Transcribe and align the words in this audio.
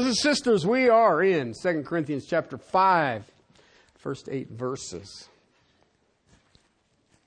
Brothers 0.00 0.24
and 0.24 0.34
sisters, 0.34 0.66
we 0.66 0.88
are 0.88 1.22
in 1.22 1.52
2 1.52 1.82
Corinthians 1.82 2.24
chapter 2.24 2.56
5, 2.56 3.22
first 3.98 4.30
eight 4.30 4.48
verses. 4.48 5.28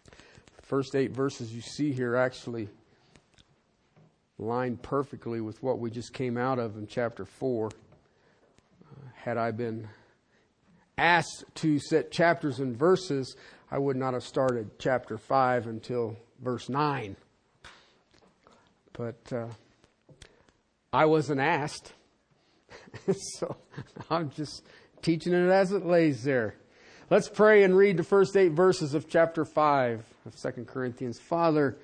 The 0.10 0.62
first 0.64 0.96
eight 0.96 1.12
verses 1.12 1.54
you 1.54 1.62
see 1.62 1.92
here 1.92 2.16
actually 2.16 2.70
line 4.40 4.78
perfectly 4.78 5.40
with 5.40 5.62
what 5.62 5.78
we 5.78 5.92
just 5.92 6.14
came 6.14 6.36
out 6.36 6.58
of 6.58 6.76
in 6.76 6.88
chapter 6.88 7.26
4. 7.26 7.68
Uh, 7.68 7.72
had 9.14 9.38
I 9.38 9.52
been 9.52 9.88
asked 10.98 11.46
to 11.54 11.78
set 11.78 12.10
chapters 12.10 12.58
and 12.58 12.76
verses, 12.76 13.36
I 13.70 13.78
would 13.78 13.98
not 13.98 14.16
have 14.16 14.24
started 14.24 14.80
chapter 14.80 15.20
5 15.20 15.68
until 15.68 16.18
verse 16.42 16.70
9. 16.70 17.18
But 18.94 19.32
uh, 19.32 19.50
I 20.92 21.06
wasn't 21.06 21.40
asked. 21.40 21.94
so 23.38 23.56
I'm 24.10 24.30
just 24.32 24.64
teaching 25.02 25.34
it 25.34 25.50
as 25.50 25.72
it 25.72 25.86
lays 25.86 26.24
there. 26.24 26.56
Let's 27.10 27.30
pray 27.30 27.64
and 27.64 27.76
read 27.76 27.98
the 27.98 28.04
first 28.04 28.36
eight 28.38 28.54
verses 28.54 28.94
of 28.94 29.10
chapter 29.10 29.46
5 29.46 30.06
of 30.26 30.36
2 30.36 30.66
Corinthians. 30.66 31.20
Father, 31.20 31.78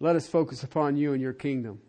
let 0.00 0.16
us 0.16 0.28
focus 0.28 0.62
upon 0.62 0.96
you 0.96 1.12
and 1.12 1.20
your 1.20 1.32
kingdom. 1.32 1.80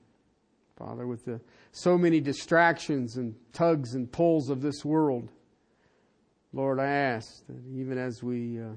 Father, 0.78 1.08
with 1.08 1.26
the, 1.26 1.40
so 1.72 1.98
many 1.98 2.20
distractions 2.20 3.18
and 3.18 3.36
tugs 3.54 3.96
and 3.96 4.12
pulls 4.12 4.50
of 4.50 4.62
this 4.62 4.84
world, 4.84 5.30
Lord, 6.52 6.80
I 6.80 6.88
ask 6.88 7.46
that 7.48 7.58
even 7.74 7.98
as 7.98 8.22
we 8.22 8.60
uh, 8.60 8.74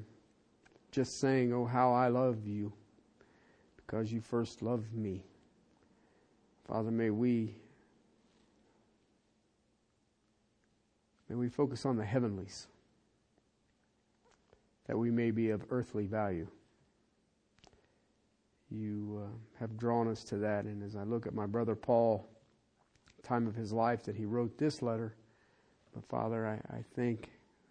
just 0.92 1.20
saying, 1.20 1.52
Oh, 1.52 1.66
how 1.66 1.92
I 1.92 2.08
love 2.08 2.46
you, 2.46 2.72
because 3.76 4.10
you 4.10 4.20
first 4.20 4.62
loved 4.62 4.94
me. 4.94 5.24
Father, 6.66 6.90
may 6.90 7.10
we 7.10 7.54
May 11.28 11.34
we 11.36 11.48
focus 11.48 11.84
on 11.84 11.96
the 11.96 12.04
heavenlies, 12.04 12.66
that 14.86 14.96
we 14.96 15.10
may 15.10 15.30
be 15.30 15.50
of 15.50 15.64
earthly 15.70 16.06
value. 16.06 16.46
You 18.70 19.22
uh, 19.24 19.58
have 19.60 19.76
drawn 19.76 20.08
us 20.08 20.22
to 20.24 20.38
that, 20.38 20.64
and 20.64 20.82
as 20.82 20.96
I 20.96 21.02
look 21.02 21.26
at 21.26 21.34
my 21.34 21.46
brother 21.46 21.74
Paul, 21.74 22.28
time 23.22 23.46
of 23.46 23.54
his 23.54 23.72
life 23.72 24.04
that 24.04 24.16
he 24.16 24.24
wrote 24.24 24.56
this 24.56 24.82
letter, 24.82 25.14
but 25.94 26.04
Father, 26.08 26.46
I, 26.46 26.76
I 26.76 26.84
think 26.94 27.30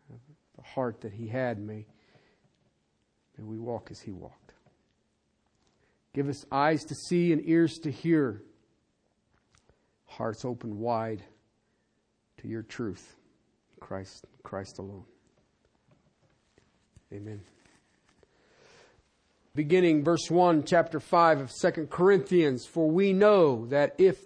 the 0.09 0.63
heart 0.63 1.01
that 1.01 1.13
he 1.13 1.27
had, 1.27 1.59
may, 1.59 1.85
may 3.37 3.43
we 3.43 3.57
walk 3.57 3.89
as 3.91 4.01
he 4.01 4.11
walked. 4.11 4.53
Give 6.13 6.29
us 6.29 6.45
eyes 6.51 6.83
to 6.85 6.95
see 6.95 7.33
and 7.33 7.41
ears 7.45 7.77
to 7.79 7.91
hear, 7.91 8.41
hearts 10.05 10.45
open 10.45 10.79
wide 10.79 11.23
to 12.37 12.47
your 12.47 12.63
truth. 12.63 13.14
Christ, 13.85 14.25
Christ 14.41 14.79
alone. 14.79 15.05
Amen. 17.13 17.41
Beginning 19.53 20.03
verse 20.03 20.31
1, 20.31 20.63
chapter 20.63 20.99
5 20.99 21.41
of 21.41 21.51
2 21.53 21.85
Corinthians, 21.91 22.65
for 22.65 22.89
we 22.89 23.13
know 23.13 23.67
that 23.67 23.93
if 23.99 24.17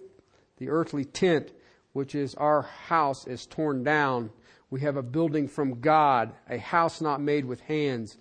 the 0.56 0.70
earthly 0.70 1.04
tent, 1.04 1.52
which 1.92 2.14
is 2.14 2.34
our 2.36 2.62
house, 2.62 3.26
is 3.26 3.44
torn 3.44 3.84
down, 3.84 4.30
we 4.70 4.80
have 4.80 4.96
a 4.96 5.02
building 5.02 5.46
from 5.46 5.82
God, 5.82 6.32
a 6.48 6.56
house 6.56 7.02
not 7.02 7.20
made 7.20 7.44
with 7.44 7.60
hands, 7.60 8.16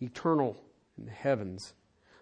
eternal 0.00 0.56
in 0.96 1.06
the 1.06 1.10
heavens. 1.10 1.74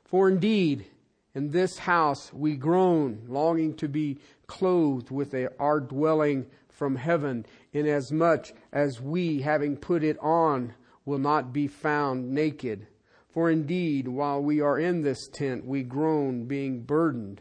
For 0.07 0.27
indeed, 0.27 0.87
in 1.35 1.51
this 1.51 1.77
house 1.77 2.33
we 2.33 2.57
groan, 2.57 3.25
longing 3.29 3.75
to 3.75 3.89
be 3.89 4.21
clothed 4.47 5.11
with 5.11 5.35
a, 5.35 5.51
our 5.61 5.81
dwelling 5.81 6.47
from 6.75 6.97
heaven, 6.97 7.47
inasmuch 7.73 8.49
as 8.73 9.01
we, 9.01 9.41
having 9.41 9.77
put 9.77 10.03
it 10.03 10.19
on, 10.21 10.75
will 11.05 11.19
not 11.19 11.53
be 11.53 11.69
found 11.69 12.31
naked. 12.33 12.87
For 13.29 13.51
indeed, 13.51 14.09
while 14.09 14.43
we 14.43 14.61
are 14.61 14.79
in 14.79 15.03
this 15.03 15.29
tent, 15.29 15.65
we 15.65 15.83
groan, 15.83 16.47
being 16.47 16.83
burdened, 16.83 17.41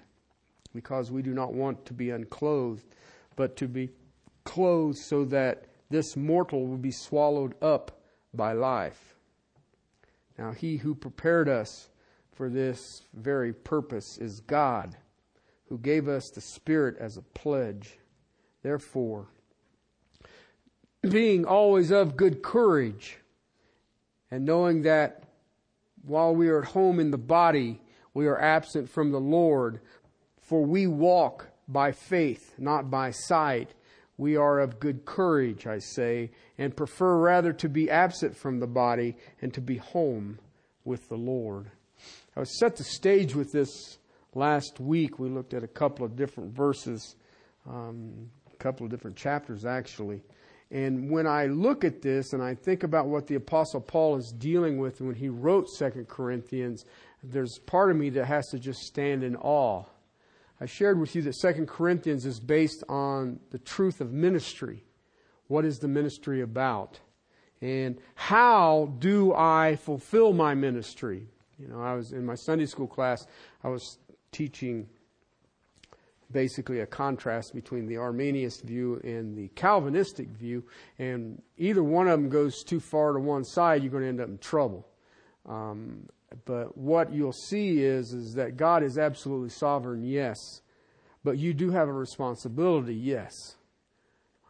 because 0.73 1.11
we 1.11 1.21
do 1.21 1.33
not 1.33 1.53
want 1.53 1.85
to 1.87 1.93
be 1.93 2.11
unclothed, 2.11 2.95
but 3.35 3.55
to 3.57 3.67
be 3.67 3.89
clothed 4.43 4.97
so 4.97 5.25
that 5.25 5.65
this 5.89 6.15
mortal 6.15 6.67
will 6.67 6.77
be 6.77 6.91
swallowed 6.91 7.55
up 7.61 8.01
by 8.33 8.53
life. 8.53 9.15
Now, 10.37 10.51
he 10.51 10.77
who 10.77 10.95
prepared 10.95 11.49
us 11.49 11.89
for 12.33 12.49
this 12.49 13.03
very 13.13 13.53
purpose 13.53 14.17
is 14.17 14.41
God, 14.41 14.95
who 15.69 15.77
gave 15.77 16.07
us 16.07 16.29
the 16.29 16.41
Spirit 16.41 16.97
as 16.99 17.17
a 17.17 17.21
pledge. 17.21 17.97
Therefore, 18.63 19.27
being 21.01 21.45
always 21.45 21.91
of 21.91 22.15
good 22.15 22.41
courage, 22.41 23.17
and 24.31 24.45
knowing 24.45 24.83
that 24.83 25.23
while 26.01 26.33
we 26.33 26.47
are 26.47 26.61
at 26.61 26.69
home 26.69 26.99
in 26.99 27.11
the 27.11 27.17
body, 27.17 27.81
we 28.13 28.25
are 28.25 28.39
absent 28.39 28.89
from 28.89 29.11
the 29.11 29.19
Lord, 29.19 29.79
for 30.41 30.65
we 30.65 30.87
walk 30.87 31.47
by 31.67 31.91
faith, 31.91 32.53
not 32.57 32.89
by 32.89 33.11
sight. 33.11 33.73
We 34.17 34.35
are 34.37 34.59
of 34.59 34.79
good 34.79 35.05
courage, 35.05 35.67
I 35.67 35.79
say, 35.79 36.31
and 36.57 36.75
prefer 36.75 37.17
rather 37.17 37.51
to 37.53 37.69
be 37.69 37.89
absent 37.89 38.37
from 38.37 38.59
the 38.59 38.67
body 38.67 39.17
and 39.41 39.53
to 39.53 39.61
be 39.61 39.77
home 39.77 40.39
with 40.85 41.09
the 41.09 41.17
Lord. 41.17 41.71
I 42.35 42.39
was 42.39 42.59
set 42.59 42.75
the 42.75 42.83
stage 42.83 43.35
with 43.35 43.51
this 43.51 43.97
last 44.35 44.79
week. 44.79 45.19
We 45.19 45.29
looked 45.29 45.53
at 45.53 45.63
a 45.63 45.67
couple 45.67 46.05
of 46.05 46.15
different 46.15 46.55
verses. 46.55 47.15
Um, 47.67 48.29
couple 48.59 48.85
of 48.85 48.91
different 48.91 49.15
chapters 49.15 49.65
actually. 49.65 50.21
And 50.71 51.11
when 51.11 51.27
I 51.27 51.45
look 51.45 51.83
at 51.83 52.01
this 52.01 52.33
and 52.33 52.41
I 52.41 52.55
think 52.55 52.83
about 52.83 53.07
what 53.07 53.27
the 53.27 53.35
Apostle 53.35 53.81
Paul 53.81 54.17
is 54.17 54.31
dealing 54.31 54.79
with 54.79 55.01
when 55.01 55.13
he 55.13 55.29
wrote 55.29 55.69
Second 55.69 56.07
Corinthians, 56.07 56.85
there's 57.21 57.59
part 57.59 57.91
of 57.91 57.97
me 57.97 58.09
that 58.11 58.25
has 58.25 58.47
to 58.49 58.59
just 58.59 58.81
stand 58.81 59.23
in 59.23 59.35
awe. 59.35 59.83
I 60.59 60.65
shared 60.65 60.99
with 60.99 61.15
you 61.15 61.21
that 61.23 61.35
Second 61.35 61.67
Corinthians 61.67 62.25
is 62.25 62.39
based 62.39 62.83
on 62.89 63.39
the 63.51 63.59
truth 63.59 64.01
of 64.01 64.13
ministry. 64.13 64.83
What 65.47 65.65
is 65.65 65.77
the 65.77 65.87
ministry 65.87 66.41
about? 66.41 66.99
And 67.61 67.97
how 68.15 68.93
do 68.99 69.33
I 69.33 69.75
fulfill 69.75 70.33
my 70.33 70.55
ministry? 70.55 71.27
You 71.59 71.67
know, 71.67 71.81
I 71.81 71.93
was 71.93 72.11
in 72.11 72.25
my 72.25 72.35
Sunday 72.35 72.65
school 72.65 72.87
class, 72.87 73.27
I 73.63 73.69
was 73.69 73.99
teaching 74.31 74.87
basically 76.33 76.81
a 76.81 76.85
contrast 76.85 77.53
between 77.53 77.85
the 77.85 77.95
Arminianist 77.95 78.63
view 78.63 78.99
and 79.03 79.37
the 79.37 79.47
Calvinistic 79.49 80.27
view. 80.29 80.63
And 80.99 81.41
either 81.57 81.83
one 81.83 82.07
of 82.07 82.19
them 82.19 82.29
goes 82.29 82.63
too 82.63 82.79
far 82.79 83.13
to 83.13 83.19
one 83.19 83.43
side, 83.43 83.83
you're 83.83 83.91
going 83.91 84.03
to 84.03 84.09
end 84.09 84.21
up 84.21 84.27
in 84.27 84.39
trouble. 84.39 84.87
Um, 85.47 86.09
but 86.45 86.77
what 86.77 87.13
you'll 87.13 87.31
see 87.31 87.83
is, 87.83 88.13
is 88.13 88.33
that 88.35 88.57
God 88.57 88.83
is 88.83 88.97
absolutely 88.97 89.49
sovereign, 89.49 90.03
yes. 90.03 90.61
But 91.23 91.37
you 91.37 91.53
do 91.53 91.69
have 91.71 91.87
a 91.87 91.93
responsibility, 91.93 92.95
yes. 92.95 93.55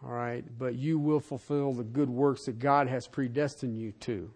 All 0.04 0.12
right. 0.12 0.44
But 0.58 0.76
you 0.76 1.00
will 1.00 1.20
fulfill 1.20 1.74
the 1.74 1.84
good 1.84 2.10
works 2.10 2.46
that 2.46 2.60
God 2.60 2.88
has 2.88 3.08
predestined 3.08 3.78
you 3.78 3.92
to. 4.02 4.32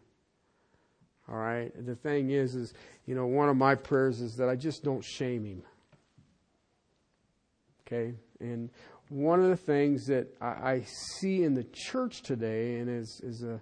All 1.29 1.37
right. 1.37 1.71
The 1.85 1.95
thing 1.95 2.31
is, 2.31 2.55
is, 2.55 2.73
you 3.05 3.15
know, 3.15 3.25
one 3.25 3.49
of 3.49 3.57
my 3.57 3.75
prayers 3.75 4.21
is 4.21 4.37
that 4.37 4.49
I 4.49 4.55
just 4.55 4.83
don't 4.83 5.03
shame 5.03 5.45
him. 5.45 5.63
Okay? 7.87 8.13
And 8.39 8.69
one 9.09 9.41
of 9.41 9.49
the 9.49 9.57
things 9.57 10.07
that 10.07 10.27
I, 10.41 10.45
I 10.45 10.81
see 11.19 11.43
in 11.43 11.53
the 11.53 11.65
church 11.71 12.21
today 12.21 12.79
and 12.79 12.89
is, 12.89 13.21
is, 13.23 13.43
a, 13.43 13.53
um, 13.53 13.59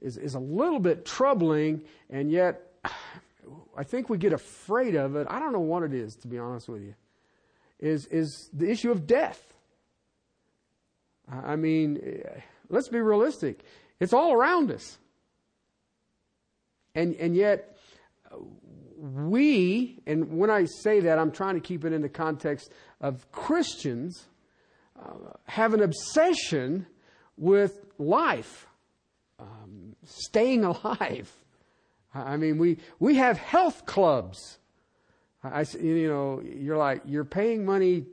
is, 0.00 0.16
is 0.16 0.34
a 0.34 0.40
little 0.40 0.80
bit 0.80 1.04
troubling, 1.04 1.82
and 2.08 2.30
yet 2.30 2.72
I 3.76 3.84
think 3.84 4.08
we 4.08 4.18
get 4.18 4.32
afraid 4.32 4.94
of 4.94 5.16
it. 5.16 5.26
I 5.30 5.38
don't 5.38 5.52
know 5.52 5.60
what 5.60 5.82
it 5.82 5.92
is, 5.92 6.16
to 6.16 6.28
be 6.28 6.38
honest 6.38 6.68
with 6.68 6.82
you, 6.82 6.94
is, 7.78 8.06
is 8.06 8.50
the 8.52 8.70
issue 8.70 8.90
of 8.90 9.06
death. 9.06 9.54
I 11.30 11.56
mean, 11.56 12.00
let's 12.70 12.88
be 12.88 13.00
realistic. 13.00 13.62
It's 14.00 14.14
all 14.14 14.32
around 14.32 14.70
us. 14.70 14.98
And, 16.94 17.14
and 17.16 17.36
yet, 17.36 17.76
we, 18.98 20.00
and 20.06 20.38
when 20.38 20.50
I 20.50 20.66
say 20.82 21.00
that, 21.00 21.18
I'm 21.18 21.30
trying 21.30 21.54
to 21.54 21.60
keep 21.60 21.84
it 21.84 21.92
in 21.92 22.02
the 22.02 22.08
context 22.08 22.72
of 23.00 23.30
Christians, 23.30 24.26
uh, 24.98 25.34
have 25.44 25.72
an 25.72 25.82
obsession 25.82 26.86
with 27.36 27.86
life, 27.98 28.66
um, 29.38 29.94
staying 30.04 30.64
alive. 30.64 31.32
I 32.12 32.36
mean, 32.36 32.58
we, 32.58 32.78
we 32.98 33.14
have 33.16 33.38
health 33.38 33.86
clubs. 33.86 34.58
I, 35.44 35.64
you 35.80 36.08
know, 36.08 36.42
you're 36.42 36.76
like, 36.76 37.02
you're 37.04 37.24
paying 37.24 37.64
money 37.64 38.06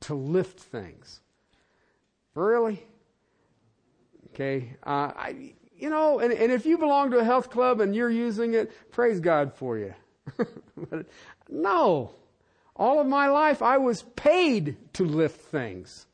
to 0.00 0.14
lift 0.14 0.58
things. 0.58 1.20
Really? 2.34 2.82
Okay. 4.34 4.76
Uh, 4.82 5.12
I, 5.14 5.54
you 5.80 5.90
know, 5.90 6.18
and, 6.18 6.32
and 6.32 6.52
if 6.52 6.66
you 6.66 6.78
belong 6.78 7.10
to 7.12 7.18
a 7.18 7.24
health 7.24 7.50
club 7.50 7.80
and 7.80 7.94
you're 7.94 8.10
using 8.10 8.54
it, 8.54 8.72
praise 8.92 9.20
God 9.20 9.54
for 9.54 9.78
you. 9.78 9.94
but 10.36 11.06
no. 11.48 12.14
All 12.76 13.00
of 13.00 13.06
my 13.06 13.28
life, 13.28 13.62
I 13.62 13.78
was 13.78 14.02
paid 14.02 14.76
to 14.94 15.04
lift 15.04 15.40
things. 15.40 16.06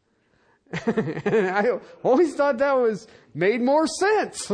I 0.73 1.79
always 2.03 2.35
thought 2.35 2.59
that 2.59 2.77
was 2.77 3.07
made 3.35 3.61
more 3.61 3.87
sense. 3.87 4.51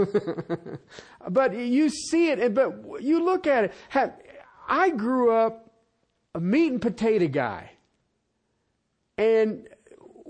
but 1.28 1.56
you 1.56 1.88
see 1.88 2.30
it, 2.30 2.54
but 2.54 3.02
you 3.02 3.24
look 3.24 3.46
at 3.46 3.64
it. 3.64 3.72
I 4.68 4.90
grew 4.90 5.32
up 5.32 5.70
a 6.34 6.40
meat 6.40 6.72
and 6.72 6.82
potato 6.82 7.28
guy. 7.28 7.70
And 9.16 9.68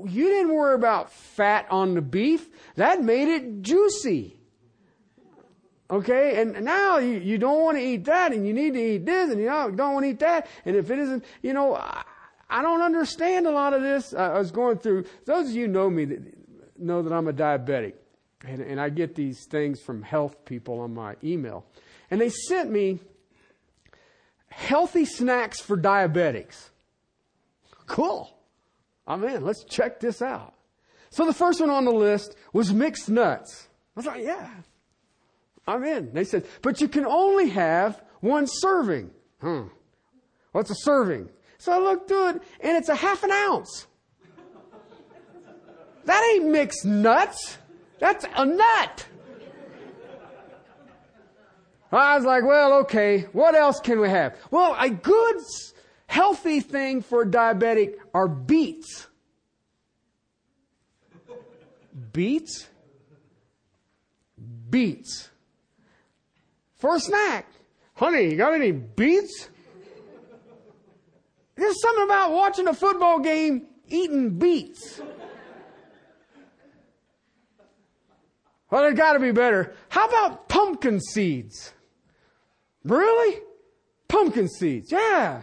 you 0.04 0.28
didn't 0.28 0.54
worry 0.54 0.74
about 0.74 1.12
fat 1.12 1.66
on 1.70 1.94
the 1.94 2.02
beef. 2.02 2.48
That 2.76 3.02
made 3.02 3.28
it 3.28 3.62
juicy. 3.62 4.36
Okay, 5.92 6.40
and 6.40 6.64
now 6.64 6.96
you, 6.96 7.18
you 7.18 7.36
don't 7.36 7.62
want 7.62 7.76
to 7.76 7.84
eat 7.84 8.06
that, 8.06 8.32
and 8.32 8.46
you 8.46 8.54
need 8.54 8.72
to 8.72 8.80
eat 8.80 9.04
this, 9.04 9.30
and 9.30 9.38
you 9.38 9.44
don't, 9.46 9.76
want 9.76 10.04
to 10.04 10.10
eat 10.10 10.20
that. 10.20 10.46
And 10.64 10.74
if 10.74 10.90
it 10.90 10.98
isn't, 10.98 11.22
you 11.42 11.52
know, 11.52 11.76
I, 11.76 12.02
I 12.48 12.62
don't 12.62 12.80
understand 12.80 13.46
a 13.46 13.50
lot 13.50 13.74
of 13.74 13.82
this. 13.82 14.14
I, 14.14 14.28
I 14.28 14.38
was 14.38 14.50
going 14.50 14.78
through. 14.78 15.04
Those 15.26 15.50
of 15.50 15.54
you 15.54 15.68
know 15.68 15.90
me 15.90 16.06
that 16.06 16.78
know 16.80 17.02
that 17.02 17.12
I'm 17.12 17.28
a 17.28 17.32
diabetic, 17.34 17.92
and, 18.46 18.62
and 18.62 18.80
I 18.80 18.88
get 18.88 19.14
these 19.14 19.44
things 19.44 19.82
from 19.82 20.00
health 20.00 20.46
people 20.46 20.80
on 20.80 20.94
my 20.94 21.16
email, 21.22 21.66
and 22.10 22.18
they 22.18 22.30
sent 22.30 22.70
me 22.70 22.98
healthy 24.48 25.04
snacks 25.04 25.60
for 25.60 25.76
diabetics. 25.76 26.70
Cool. 27.84 28.34
I'm 29.06 29.22
in. 29.24 29.44
Let's 29.44 29.62
check 29.64 30.00
this 30.00 30.22
out. 30.22 30.54
So 31.10 31.26
the 31.26 31.34
first 31.34 31.60
one 31.60 31.68
on 31.68 31.84
the 31.84 31.92
list 31.92 32.34
was 32.54 32.72
mixed 32.72 33.10
nuts. 33.10 33.68
I 33.94 34.00
was 34.00 34.06
like, 34.06 34.22
yeah, 34.22 34.48
I'm 35.66 35.84
in. 35.84 36.12
They 36.12 36.24
said, 36.24 36.46
but 36.60 36.80
you 36.80 36.88
can 36.88 37.04
only 37.04 37.48
have 37.50 38.02
one 38.20 38.46
serving. 38.46 39.10
Hmm. 39.40 39.62
What's 40.52 40.70
a 40.70 40.74
serving? 40.74 41.28
So 41.58 41.72
I 41.72 41.78
looked 41.78 42.08
through 42.08 42.30
it, 42.30 42.42
and 42.60 42.76
it's 42.76 42.88
a 42.88 42.94
half 42.94 43.22
an 43.22 43.30
ounce. 43.30 43.86
That 46.04 46.32
ain't 46.34 46.46
mixed 46.46 46.84
nuts. 46.84 47.58
That's 48.00 48.26
a 48.34 48.44
nut. 48.44 49.06
I 51.92 52.16
was 52.16 52.24
like, 52.24 52.42
well, 52.44 52.80
okay, 52.80 53.28
what 53.32 53.54
else 53.54 53.78
can 53.78 54.00
we 54.00 54.08
have? 54.08 54.36
Well, 54.50 54.74
a 54.78 54.88
good, 54.88 55.36
healthy 56.06 56.60
thing 56.60 57.02
for 57.02 57.22
a 57.22 57.26
diabetic 57.26 57.96
are 58.14 58.28
beets. 58.28 59.06
Beets? 62.12 62.66
Beets. 64.70 65.28
For 66.82 66.96
a 66.96 66.98
snack. 66.98 67.46
Honey, 67.94 68.28
you 68.28 68.36
got 68.36 68.54
any 68.54 68.72
beets? 68.72 69.48
There's 71.54 71.80
something 71.80 72.02
about 72.02 72.32
watching 72.32 72.66
a 72.66 72.74
football 72.74 73.20
game 73.20 73.68
eating 73.86 74.36
beets. 74.36 75.00
Well, 78.68 78.82
there's 78.82 78.96
got 78.96 79.12
to 79.12 79.20
be 79.20 79.30
better. 79.30 79.76
How 79.90 80.08
about 80.08 80.48
pumpkin 80.48 81.00
seeds? 81.00 81.72
Really? 82.82 83.42
Pumpkin 84.08 84.48
seeds. 84.48 84.90
Yeah. 84.90 85.42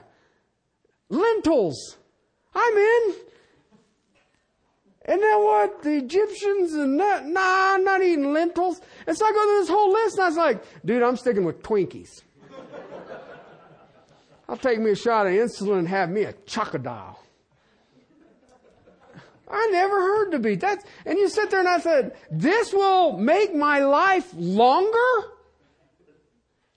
Lentils. 1.08 2.00
I'm 2.54 2.78
in. 2.78 3.14
And 5.10 5.22
then 5.22 5.44
what? 5.44 5.82
The 5.82 5.98
Egyptians 5.98 6.74
and 6.74 7.00
that, 7.00 7.26
nah, 7.26 7.74
I'm 7.74 7.84
not 7.84 8.02
eating 8.04 8.32
lentils. 8.32 8.80
And 9.08 9.18
so 9.18 9.26
I 9.26 9.32
go 9.32 9.44
through 9.44 9.60
this 9.60 9.70
whole 9.70 9.92
list 9.92 10.18
and 10.18 10.24
I 10.24 10.28
was 10.28 10.38
like, 10.38 10.86
dude, 10.86 11.02
I'm 11.02 11.18
sticking 11.18 11.44
with 11.44 11.64
Twinkies. 11.64 12.22
I'll 14.48 14.58
take 14.58 14.80
me 14.80 14.92
a 14.92 14.96
shot 14.96 15.28
of 15.28 15.34
insulin 15.34 15.80
and 15.80 15.88
have 15.88 16.10
me 16.10 16.24
a 16.24 16.34
chocodile. 16.34 17.18
I 19.52 19.70
never 19.72 19.96
heard 20.00 20.32
the 20.32 20.40
beat. 20.40 20.60
That's, 20.60 20.86
and 21.06 21.18
you 21.18 21.28
sit 21.28 21.50
there 21.50 21.60
and 21.60 21.68
I 21.68 21.80
said, 21.80 22.16
this 22.30 22.72
will 22.72 23.18
make 23.18 23.54
my 23.54 23.80
life 23.80 24.32
longer? 24.36 25.34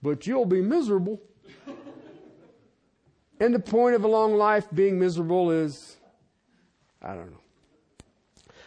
but 0.02 0.26
you'll 0.26 0.44
be 0.44 0.60
miserable. 0.60 1.20
and 3.40 3.54
the 3.54 3.60
point 3.60 3.94
of 3.94 4.04
a 4.04 4.08
long 4.08 4.34
life 4.34 4.66
being 4.74 4.98
miserable 4.98 5.50
is, 5.50 5.96
I 7.00 7.14
don't 7.14 7.30
know. 7.30 7.41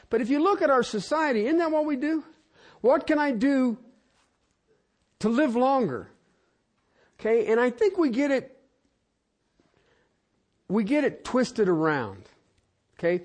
But 0.10 0.22
if 0.22 0.30
you 0.30 0.40
look 0.42 0.62
at 0.62 0.70
our 0.70 0.84
society, 0.84 1.46
isn't 1.46 1.58
that 1.58 1.72
what 1.72 1.86
we 1.86 1.96
do? 1.96 2.24
What 2.82 3.08
can 3.08 3.18
I 3.18 3.32
do 3.32 3.78
to 5.20 5.30
live 5.30 5.56
longer? 5.56 6.10
Okay, 7.20 7.48
and 7.48 7.60
I 7.60 7.70
think 7.70 7.98
we 7.98 8.10
get 8.10 8.32
it, 8.32 8.58
we 10.68 10.84
get 10.84 11.04
it 11.04 11.24
twisted 11.24 11.68
around. 11.68 12.24
Okay, 13.00 13.24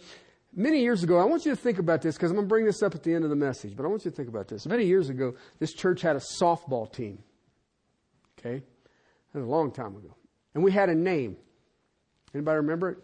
many 0.55 0.81
years 0.81 1.03
ago, 1.03 1.19
I 1.19 1.25
want 1.25 1.44
you 1.44 1.53
to 1.53 1.56
think 1.56 1.79
about 1.79 2.03
this 2.03 2.17
because 2.17 2.31
I'm 2.31 2.37
going 2.37 2.47
to 2.47 2.49
bring 2.49 2.65
this 2.65 2.82
up 2.82 2.94
at 2.94 3.03
the 3.03 3.15
end 3.15 3.25
of 3.25 3.31
the 3.31 3.37
message, 3.37 3.77
but 3.77 3.85
I 3.85 3.88
want 3.88 4.05
you 4.05 4.11
to 4.11 4.17
think 4.17 4.29
about 4.29 4.49
this. 4.49 4.67
Many 4.67 4.85
years 4.85 5.09
ago, 5.09 5.35
this 5.59 5.73
church 5.73 6.03
had 6.03 6.17
a 6.17 6.23
softball 6.41 6.91
team. 6.91 7.23
Okay? 8.38 8.62
That 9.32 9.38
was 9.38 9.47
a 9.47 9.50
long 9.50 9.71
time 9.71 9.97
ago. 9.97 10.17
And 10.55 10.65
we 10.65 10.73
had 10.73 10.88
a 10.88 10.94
name. 10.94 11.37
Anybody 12.35 12.56
remember 12.56 12.91
it? 12.91 12.99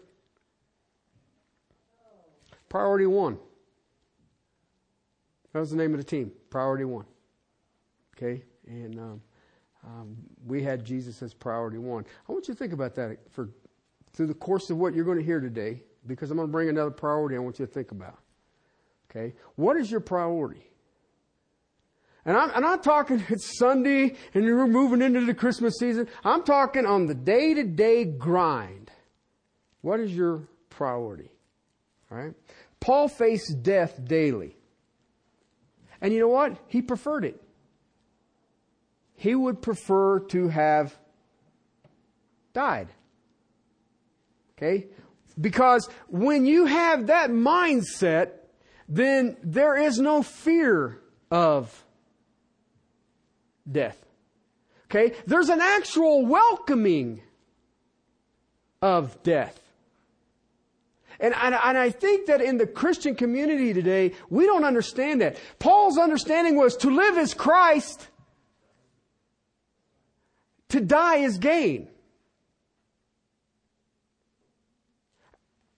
Priority 2.69 3.05
One. 3.05 3.37
That 5.57 5.61
was 5.61 5.71
the 5.71 5.77
name 5.77 5.91
of 5.95 5.97
the 5.97 6.03
team. 6.03 6.31
Priority 6.51 6.85
One. 6.85 7.05
Okay? 8.15 8.43
And 8.67 8.99
um, 8.99 9.21
um, 9.83 10.15
we 10.45 10.61
had 10.61 10.85
Jesus 10.85 11.23
as 11.23 11.33
priority 11.33 11.79
one. 11.79 12.05
I 12.29 12.31
want 12.31 12.47
you 12.47 12.53
to 12.53 12.57
think 12.59 12.73
about 12.73 12.93
that 12.93 13.17
for 13.31 13.49
through 14.13 14.27
the 14.27 14.35
course 14.35 14.69
of 14.69 14.77
what 14.77 14.93
you're 14.93 15.03
going 15.03 15.17
to 15.17 15.23
hear 15.23 15.39
today, 15.39 15.81
because 16.05 16.29
I'm 16.29 16.37
going 16.37 16.47
to 16.47 16.51
bring 16.51 16.69
another 16.69 16.91
priority 16.91 17.37
I 17.37 17.39
want 17.39 17.57
you 17.57 17.65
to 17.65 17.71
think 17.71 17.89
about. 17.89 18.19
Okay? 19.09 19.33
What 19.55 19.77
is 19.77 19.89
your 19.89 19.99
priority? 19.99 20.69
And 22.23 22.37
I'm, 22.37 22.51
and 22.51 22.63
I'm 22.63 22.81
talking, 22.81 23.23
it's 23.29 23.57
Sunday 23.57 24.15
and 24.35 24.45
we're 24.45 24.67
moving 24.67 25.01
into 25.01 25.21
the 25.21 25.33
Christmas 25.33 25.73
season. 25.79 26.07
I'm 26.23 26.43
talking 26.43 26.85
on 26.85 27.07
the 27.07 27.15
day 27.15 27.55
to 27.55 27.63
day 27.63 28.05
grind. 28.05 28.91
What 29.81 30.01
is 30.01 30.15
your 30.15 30.47
priority? 30.69 31.31
All 32.11 32.19
right? 32.19 32.35
Paul 32.79 33.07
faced 33.07 33.63
death 33.63 33.99
daily. 34.05 34.56
And 36.01 36.13
you 36.13 36.19
know 36.19 36.27
what? 36.27 36.57
He 36.67 36.81
preferred 36.81 37.25
it. 37.25 37.41
He 39.15 39.33
would 39.33 39.61
prefer 39.61 40.19
to 40.19 40.47
have 40.49 40.95
died. 42.53 42.89
Okay? 44.57 44.87
Because 45.39 45.89
when 46.07 46.45
you 46.45 46.65
have 46.65 47.07
that 47.07 47.29
mindset, 47.29 48.31
then 48.87 49.37
there 49.43 49.75
is 49.75 49.99
no 49.99 50.23
fear 50.23 50.99
of 51.29 51.83
death. 53.69 54.03
Okay? 54.85 55.15
There's 55.25 55.49
an 55.49 55.61
actual 55.61 56.25
welcoming 56.25 57.21
of 58.81 59.21
death. 59.23 59.59
And, 61.19 61.33
and, 61.33 61.55
and, 61.55 61.77
I 61.77 61.89
think 61.89 62.27
that 62.27 62.41
in 62.41 62.57
the 62.57 62.67
Christian 62.67 63.15
community 63.15 63.73
today, 63.73 64.13
we 64.29 64.45
don't 64.45 64.63
understand 64.63 65.21
that. 65.21 65.37
Paul's 65.57 65.97
understanding 65.97 66.55
was 66.55 66.75
to 66.77 66.89
live 66.91 67.17
as 67.17 67.33
Christ, 67.33 68.07
to 70.69 70.79
die 70.79 71.17
is 71.17 71.39
gain. 71.39 71.87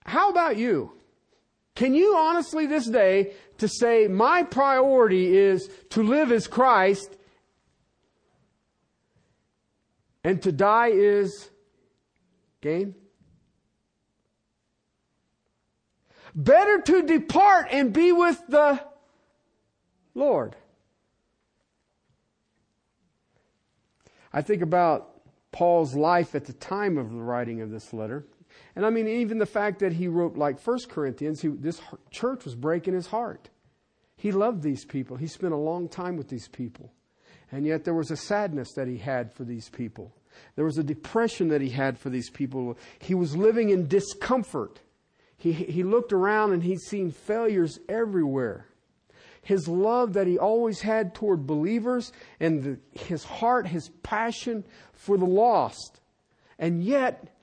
How 0.06 0.30
about 0.30 0.58
you? 0.58 0.92
Can 1.76 1.94
you 1.94 2.18
honestly 2.18 2.66
this 2.66 2.88
day 2.88 3.34
to 3.60 3.70
say 3.70 4.08
my 4.08 4.44
priority 4.44 5.38
is 5.38 5.70
to 5.92 6.04
live 6.04 6.32
as 6.32 6.48
Christ 6.48 7.16
and 10.24 10.42
to 10.42 10.52
die 10.52 10.90
is 10.90 11.50
gain? 12.60 12.96
Better 16.40 16.80
to 16.80 17.02
depart 17.02 17.68
and 17.70 17.92
be 17.92 18.14
with 18.14 18.42
the 18.48 18.82
Lord. 20.16 20.56
I 24.32 24.42
think 24.42 24.62
about 24.62 25.20
Paul's 25.52 25.96
life 25.96 26.36
at 26.36 26.46
the 26.46 26.54
time 26.54 26.98
of 26.98 27.12
the 27.12 27.22
writing 27.22 27.62
of 27.62 27.72
this 27.72 27.92
letter. 27.92 28.26
And 28.74 28.86
I 28.86 28.90
mean, 28.90 29.06
even 29.06 29.38
the 29.38 29.46
fact 29.46 29.80
that 29.80 29.92
he 29.92 30.08
wrote 30.08 30.38
like 30.38 30.60
First 30.60 30.90
Corinthians, 30.90 31.42
he, 31.42 31.50
this 31.50 31.82
church 32.10 32.46
was 32.46 32.56
breaking 32.56 32.94
his 32.94 33.08
heart. 33.08 33.50
He 34.16 34.32
loved 34.32 34.62
these 34.62 34.86
people. 34.86 35.18
He 35.18 35.28
spent 35.28 35.52
a 35.54 35.58
long 35.58 35.90
time 35.90 36.16
with 36.16 36.30
these 36.30 36.48
people. 36.48 36.94
And 37.52 37.66
yet 37.66 37.84
there 37.84 37.94
was 37.94 38.12
a 38.12 38.18
sadness 38.18 38.72
that 38.76 38.88
he 38.88 38.98
had 38.98 39.34
for 39.34 39.44
these 39.44 39.68
people. 39.68 40.16
There 40.56 40.64
was 40.64 40.78
a 40.78 40.84
depression 40.84 41.50
that 41.50 41.60
he 41.60 41.70
had 41.70 41.98
for 42.00 42.10
these 42.10 42.30
people. 42.30 42.78
He 43.00 43.14
was 43.14 43.36
living 43.36 43.72
in 43.72 43.90
discomfort. 43.90 44.80
He, 45.40 45.54
he 45.54 45.84
looked 45.84 46.12
around 46.12 46.52
and 46.52 46.62
he'd 46.62 46.82
seen 46.82 47.12
failures 47.12 47.80
everywhere. 47.88 48.68
His 49.42 49.68
love 49.70 50.14
that 50.14 50.28
he 50.28 50.38
always 50.38 50.82
had 50.82 51.16
toward 51.16 51.48
believers 51.48 52.12
and 52.42 52.62
the, 52.62 52.80
his 52.92 53.24
heart, 53.24 53.66
his 53.66 53.90
passion 54.04 54.66
for 54.92 55.18
the 55.18 55.26
lost. 55.26 56.02
And 56.60 56.84
yet, 56.84 57.34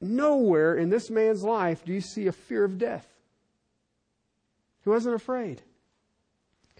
nowhere 0.00 0.76
in 0.76 0.90
this 0.90 1.10
man's 1.10 1.42
life 1.42 1.84
do 1.84 1.92
you 1.92 2.00
see 2.00 2.28
a 2.28 2.32
fear 2.32 2.64
of 2.64 2.78
death. 2.78 3.06
He 4.84 4.90
wasn't 4.90 5.16
afraid. 5.16 5.60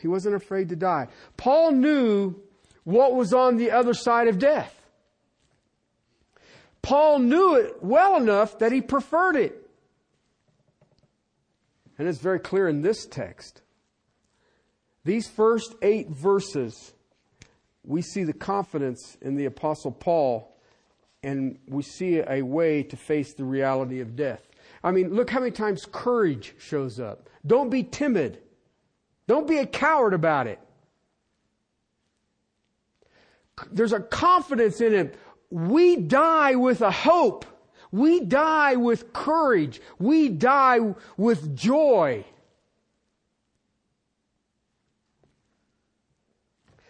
He 0.01 0.07
wasn't 0.07 0.37
afraid 0.37 0.69
to 0.69 0.77
die. 0.77 1.09
Paul 1.37 1.73
knew 1.73 2.37
what 2.85 3.15
was 3.17 3.33
on 3.33 3.57
the 3.57 3.73
other 3.73 3.95
side 3.95 4.29
of 4.29 4.39
death. 4.39 4.81
Paul 6.81 7.19
knew 7.19 7.57
it 7.57 7.83
well 7.83 8.17
enough 8.17 8.59
that 8.61 8.71
he 8.71 8.81
preferred 8.81 9.35
it. 9.35 9.64
And 11.99 12.09
it's 12.09 12.19
very 12.19 12.41
clear 12.41 12.69
in 12.69 12.83
this 12.83 13.07
text. 13.07 13.63
These 15.05 15.29
first 15.29 15.75
eight 15.83 16.11
verses, 16.11 16.93
we 17.85 18.03
see 18.03 18.25
the 18.25 18.33
confidence 18.33 19.17
in 19.21 19.37
the 19.37 19.45
Apostle 19.45 19.93
Paul 19.93 20.51
and 21.23 21.59
we 21.67 21.83
see 21.83 22.19
a 22.19 22.43
way 22.43 22.83
to 22.83 22.97
face 22.97 23.33
the 23.33 23.45
reality 23.45 24.01
of 24.01 24.15
death. 24.15 24.47
I 24.83 24.91
mean, 24.91 25.15
look 25.15 25.31
how 25.31 25.41
many 25.41 25.53
times 25.53 25.87
courage 25.91 26.55
shows 26.59 27.01
up. 27.01 27.31
Don't 27.47 27.71
be 27.71 27.83
timid. 27.83 28.41
Don't 29.27 29.49
be 29.49 29.59
a 29.59 29.67
coward 29.67 30.13
about 30.13 30.47
it. 30.47 30.61
There's 33.73 33.93
a 33.93 34.01
confidence 34.01 34.81
in 34.81 34.93
it. 34.93 35.19
We 35.51 35.97
die 35.97 36.57
with 36.57 36.83
a 36.83 36.91
hope. 36.91 37.47
We 37.95 38.19
die 38.19 38.75
with 38.75 39.13
courage. 39.13 39.81
We 40.01 40.29
die 40.29 40.81
with 41.17 41.57
joy. 41.57 42.25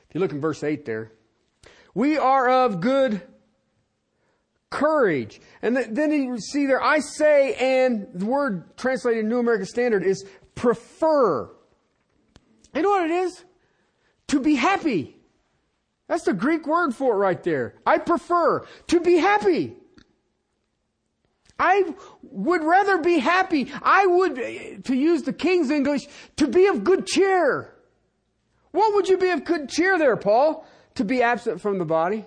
If 0.09 0.15
you 0.15 0.21
look 0.23 0.33
in 0.33 0.41
verse 0.41 0.65
8 0.65 0.87
there, 0.87 1.13
we 1.93 2.17
are 2.17 2.49
of 2.49 2.81
good 2.81 3.21
courage. 4.71 5.43
And 5.61 5.77
then 5.77 6.11
you 6.11 6.39
see 6.39 6.65
there, 6.65 6.83
I 6.83 7.01
say, 7.01 7.53
and 7.53 8.07
the 8.15 8.25
word 8.25 8.75
translated 8.79 9.25
in 9.25 9.29
New 9.29 9.41
American 9.41 9.67
Standard 9.67 10.05
is 10.05 10.25
prefer. 10.55 11.51
You 12.75 12.81
know 12.81 12.89
what 12.89 13.11
it 13.11 13.15
is? 13.15 13.45
To 14.29 14.41
be 14.41 14.55
happy. 14.55 15.19
That's 16.09 16.25
the 16.25 16.33
Greek 16.33 16.67
word 16.67 16.95
for 16.95 17.13
it 17.13 17.19
right 17.19 17.43
there. 17.43 17.75
I 17.85 17.99
prefer 17.99 18.65
to 18.87 19.01
be 19.01 19.19
happy. 19.19 19.77
I 21.59 21.95
would 22.23 22.65
rather 22.65 22.99
be 22.99 23.19
happy. 23.19 23.71
I 23.83 24.07
would, 24.07 24.39
eh, 24.39 24.77
to 24.85 24.95
use 24.95 25.23
the 25.23 25.33
King's 25.33 25.71
English, 25.71 26.07
to 26.37 26.49
be 26.49 26.67
of 26.67 26.83
good 26.83 27.07
cheer. 27.07 27.75
What 28.73 28.95
would 28.95 29.09
you 29.09 29.17
be 29.17 29.31
of 29.31 29.45
good 29.45 29.69
cheer 29.69 29.99
there, 29.99 30.17
Paul? 30.17 30.67
To 30.97 31.05
be 31.05 31.23
absent 31.23 31.61
from 31.61 31.79
the 31.79 31.85
body? 31.85 32.27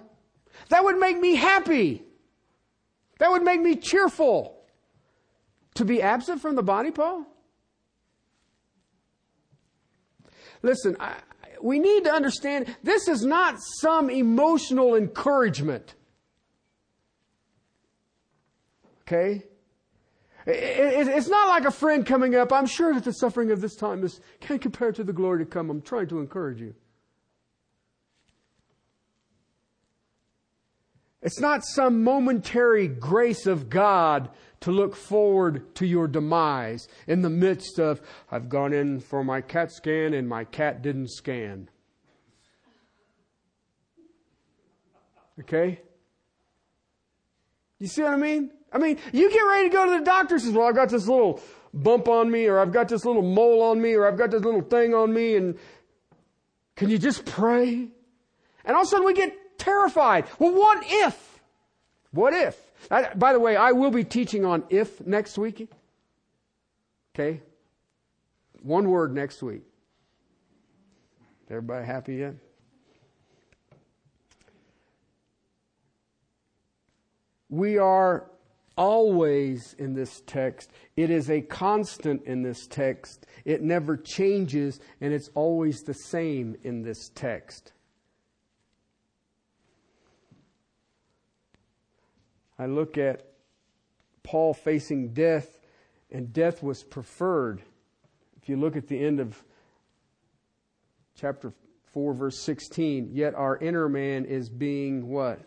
That 0.69 0.84
would 0.84 0.98
make 0.98 1.19
me 1.19 1.36
happy. 1.36 2.03
That 3.19 3.31
would 3.31 3.43
make 3.43 3.62
me 3.62 3.75
cheerful. 3.75 4.57
To 5.75 5.86
be 5.86 6.01
absent 6.01 6.41
from 6.41 6.55
the 6.55 6.63
body, 6.63 6.91
Paul? 6.91 7.25
Listen, 10.62 10.96
I, 11.00 11.15
we 11.62 11.79
need 11.79 12.05
to 12.05 12.12
understand 12.12 12.75
this 12.84 13.07
is 13.07 13.24
not 13.25 13.57
some 13.81 14.10
emotional 14.10 14.96
encouragement. 14.96 15.96
Okay? 19.08 19.44
It's 20.46 21.28
not 21.28 21.50
like 21.50 21.66
a 21.66 21.72
friend 21.72 22.06
coming 22.06 22.36
up. 22.36 22.54
I'm 22.54 22.68
sure 22.68 22.94
that 22.94 23.04
the 23.04 23.12
suffering 23.12 23.52
of 23.52 23.62
this 23.62 23.76
time 23.76 24.04
is 24.04 24.22
can't 24.40 24.62
compare 24.62 24.92
to 24.94 25.04
the 25.04 25.14
glory 25.14 25.40
to 25.40 25.46
come. 25.46 25.70
I'm 25.70 25.82
trying 25.82 26.08
to 26.08 26.20
encourage 26.20 26.62
you. 26.62 26.74
It's 31.22 31.40
not 31.40 31.66
some 31.66 32.04
momentary 32.04 32.88
grace 32.88 33.46
of 33.46 33.70
God 33.70 34.30
to 34.62 34.72
look 34.72 34.96
forward 34.96 35.76
to 35.76 35.86
your 35.86 36.08
demise 36.08 36.88
in 37.08 37.22
the 37.22 37.30
midst 37.30 37.80
of, 37.80 38.02
I've 38.32 38.48
gone 38.48 38.72
in 38.72 39.00
for 39.00 39.24
my 39.24 39.42
CAT 39.42 39.72
scan 39.72 40.14
and 40.14 40.28
my 40.30 40.46
cat 40.46 40.82
didn't 40.82 41.10
scan. 41.10 41.70
Okay? 45.42 45.82
You 47.80 47.88
see 47.88 48.04
what 48.04 48.14
I 48.14 48.18
mean? 48.18 48.52
I 48.72 48.78
mean, 48.78 49.00
you 49.14 49.32
get 49.32 49.40
ready 49.40 49.70
to 49.70 49.74
go 49.74 49.86
to 49.86 50.00
the 50.00 50.06
doctor, 50.06 50.36
and 50.36 50.44
says, 50.44 50.54
well, 50.54 50.68
I've 50.68 50.76
got 50.76 50.90
this 50.90 51.08
little 51.08 51.42
bump 51.74 52.08
on 52.08 52.30
me, 52.30 52.48
or 52.48 52.60
I've 52.60 52.72
got 52.72 52.90
this 52.90 53.06
little 53.06 53.22
mole 53.22 53.62
on 53.62 53.82
me, 53.82 53.94
or 53.94 54.08
I've 54.08 54.18
got 54.18 54.32
this 54.32 54.44
little 54.44 54.62
thing 54.62 54.94
on 54.94 55.14
me, 55.14 55.36
and 55.36 55.58
can 56.76 56.90
you 56.90 56.98
just 56.98 57.26
pray? 57.26 57.88
And 58.66 58.76
all 58.76 58.82
of 58.82 58.88
a 58.88 58.90
sudden 58.90 59.06
we 59.06 59.14
get 59.14 59.58
terrified. 59.58 60.26
Well, 60.40 60.54
what 60.54 60.84
if? 60.86 61.40
What 62.12 62.34
if? 62.34 62.60
I, 62.92 63.14
by 63.14 63.34
the 63.34 63.40
way, 63.40 63.56
I 63.56 63.72
will 63.72 63.92
be 63.92 64.04
teaching 64.04 64.46
on 64.46 64.64
if 64.70 65.06
next 65.06 65.38
week. 65.38 65.70
Okay? 67.16 67.42
One 68.62 68.90
word 68.90 69.14
next 69.14 69.42
week. 69.42 69.64
Everybody 71.50 71.86
happy 71.86 72.16
yet? 72.16 72.36
We 77.50 77.78
are 77.78 78.30
always 78.77 79.75
in 79.79 79.93
this 79.93 80.22
text. 80.25 80.72
It 80.96 81.10
is 81.10 81.29
a 81.29 81.41
constant 81.41 82.24
in 82.24 82.43
this 82.43 82.67
text. 82.67 83.25
It 83.43 83.62
never 83.62 83.98
changes, 83.98 84.79
and 85.01 85.13
it's 85.13 85.29
always 85.34 85.81
the 85.81 85.93
same 85.93 86.55
in 86.63 86.84
this 86.84 87.10
text. 87.10 87.74
I 92.60 92.65
look 92.65 92.98
at 92.98 93.24
Paul 94.24 94.53
facing 94.53 95.13
death, 95.13 95.60
and 96.12 96.34
death 96.34 96.63
was 96.63 96.84
preferred. 96.84 97.62
If 98.41 98.50
you 98.50 98.57
look 98.57 98.75
at 98.75 98.88
the 98.88 99.00
end 99.00 99.19
of 99.19 99.43
chapter 101.15 101.53
4, 101.93 102.13
verse 102.13 102.39
16, 102.39 103.10
yet 103.13 103.36
our 103.36 103.57
inner 103.57 103.88
man 103.89 104.25
is 104.25 104.50
being 104.50 105.07
what? 105.07 105.39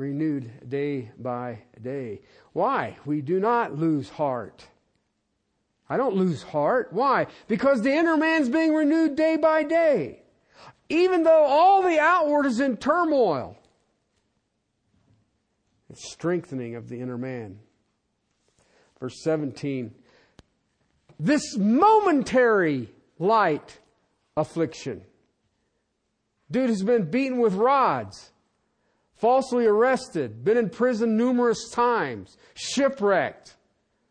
Renewed 0.00 0.50
day 0.66 1.10
by 1.18 1.58
day. 1.82 2.22
Why? 2.54 2.96
We 3.04 3.20
do 3.20 3.38
not 3.38 3.76
lose 3.76 4.08
heart. 4.08 4.66
I 5.90 5.98
don't 5.98 6.16
lose 6.16 6.42
heart. 6.42 6.88
Why? 6.90 7.26
Because 7.48 7.82
the 7.82 7.92
inner 7.92 8.16
man's 8.16 8.48
being 8.48 8.72
renewed 8.72 9.14
day 9.14 9.36
by 9.36 9.62
day. 9.62 10.22
Even 10.88 11.22
though 11.22 11.44
all 11.44 11.82
the 11.82 11.98
outward 11.98 12.46
is 12.46 12.60
in 12.60 12.78
turmoil. 12.78 13.58
It's 15.90 16.10
strengthening 16.10 16.76
of 16.76 16.88
the 16.88 16.98
inner 16.98 17.18
man. 17.18 17.58
Verse 19.00 19.22
17. 19.22 19.94
This 21.18 21.58
momentary 21.58 22.88
light 23.18 23.80
affliction. 24.34 25.02
Dude 26.50 26.70
has 26.70 26.82
been 26.82 27.10
beaten 27.10 27.38
with 27.38 27.52
rods, 27.52 28.30
falsely 29.20 29.66
arrested, 29.66 30.44
been 30.44 30.56
in 30.56 30.70
prison 30.70 31.16
numerous 31.16 31.70
times, 31.70 32.38
shipwrecked, 32.54 33.56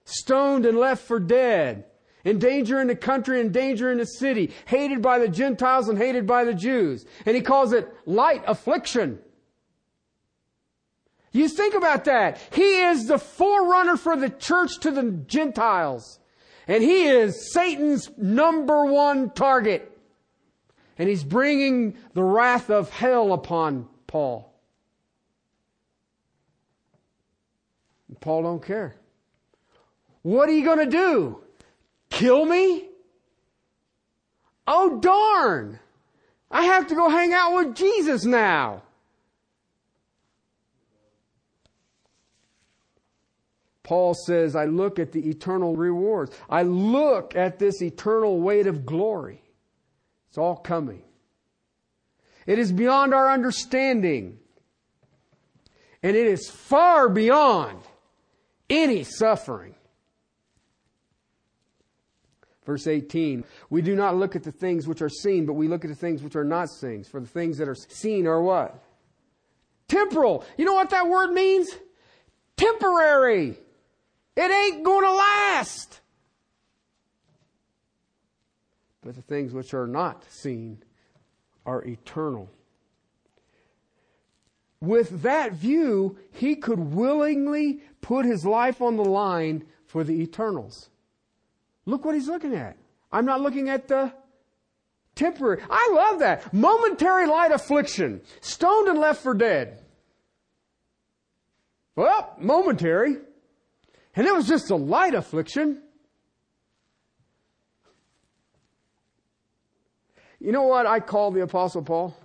stoned 0.05 0.65
and 0.65 0.77
left 0.77 1.05
for 1.05 1.19
dead, 1.19 1.85
in 2.23 2.37
danger 2.37 2.79
in 2.79 2.87
the 2.87 2.95
country, 2.95 3.39
in 3.39 3.51
danger 3.51 3.91
in 3.91 3.97
the 3.97 4.05
city, 4.05 4.53
hated 4.65 5.01
by 5.01 5.17
the 5.19 5.27
Gentiles 5.27 5.89
and 5.89 5.97
hated 5.97 6.27
by 6.27 6.43
the 6.43 6.53
Jews. 6.53 7.05
And 7.25 7.35
he 7.35 7.41
calls 7.41 7.73
it 7.73 7.91
light 8.05 8.43
affliction. 8.45 9.19
You 11.31 11.47
think 11.47 11.75
about 11.75 12.05
that. 12.05 12.39
He 12.51 12.81
is 12.81 13.07
the 13.07 13.19
forerunner 13.19 13.97
for 13.97 14.15
the 14.15 14.29
church 14.29 14.79
to 14.81 14.91
the 14.91 15.11
Gentiles. 15.27 16.19
And 16.67 16.83
he 16.83 17.07
is 17.07 17.51
Satan's 17.53 18.09
number 18.17 18.85
one 18.85 19.31
target. 19.31 19.97
And 20.97 21.07
he's 21.07 21.23
bringing 21.23 21.95
the 22.13 22.23
wrath 22.23 22.69
of 22.69 22.89
hell 22.89 23.31
upon 23.31 23.87
Paul. 24.07 24.49
And 28.08 28.08
Paul 28.19 28.43
don't 28.43 28.63
care. 28.63 28.95
What 30.21 30.49
are 30.49 30.53
you 30.53 30.65
going 30.65 30.79
to 30.79 30.85
do? 30.85 31.41
Kill 32.09 32.45
me? 32.45 32.87
Oh 34.67 34.99
darn! 34.99 35.79
I 36.51 36.63
have 36.63 36.87
to 36.87 36.95
go 36.95 37.09
hang 37.09 37.33
out 37.33 37.55
with 37.55 37.75
Jesus 37.75 38.25
now. 38.25 38.83
Paul 43.83 44.13
says, 44.13 44.55
I 44.55 44.65
look 44.65 44.99
at 44.99 45.11
the 45.11 45.29
eternal 45.29 45.75
rewards. 45.75 46.31
I 46.47 46.61
look 46.61 47.35
at 47.35 47.57
this 47.57 47.81
eternal 47.81 48.39
weight 48.39 48.67
of 48.67 48.85
glory. 48.85 49.41
It's 50.27 50.37
all 50.37 50.57
coming. 50.57 51.01
It 52.45 52.59
is 52.59 52.71
beyond 52.71 53.15
our 53.15 53.31
understanding. 53.31 54.37
And 56.03 56.15
it 56.15 56.27
is 56.27 56.51
far 56.51 57.09
beyond 57.09 57.81
any 58.69 59.03
suffering. 59.03 59.75
Verse 62.65 62.85
18, 62.85 63.43
we 63.69 63.81
do 63.81 63.95
not 63.95 64.15
look 64.15 64.35
at 64.35 64.43
the 64.43 64.51
things 64.51 64.87
which 64.87 65.01
are 65.01 65.09
seen, 65.09 65.45
but 65.45 65.53
we 65.53 65.67
look 65.67 65.83
at 65.83 65.89
the 65.89 65.95
things 65.95 66.21
which 66.21 66.35
are 66.35 66.43
not 66.43 66.69
seen. 66.69 67.03
For 67.03 67.19
the 67.19 67.27
things 67.27 67.57
that 67.57 67.67
are 67.67 67.75
seen 67.75 68.27
are 68.27 68.41
what? 68.41 68.83
Temporal. 69.87 70.45
You 70.57 70.65
know 70.65 70.75
what 70.75 70.91
that 70.91 71.07
word 71.07 71.31
means? 71.31 71.67
temporary. 72.59 73.57
It 74.35 74.51
ain't 74.51 74.83
going 74.83 75.05
to 75.05 75.11
last. 75.11 76.01
But 79.01 79.15
the 79.15 79.21
things 79.21 79.53
which 79.53 79.73
are 79.73 79.87
not 79.87 80.25
seen 80.29 80.83
are 81.65 81.83
eternal. 81.85 82.49
With 84.81 85.23
that 85.23 85.53
view, 85.53 86.17
he 86.31 86.55
could 86.55 86.79
willingly 86.79 87.81
put 88.01 88.25
his 88.25 88.45
life 88.45 88.81
on 88.81 88.95
the 88.95 89.03
line 89.03 89.65
for 89.85 90.03
the 90.03 90.21
eternals. 90.21 90.89
Look 91.85 92.05
what 92.05 92.15
he's 92.15 92.27
looking 92.27 92.55
at. 92.55 92.77
I'm 93.11 93.25
not 93.25 93.41
looking 93.41 93.69
at 93.69 93.87
the 93.87 94.13
temporary. 95.15 95.61
I 95.69 95.89
love 95.91 96.19
that. 96.19 96.53
Momentary 96.53 97.27
light 97.27 97.51
affliction. 97.51 98.21
Stoned 98.41 98.87
and 98.87 98.99
left 98.99 99.21
for 99.21 99.33
dead. 99.33 99.83
Well, 101.95 102.35
momentary. 102.39 103.17
And 104.15 104.27
it 104.27 104.33
was 104.33 104.47
just 104.47 104.69
a 104.69 104.75
light 104.75 105.13
affliction. 105.13 105.81
You 110.39 110.53
know 110.53 110.63
what 110.63 110.85
I 110.85 111.01
call 111.01 111.31
the 111.31 111.41
apostle 111.41 111.81
Paul? 111.81 112.15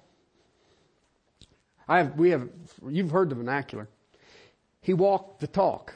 I 1.87 1.99
have, 1.99 2.17
we 2.17 2.31
have, 2.31 2.49
you've 2.89 3.11
heard 3.11 3.31
the 3.31 3.35
vernacular. 3.35 3.89
He 4.81 4.95
walked 4.95 5.41
the 5.41 5.47
talk. 5.47 5.95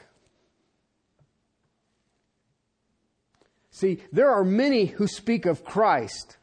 See, 3.71 4.01
there 4.11 4.29
are 4.29 4.43
many 4.43 4.85
who 4.85 5.07
speak 5.07 5.45
of 5.45 5.63
Christ. 5.63 6.37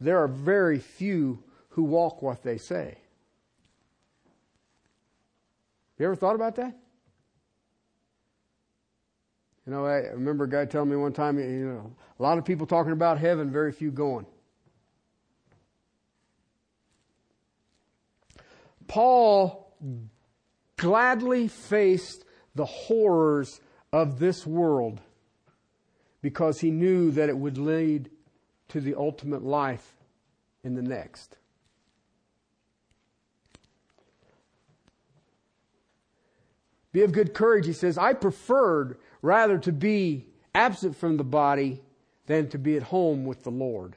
There 0.00 0.18
are 0.18 0.28
very 0.28 0.78
few 0.78 1.42
who 1.70 1.84
walk 1.84 2.22
what 2.22 2.42
they 2.42 2.58
say. 2.58 2.98
You 5.98 6.06
ever 6.06 6.16
thought 6.16 6.34
about 6.34 6.56
that? 6.56 6.76
You 9.66 9.72
know, 9.72 9.84
I 9.84 9.98
remember 10.12 10.44
a 10.44 10.48
guy 10.48 10.64
telling 10.64 10.90
me 10.90 10.96
one 10.96 11.12
time, 11.12 11.38
you 11.38 11.66
know, 11.66 11.92
a 12.18 12.22
lot 12.22 12.38
of 12.38 12.44
people 12.44 12.66
talking 12.66 12.92
about 12.92 13.18
heaven, 13.18 13.52
very 13.52 13.72
few 13.72 13.90
going. 13.90 14.26
Paul 18.90 19.72
gladly 20.76 21.46
faced 21.46 22.24
the 22.56 22.64
horrors 22.64 23.60
of 23.92 24.18
this 24.18 24.44
world 24.44 25.00
because 26.22 26.58
he 26.58 26.72
knew 26.72 27.12
that 27.12 27.28
it 27.28 27.38
would 27.38 27.56
lead 27.56 28.10
to 28.70 28.80
the 28.80 28.96
ultimate 28.96 29.44
life 29.44 29.94
in 30.64 30.74
the 30.74 30.82
next. 30.82 31.36
Be 36.90 37.02
of 37.02 37.12
good 37.12 37.32
courage, 37.32 37.66
he 37.66 37.72
says. 37.72 37.96
I 37.96 38.12
preferred 38.12 38.98
rather 39.22 39.56
to 39.58 39.70
be 39.70 40.26
absent 40.52 40.96
from 40.96 41.16
the 41.16 41.22
body 41.22 41.80
than 42.26 42.48
to 42.48 42.58
be 42.58 42.76
at 42.76 42.82
home 42.82 43.24
with 43.24 43.44
the 43.44 43.52
Lord. 43.52 43.94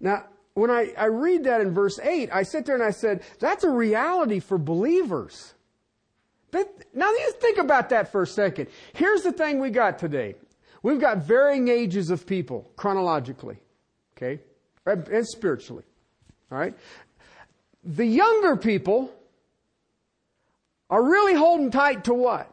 Now, 0.00 0.24
when 0.54 0.70
I, 0.70 0.92
I 0.96 1.06
read 1.06 1.44
that 1.44 1.60
in 1.60 1.72
verse 1.72 1.98
8, 1.98 2.30
I 2.32 2.42
sit 2.42 2.66
there 2.66 2.74
and 2.74 2.84
I 2.84 2.90
said, 2.90 3.22
that's 3.38 3.64
a 3.64 3.70
reality 3.70 4.38
for 4.38 4.58
believers. 4.58 5.54
But 6.50 6.68
now 6.92 7.10
you 7.10 7.32
think 7.40 7.58
about 7.58 7.88
that 7.88 8.12
for 8.12 8.22
a 8.22 8.26
second. 8.26 8.68
Here's 8.92 9.22
the 9.22 9.32
thing 9.32 9.58
we 9.58 9.70
got 9.70 9.98
today. 9.98 10.34
We've 10.82 11.00
got 11.00 11.18
varying 11.18 11.68
ages 11.68 12.10
of 12.10 12.26
people 12.26 12.70
chronologically, 12.76 13.56
okay, 14.16 14.42
and 14.84 15.26
spiritually. 15.26 15.84
All 16.50 16.58
right. 16.58 16.76
The 17.84 18.04
younger 18.04 18.56
people 18.56 19.10
are 20.90 21.02
really 21.02 21.34
holding 21.34 21.70
tight 21.70 22.04
to 22.04 22.14
what? 22.14 22.52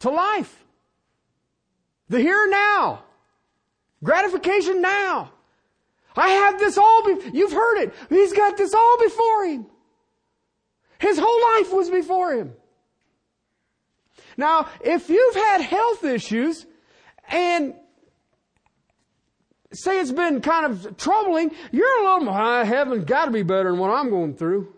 To 0.00 0.10
life. 0.10 0.65
The 2.08 2.20
here 2.20 2.42
and 2.42 2.50
now. 2.50 3.04
Gratification 4.02 4.80
now. 4.80 5.32
I 6.16 6.28
have 6.28 6.58
this 6.58 6.78
all, 6.78 7.04
be- 7.04 7.30
you've 7.32 7.52
heard 7.52 7.82
it. 7.82 7.94
He's 8.08 8.32
got 8.32 8.56
this 8.56 8.72
all 8.72 8.98
before 8.98 9.44
him. 9.44 9.66
His 10.98 11.18
whole 11.18 11.42
life 11.54 11.72
was 11.72 11.90
before 11.90 12.34
him. 12.34 12.54
Now, 14.36 14.68
if 14.80 15.08
you've 15.08 15.34
had 15.34 15.60
health 15.60 16.04
issues 16.04 16.66
and 17.28 17.74
say 19.72 19.98
it's 20.00 20.12
been 20.12 20.40
kind 20.40 20.66
of 20.66 20.96
troubling, 20.96 21.50
you're 21.70 22.00
a 22.00 22.14
little, 22.14 22.30
I 22.30 22.64
haven't 22.64 23.06
got 23.06 23.26
to 23.26 23.30
be 23.30 23.42
better 23.42 23.70
than 23.70 23.78
what 23.78 23.90
I'm 23.90 24.10
going 24.10 24.34
through. 24.34 24.72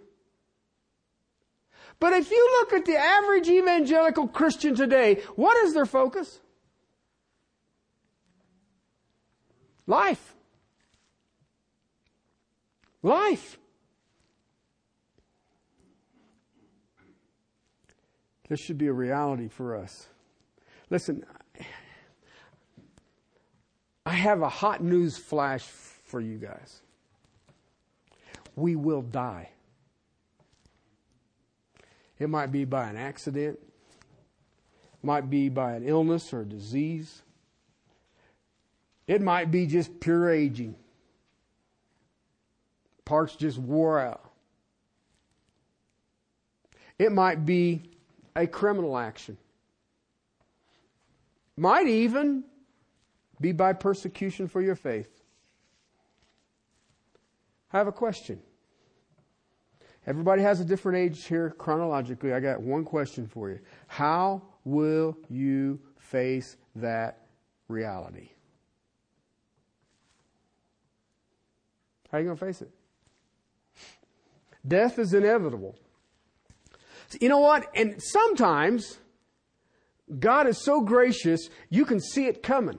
But 2.00 2.12
if 2.14 2.30
you 2.30 2.58
look 2.60 2.72
at 2.72 2.84
the 2.84 2.96
average 2.96 3.48
evangelical 3.48 4.28
Christian 4.28 4.74
today, 4.74 5.22
what 5.34 5.56
is 5.64 5.74
their 5.74 5.86
focus? 5.86 6.40
Life. 9.88 10.34
Life. 13.02 13.58
This 18.48 18.60
should 18.60 18.76
be 18.78 18.86
a 18.86 18.92
reality 18.92 19.48
for 19.48 19.74
us. 19.76 20.06
Listen, 20.90 21.24
I 24.04 24.12
have 24.12 24.42
a 24.42 24.48
hot 24.48 24.82
news 24.82 25.16
flash 25.16 25.64
for 25.64 26.20
you 26.20 26.36
guys. 26.36 26.82
We 28.56 28.76
will 28.76 29.02
die. 29.02 29.50
It 32.18 32.28
might 32.28 32.52
be 32.52 32.64
by 32.66 32.88
an 32.90 32.96
accident, 32.96 33.58
might 35.02 35.30
be 35.30 35.48
by 35.48 35.72
an 35.72 35.88
illness 35.88 36.32
or 36.34 36.42
a 36.42 36.46
disease. 36.46 37.22
It 39.08 39.22
might 39.22 39.50
be 39.50 39.66
just 39.66 39.98
pure 39.98 40.30
aging. 40.30 40.76
Parts 43.06 43.34
just 43.34 43.58
wore 43.58 43.98
out. 43.98 44.30
It 46.98 47.10
might 47.10 47.46
be 47.46 47.90
a 48.36 48.46
criminal 48.46 48.98
action. 48.98 49.38
Might 51.56 51.86
even 51.86 52.44
be 53.40 53.52
by 53.52 53.72
persecution 53.72 54.46
for 54.46 54.60
your 54.60 54.76
faith. 54.76 55.08
I 57.72 57.78
have 57.78 57.86
a 57.86 57.92
question. 57.92 58.40
Everybody 60.06 60.42
has 60.42 60.60
a 60.60 60.64
different 60.64 60.98
age 60.98 61.24
here 61.24 61.50
chronologically. 61.50 62.32
I 62.32 62.40
got 62.40 62.60
one 62.60 62.84
question 62.84 63.26
for 63.26 63.48
you. 63.50 63.60
How 63.86 64.42
will 64.64 65.16
you 65.30 65.80
face 65.98 66.56
that 66.76 67.26
reality? 67.68 68.30
How 72.10 72.18
are 72.18 72.20
you 72.20 72.26
going 72.26 72.38
to 72.38 72.44
face 72.44 72.62
it? 72.62 72.70
Death 74.66 74.98
is 74.98 75.14
inevitable. 75.14 75.76
You 77.20 77.28
know 77.28 77.38
what? 77.38 77.70
And 77.74 78.02
sometimes 78.02 78.98
God 80.18 80.46
is 80.46 80.62
so 80.62 80.80
gracious, 80.80 81.48
you 81.68 81.84
can 81.84 82.00
see 82.00 82.26
it 82.26 82.42
coming. 82.42 82.78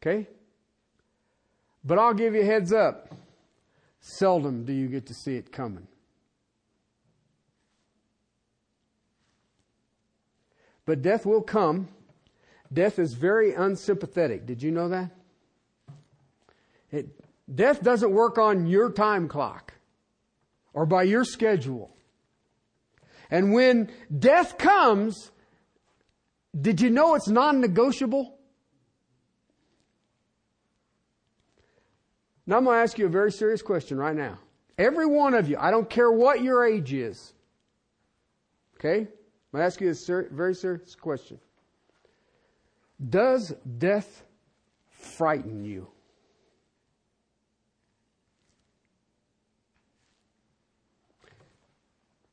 Okay? 0.00 0.28
But 1.84 1.98
I'll 1.98 2.14
give 2.14 2.34
you 2.34 2.42
a 2.42 2.44
heads 2.44 2.72
up. 2.72 3.14
Seldom 4.00 4.64
do 4.64 4.72
you 4.72 4.88
get 4.88 5.06
to 5.06 5.14
see 5.14 5.36
it 5.36 5.52
coming. 5.52 5.86
But 10.84 11.02
death 11.02 11.24
will 11.24 11.42
come. 11.42 11.88
Death 12.72 12.98
is 12.98 13.14
very 13.14 13.54
unsympathetic. 13.54 14.46
Did 14.46 14.62
you 14.62 14.72
know 14.72 14.88
that? 14.88 15.10
It, 16.92 17.08
Death 17.52 17.82
doesn't 17.82 18.12
work 18.12 18.38
on 18.38 18.66
your 18.66 18.90
time 18.90 19.28
clock 19.28 19.74
or 20.72 20.86
by 20.86 21.02
your 21.02 21.24
schedule. 21.24 21.94
And 23.30 23.52
when 23.52 23.90
death 24.16 24.58
comes, 24.58 25.30
did 26.58 26.80
you 26.80 26.90
know 26.90 27.14
it's 27.14 27.28
non 27.28 27.60
negotiable? 27.60 28.38
Now 32.46 32.58
I'm 32.58 32.64
going 32.64 32.76
to 32.76 32.82
ask 32.82 32.98
you 32.98 33.06
a 33.06 33.10
very 33.10 33.32
serious 33.32 33.62
question 33.62 33.98
right 33.98 34.16
now. 34.16 34.38
Every 34.76 35.06
one 35.06 35.34
of 35.34 35.48
you, 35.48 35.56
I 35.58 35.70
don't 35.70 35.88
care 35.88 36.10
what 36.10 36.42
your 36.42 36.66
age 36.66 36.92
is. 36.92 37.34
Okay? 38.76 38.98
I'm 38.98 39.06
going 39.52 39.62
to 39.62 39.64
ask 39.64 39.80
you 39.80 39.90
a 39.90 39.94
ser- 39.94 40.28
very 40.32 40.54
serious 40.54 40.94
question. 40.94 41.38
Does 43.08 43.54
death 43.78 44.24
frighten 44.90 45.64
you? 45.64 45.88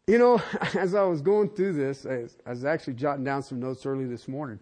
You 0.09 0.17
know, 0.17 0.41
as 0.75 0.95
I 0.95 1.03
was 1.03 1.21
going 1.21 1.49
through 1.49 1.73
this, 1.73 2.07
I 2.07 2.25
was 2.49 2.65
actually 2.65 2.95
jotting 2.95 3.23
down 3.23 3.43
some 3.43 3.59
notes 3.59 3.85
early 3.85 4.05
this 4.05 4.27
morning. 4.27 4.57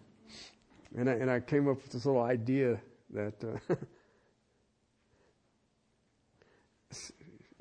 And 0.94 1.08
I, 1.08 1.12
and 1.14 1.30
I 1.30 1.40
came 1.40 1.66
up 1.68 1.82
with 1.82 1.90
this 1.90 2.04
little 2.04 2.20
idea 2.20 2.78
that 3.14 3.32
uh, 3.42 3.74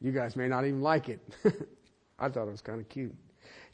you 0.01 0.11
guys 0.11 0.35
may 0.35 0.49
not 0.49 0.65
even 0.65 0.81
like 0.81 1.07
it. 1.07 1.21
I 2.19 2.27
thought 2.27 2.49
it 2.49 2.51
was 2.51 2.59
kind 2.59 2.81
of 2.81 2.89
cute. 2.89 3.15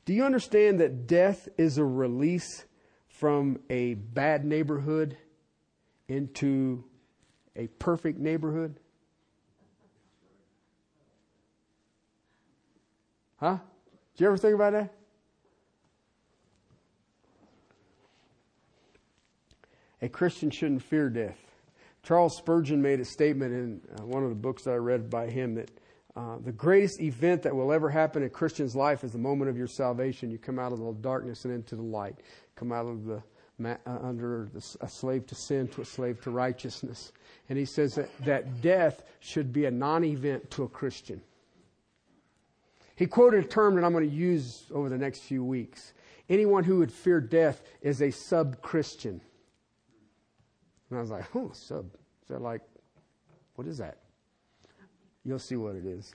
Do 0.06 0.14
you 0.14 0.26
understand 0.26 0.80
that 0.80 1.08
death 1.08 1.50
is 1.58 1.80
a 1.80 1.84
release 1.84 2.66
from 3.08 3.62
a 3.72 3.96
bad 3.96 4.46
neighborhood 4.46 5.18
into 6.08 6.84
a 7.56 7.66
perfect 7.66 8.20
neighborhood? 8.20 8.80
Huh? 13.38 13.58
Did 14.14 14.24
you 14.24 14.28
ever 14.28 14.38
think 14.38 14.56
about 14.56 14.74
that? 14.74 14.94
A 20.02 20.10
Christian 20.10 20.52
shouldn't 20.52 20.84
fear 20.84 21.10
death. 21.10 21.40
Charles 22.04 22.36
Spurgeon 22.38 22.82
made 22.82 23.00
a 23.00 23.06
statement 23.06 23.54
in 23.54 23.82
uh, 23.98 24.06
one 24.06 24.24
of 24.24 24.30
the 24.30 24.36
books 24.36 24.64
that 24.64 24.72
I 24.72 24.76
read 24.76 25.10
by 25.10 25.28
him 25.30 25.56
that 25.56 25.72
uh, 26.16 26.38
the 26.44 26.52
greatest 26.52 27.02
event 27.02 27.42
that 27.44 27.56
will 27.56 27.72
ever 27.72 27.90
happen 27.90 28.22
in 28.22 28.28
a 28.28 28.30
Christian's 28.30 28.76
life 28.76 29.04
is 29.04 29.14
the 29.14 29.18
moment 29.18 29.50
of 29.50 29.58
your 29.58 29.68
salvation. 29.68 30.30
You 30.30 30.38
come 30.38 30.60
out 30.60 30.74
of 30.74 30.80
the 30.80 30.92
darkness 31.00 31.46
and 31.46 31.54
into 31.54 31.76
the 31.76 31.82
light. 31.82 32.16
Come 32.56 32.72
out 32.72 32.86
of 32.86 33.06
the 33.06 33.24
uh, 33.64 33.76
under 33.86 34.50
the, 34.54 34.78
a 34.82 34.90
slave 34.90 35.26
to 35.28 35.36
sin 35.36 35.68
to 35.70 35.82
a 35.82 35.86
slave 35.86 36.22
to 36.22 36.32
righteousness. 36.32 37.14
And 37.50 37.58
he 37.58 37.66
says 37.66 37.94
that, 37.96 38.10
that 38.26 38.62
death 38.62 39.04
should 39.20 39.54
be 39.54 39.66
a 39.66 39.72
non-event 39.72 40.52
to 40.52 40.64
a 40.64 40.68
Christian. 40.68 41.22
He 42.96 43.08
quoted 43.08 43.44
a 43.44 43.48
term 43.48 43.76
that 43.76 43.84
I'm 43.84 43.92
going 43.92 44.10
to 44.10 44.16
use 44.16 44.66
over 44.74 44.90
the 44.90 44.98
next 44.98 45.22
few 45.22 45.44
weeks. 45.44 45.94
Anyone 46.30 46.64
who 46.64 46.80
would 46.80 46.92
fear 46.92 47.20
death 47.20 47.62
is 47.82 48.02
a 48.02 48.12
sub-Christian. 48.12 49.20
And 50.90 50.98
I 50.98 51.02
was 51.02 51.10
like, 51.10 51.36
oh, 51.36 51.52
sub. 51.54 51.86
So, 52.28 52.38
like, 52.38 52.62
what 53.56 53.68
is 53.68 53.80
that? 53.80 53.98
You'll 55.26 55.40
see 55.40 55.56
what 55.56 55.76
it 55.76 55.86
is. 55.86 56.14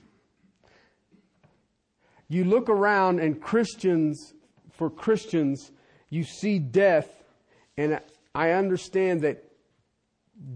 You 2.29 2.45
look 2.45 2.69
around 2.69 3.19
and 3.19 3.41
Christians, 3.41 4.33
for 4.71 4.89
Christians, 4.89 5.71
you 6.09 6.23
see 6.23 6.59
death, 6.59 7.09
and 7.75 7.99
I 8.33 8.51
understand 8.51 9.21
that 9.21 9.43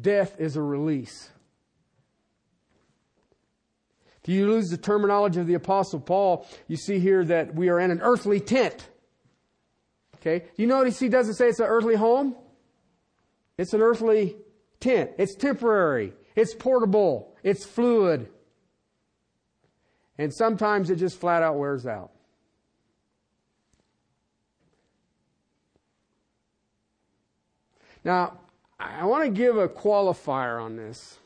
death 0.01 0.39
is 0.39 0.55
a 0.55 0.62
release. 0.62 1.29
If 4.23 4.29
you 4.29 4.53
use 4.53 4.69
the 4.69 4.77
terminology 4.77 5.41
of 5.41 5.47
the 5.47 5.55
Apostle 5.55 5.99
Paul, 5.99 6.47
you 6.67 6.77
see 6.77 6.99
here 6.99 7.25
that 7.25 7.55
we 7.55 7.67
are 7.69 7.79
in 7.79 7.91
an 7.91 7.99
earthly 8.01 8.39
tent. 8.39 8.88
Okay? 10.15 10.39
Do 10.39 10.62
you 10.62 10.67
notice 10.67 10.97
he 10.97 11.09
doesn't 11.09 11.33
say 11.33 11.49
it's 11.49 11.59
an 11.59 11.65
earthly 11.65 11.95
home? 11.95 12.36
It's 13.57 13.73
an 13.73 13.81
earthly 13.81 14.38
tent. 14.79 15.12
It's 15.17 15.36
temporary. 15.36 16.13
It's 16.36 16.55
portable. 16.55 17.36
It's 17.43 17.65
fluid. 17.65 18.29
And 20.17 20.33
sometimes 20.33 20.89
it 20.89 20.95
just 20.95 21.19
flat 21.19 21.43
out 21.43 21.57
wears 21.57 21.86
out. 21.86 22.12
Now, 28.05 28.39
I 28.79 29.05
want 29.05 29.25
to 29.25 29.29
give 29.29 29.57
a 29.57 29.67
qualifier 29.67 30.62
on 30.62 30.77
this. 30.77 31.17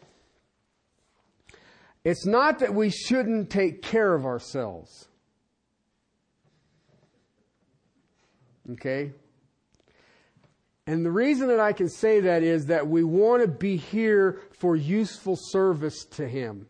It's 2.07 2.25
not 2.25 2.59
that 2.59 2.73
we 2.73 2.89
shouldn't 2.89 3.49
take 3.49 3.81
care 3.81 4.13
of 4.13 4.25
ourselves. 4.25 5.09
Okay? 8.71 9.11
And 10.85 11.05
the 11.05 11.11
reason 11.11 11.49
that 11.49 11.59
I 11.59 11.73
can 11.73 11.89
say 11.89 12.21
that 12.21 12.43
is 12.43 12.67
that 12.67 12.87
we 12.87 13.03
want 13.03 13.41
to 13.41 13.49
be 13.49 13.75
here 13.75 14.39
for 14.57 14.77
useful 14.77 15.35
service 15.35 16.05
to 16.11 16.25
Him. 16.25 16.67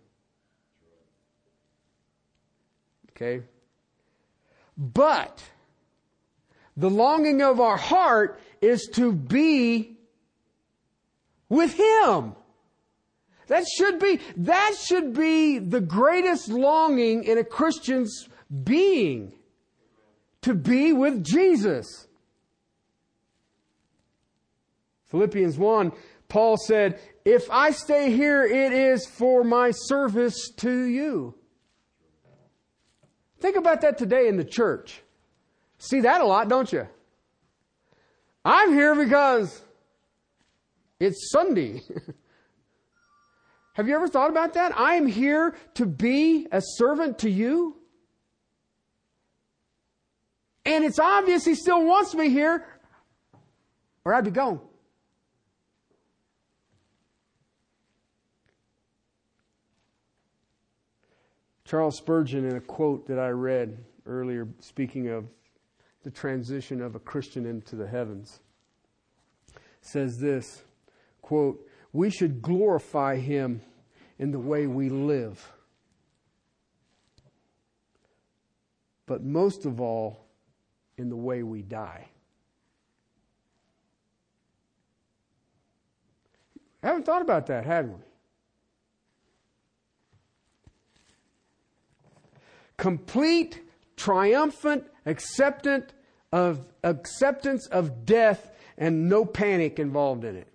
Okay? 3.12 3.44
But 4.76 5.44
the 6.76 6.90
longing 6.90 7.44
of 7.44 7.60
our 7.60 7.78
heart 7.78 8.42
is 8.60 8.90
to 8.94 9.12
be 9.12 10.00
with 11.48 11.76
Him. 11.76 12.34
That 13.48 13.66
should 13.68 14.00
be, 14.00 14.20
that 14.38 14.76
should 14.80 15.14
be 15.14 15.60
the 15.60 15.82
greatest 15.82 16.50
longing 16.50 17.24
in 17.24 17.38
a 17.38 17.44
Christian's 17.44 18.28
being. 18.64 19.34
To 20.42 20.54
be 20.54 20.94
with 20.94 21.26
Jesus. 21.26 22.08
Philippians 25.08 25.58
1, 25.58 25.92
Paul 26.30 26.58
said, 26.58 27.00
If 27.26 27.50
I 27.50 27.72
stay 27.72 28.12
here, 28.12 28.44
it 28.44 28.72
is 28.72 29.08
for 29.08 29.44
my 29.44 29.72
service 29.72 30.50
to 30.58 30.84
you. 30.84 31.36
Think 33.40 33.56
about 33.56 33.82
that 33.82 33.98
today 33.98 34.28
in 34.28 34.38
the 34.38 34.46
church. 34.46 35.02
See 35.80 36.02
that 36.02 36.22
a 36.22 36.26
lot, 36.26 36.50
don't 36.50 36.72
you? 36.72 36.88
I'm 38.44 38.74
here 38.74 38.96
because 38.96 39.62
it's 41.00 41.30
Sunday. 41.32 41.82
Have 43.78 43.88
you 43.88 43.94
ever 43.94 44.08
thought 44.08 44.32
about 44.32 44.56
that? 44.56 44.76
I 44.76 44.96
am 44.96 45.06
here 45.06 45.54
to 45.76 45.86
be 45.86 46.48
a 46.52 46.60
servant 46.64 47.20
to 47.20 47.30
you. 47.30 47.76
And 50.66 50.84
it's 50.84 50.98
obvious 50.98 51.46
he 51.46 51.54
still 51.54 51.86
wants 51.86 52.16
me 52.16 52.30
here, 52.30 52.66
or 54.04 54.16
I'd 54.16 54.26
be 54.26 54.32
gone. 54.32 54.62
Charles 61.64 61.98
Spurgeon, 61.98 62.50
in 62.50 62.56
a 62.56 62.62
quote 62.62 63.06
that 63.06 63.20
I 63.20 63.30
read 63.30 63.78
earlier, 64.08 64.48
speaking 64.60 65.10
of 65.10 65.26
the 66.04 66.10
transition 66.10 66.82
of 66.82 66.96
a 66.96 67.00
Christian 67.00 67.46
into 67.46 67.76
the 67.76 67.86
heavens, 67.86 68.40
says 69.82 70.18
this 70.18 70.64
quote, 71.22 71.64
We 71.98 72.12
should 72.12 72.44
glorify 72.44 73.16
him 73.16 73.64
in 74.20 74.30
the 74.30 74.38
way 74.38 74.68
we 74.68 74.88
live. 74.90 75.52
But 79.08 79.24
most 79.24 79.66
of 79.66 79.82
all, 79.82 80.28
in 81.00 81.10
the 81.10 81.16
way 81.16 81.42
we 81.42 81.64
die. 81.64 82.08
I 86.84 86.88
haven't 86.88 87.08
thought 87.08 87.24
about 87.24 87.48
that, 87.48 87.66
had 87.66 87.90
we? 87.90 87.96
complete, 92.78 93.68
triumphant 93.96 94.86
acceptance 95.08 95.92
of, 96.32 96.68
acceptance 96.84 97.66
of 97.66 98.06
death 98.06 98.52
and 98.78 99.10
no 99.10 99.26
panic 99.26 99.80
involved 99.80 100.24
in 100.24 100.36
it. 100.36 100.48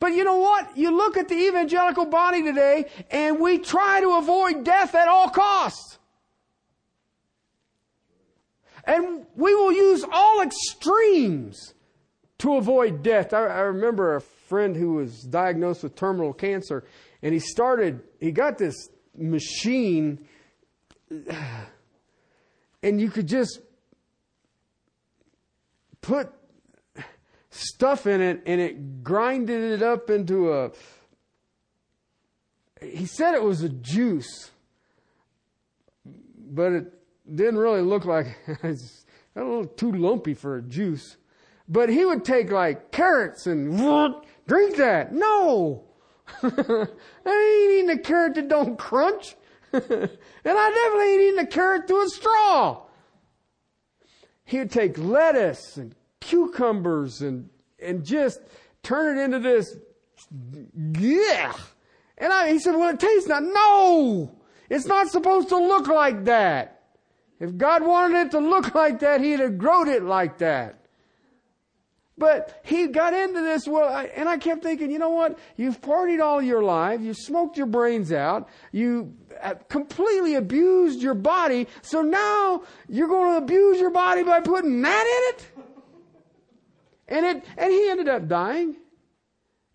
But 0.00 0.14
you 0.14 0.24
know 0.24 0.38
what? 0.38 0.76
You 0.76 0.96
look 0.96 1.18
at 1.18 1.28
the 1.28 1.34
evangelical 1.34 2.06
body 2.06 2.42
today 2.42 2.86
and 3.10 3.38
we 3.38 3.58
try 3.58 4.00
to 4.00 4.16
avoid 4.16 4.64
death 4.64 4.94
at 4.94 5.06
all 5.06 5.28
costs. 5.28 5.98
And 8.84 9.26
we 9.36 9.54
will 9.54 9.72
use 9.72 10.04
all 10.10 10.40
extremes 10.40 11.74
to 12.38 12.56
avoid 12.56 13.02
death. 13.02 13.34
I, 13.34 13.44
I 13.44 13.60
remember 13.60 14.16
a 14.16 14.22
friend 14.22 14.74
who 14.74 14.94
was 14.94 15.22
diagnosed 15.22 15.82
with 15.82 15.94
terminal 15.96 16.32
cancer 16.32 16.82
and 17.22 17.34
he 17.34 17.38
started, 17.38 18.00
he 18.18 18.32
got 18.32 18.56
this 18.56 18.88
machine 19.14 20.26
and 22.82 22.98
you 22.98 23.10
could 23.10 23.28
just 23.28 23.60
put 26.00 26.32
stuff 27.50 28.06
in 28.06 28.20
it 28.20 28.42
and 28.46 28.60
it 28.60 29.02
grinded 29.02 29.72
it 29.72 29.82
up 29.82 30.08
into 30.10 30.52
a 30.52 30.70
he 32.80 33.06
said 33.06 33.34
it 33.34 33.42
was 33.42 33.62
a 33.62 33.68
juice 33.68 34.50
but 36.04 36.72
it 36.72 36.92
didn't 37.34 37.58
really 37.58 37.82
look 37.82 38.04
like 38.04 38.38
it's 38.62 39.04
a 39.36 39.40
little 39.40 39.66
too 39.66 39.92
lumpy 39.92 40.34
for 40.34 40.56
a 40.56 40.62
juice 40.62 41.16
but 41.68 41.88
he 41.88 42.04
would 42.04 42.24
take 42.24 42.50
like 42.50 42.92
carrots 42.92 43.46
and 43.46 43.76
drink 44.46 44.76
that 44.76 45.12
no 45.12 45.84
I 46.42 46.86
ain't 47.26 47.72
eating 47.72 47.90
a 47.90 47.98
carrot 47.98 48.34
that 48.34 48.48
don't 48.48 48.78
crunch. 48.78 49.36
and 49.72 49.82
I 49.82 50.70
definitely 50.70 51.12
ain't 51.12 51.22
eating 51.22 51.38
a 51.38 51.46
carrot 51.46 51.86
through 51.86 52.06
a 52.06 52.08
straw. 52.08 52.82
He 54.44 54.58
would 54.58 54.70
take 54.70 54.98
lettuce 54.98 55.76
and 55.76 55.94
cucumbers 56.20 57.22
and, 57.22 57.48
and 57.82 58.04
just 58.04 58.40
turn 58.82 59.18
it 59.18 59.22
into 59.22 59.38
this, 59.38 59.76
yeah. 60.98 61.52
And 62.18 62.32
I, 62.32 62.52
he 62.52 62.58
said, 62.58 62.74
well, 62.74 62.90
it 62.90 63.00
tastes 63.00 63.28
not. 63.28 63.42
No! 63.42 64.30
It's 64.68 64.86
not 64.86 65.08
supposed 65.08 65.48
to 65.48 65.56
look 65.56 65.88
like 65.88 66.24
that. 66.26 66.82
If 67.40 67.56
God 67.56 67.82
wanted 67.82 68.26
it 68.26 68.30
to 68.32 68.38
look 68.38 68.74
like 68.74 69.00
that, 69.00 69.20
He'd 69.20 69.40
have 69.40 69.58
grown 69.58 69.88
it 69.88 70.02
like 70.02 70.38
that. 70.38 70.80
But 72.20 72.60
he 72.62 72.86
got 72.88 73.14
into 73.14 73.40
this, 73.40 73.66
well, 73.66 73.88
I, 73.88 74.04
and 74.04 74.28
I 74.28 74.36
kept 74.36 74.62
thinking, 74.62 74.90
you 74.90 74.98
know 74.98 75.08
what? 75.08 75.38
You've 75.56 75.80
partied 75.80 76.20
all 76.20 76.42
your 76.42 76.62
life. 76.62 77.00
You 77.00 77.14
smoked 77.14 77.56
your 77.56 77.66
brains 77.66 78.12
out. 78.12 78.50
You 78.72 79.14
uh, 79.42 79.54
completely 79.70 80.34
abused 80.34 81.00
your 81.00 81.14
body. 81.14 81.66
So 81.80 82.02
now 82.02 82.64
you're 82.90 83.08
going 83.08 83.32
to 83.32 83.38
abuse 83.38 83.80
your 83.80 83.88
body 83.88 84.22
by 84.22 84.40
putting 84.40 84.82
that 84.82 85.06
in 85.06 85.34
it? 85.34 85.59
And 87.10 87.26
it, 87.26 87.44
and 87.58 87.72
he 87.72 87.90
ended 87.90 88.08
up 88.08 88.28
dying. 88.28 88.76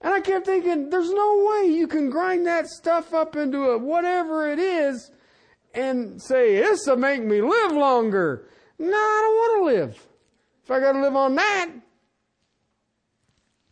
And 0.02 0.14
I 0.14 0.22
kept 0.22 0.46
thinking, 0.46 0.90
there's 0.90 1.12
no 1.12 1.46
way 1.46 1.70
you 1.70 1.88
can 1.88 2.10
grind 2.10 2.46
that 2.48 2.68
stuff 2.68 3.14
up 3.14 3.36
into 3.36 3.72
a 3.72 3.78
whatever 3.78 4.52
it 4.52 4.60
is 4.60 5.12
and 5.74 6.22
say, 6.22 6.58
this 6.58 6.86
will 6.88 6.98
make 6.98 7.24
me 7.24 7.42
live 7.42 7.72
longer. 7.72 8.48
No, 8.80 8.98
I 8.98 9.20
don't 9.24 9.36
want 9.36 9.60
to 9.60 9.80
live. 9.80 10.08
If 10.64 10.72
I 10.72 10.80
got 10.80 10.94
to 10.94 11.02
live 11.02 11.16
on 11.16 11.36
that, 11.36 11.70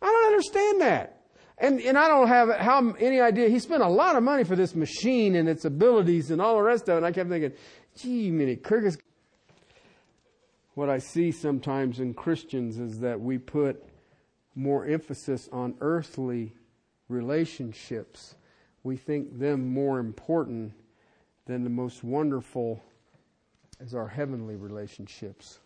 I 0.00 0.06
don't 0.06 0.26
understand 0.26 0.80
that. 0.82 1.10
And, 1.58 1.80
and 1.80 1.96
I 1.96 2.08
don't 2.08 2.28
have 2.28 2.50
how, 2.56 2.92
any 2.98 3.20
idea. 3.20 3.48
He 3.48 3.58
spent 3.58 3.82
a 3.82 3.88
lot 3.88 4.16
of 4.16 4.22
money 4.22 4.44
for 4.44 4.56
this 4.56 4.74
machine 4.74 5.36
and 5.36 5.48
its 5.48 5.64
abilities 5.64 6.30
and 6.30 6.42
all 6.42 6.56
the 6.56 6.62
rest 6.62 6.88
of 6.88 6.94
it. 6.94 6.96
And 6.98 7.06
I 7.06 7.12
kept 7.12 7.30
thinking, 7.30 7.52
Jiminy 7.96 8.56
Crickets. 8.56 8.98
What 10.74 10.88
I 10.90 10.98
see 10.98 11.30
sometimes 11.30 12.00
in 12.00 12.14
Christians 12.14 12.78
is 12.78 13.00
that 13.00 13.20
we 13.20 13.38
put 13.38 13.84
more 14.56 14.84
emphasis 14.84 15.48
on 15.52 15.76
earthly 15.80 16.52
relationships. 17.08 18.34
We 18.82 18.96
think 18.96 19.38
them 19.38 19.68
more 19.68 19.98
important 20.00 20.72
than 21.46 21.62
the 21.62 21.70
most 21.70 22.02
wonderful 22.02 22.82
as 23.80 23.94
our 23.94 24.08
heavenly 24.08 24.56
relationships. 24.56 25.58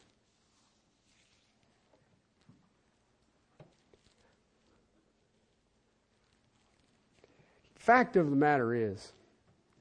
Fact 7.77 8.17
of 8.17 8.29
the 8.29 8.37
matter 8.37 8.75
is, 8.75 9.13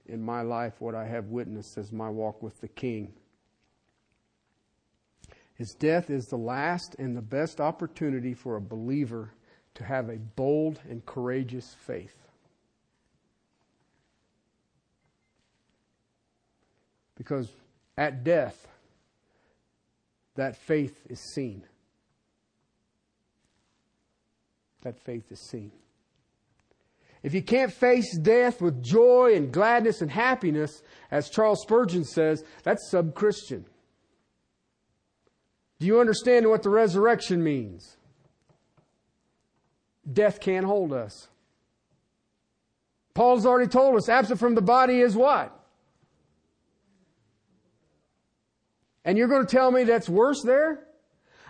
in 0.06 0.22
my 0.22 0.42
life, 0.42 0.80
what 0.80 0.96
I 0.96 1.06
have 1.06 1.26
witnessed 1.26 1.78
as 1.78 1.92
my 1.92 2.10
walk 2.10 2.42
with 2.42 2.62
the 2.62 2.70
King. 2.70 3.12
His 5.58 5.74
death 5.74 6.12
is 6.12 6.28
the 6.28 6.38
last 6.38 6.96
and 7.00 7.18
the 7.18 7.22
best 7.22 7.60
opportunity 7.60 8.36
for 8.36 8.56
a 8.56 8.62
believer 8.62 9.32
to 9.74 9.84
have 9.84 10.10
a 10.10 10.18
bold 10.18 10.80
and 10.88 11.04
courageous 11.06 11.76
faith. 11.86 12.16
Because 17.16 17.52
at 17.98 18.24
death, 18.24 18.68
that 20.36 20.56
faith 20.56 20.96
is 21.10 21.20
seen. 21.34 21.64
That 24.82 25.00
faith 25.00 25.32
is 25.32 25.40
seen. 25.50 25.72
If 27.24 27.34
you 27.34 27.42
can't 27.42 27.74
face 27.74 28.16
death 28.20 28.62
with 28.62 28.84
joy 28.84 29.34
and 29.36 29.52
gladness 29.52 30.04
and 30.04 30.12
happiness, 30.12 30.84
as 31.10 31.32
Charles 31.32 31.64
Spurgeon 31.64 32.04
says, 32.04 32.44
that's 32.62 32.92
sub 32.92 33.16
Christian. 33.16 33.66
Do 35.80 35.86
you 35.86 36.00
understand 36.00 36.50
what 36.50 36.64
the 36.64 36.70
resurrection 36.70 37.44
means? 37.44 37.98
Death 40.12 40.40
can't 40.40 40.66
hold 40.66 40.94
us. 40.94 41.28
Paul's 43.14 43.46
already 43.46 43.70
told 43.70 43.96
us 43.98 44.10
absent 44.10 44.40
from 44.40 44.56
the 44.56 44.62
body 44.62 45.02
is 45.02 45.16
what? 45.16 45.54
And 49.04 49.18
you're 49.18 49.28
going 49.28 49.46
to 49.46 49.52
tell 49.52 49.72
me 49.72 49.84
that's 49.84 50.10
worse 50.10 50.42
there? 50.44 50.84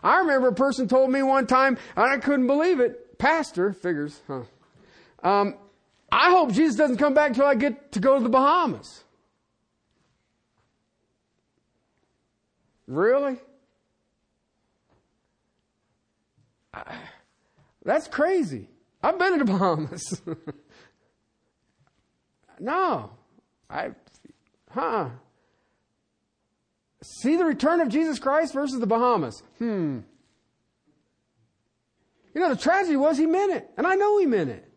I 0.03 0.19
remember 0.19 0.49
a 0.49 0.53
person 0.53 0.87
told 0.87 1.09
me 1.09 1.23
one 1.23 1.47
time, 1.47 1.77
and 1.95 2.05
I 2.05 2.17
couldn't 2.17 2.47
believe 2.47 2.79
it. 2.79 3.17
Pastor, 3.17 3.73
figures, 3.73 4.21
huh? 4.27 4.43
Um, 5.23 5.55
I 6.11 6.29
hope 6.29 6.53
Jesus 6.53 6.75
doesn't 6.75 6.97
come 6.97 7.13
back 7.13 7.29
until 7.29 7.45
I 7.45 7.55
get 7.55 7.91
to 7.93 7.99
go 7.99 8.17
to 8.17 8.23
the 8.23 8.29
Bahamas. 8.29 9.03
Really? 12.85 13.37
That's 17.87 18.09
crazy. 18.09 18.67
I've 19.01 19.17
been 19.17 19.31
to 19.31 19.45
the 19.45 19.45
Bahamas. 19.53 20.21
no. 22.59 23.11
I, 23.69 23.91
huh. 24.69 25.07
See 27.01 27.37
the 27.37 27.45
return 27.45 27.79
of 27.79 27.87
Jesus 27.87 28.19
Christ 28.19 28.53
versus 28.53 28.81
the 28.81 28.87
Bahamas. 28.87 29.41
Hmm. 29.59 29.99
You 32.35 32.41
know, 32.41 32.49
the 32.49 32.57
tragedy 32.57 32.97
was 32.97 33.17
he 33.17 33.25
meant 33.25 33.53
it. 33.53 33.69
And 33.77 33.87
I 33.87 33.95
know 33.95 34.19
he 34.19 34.25
meant 34.25 34.49
it. 34.49 34.69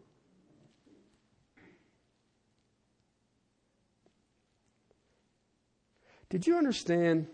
Did 6.28 6.46
you 6.46 6.56
understand 6.56 7.26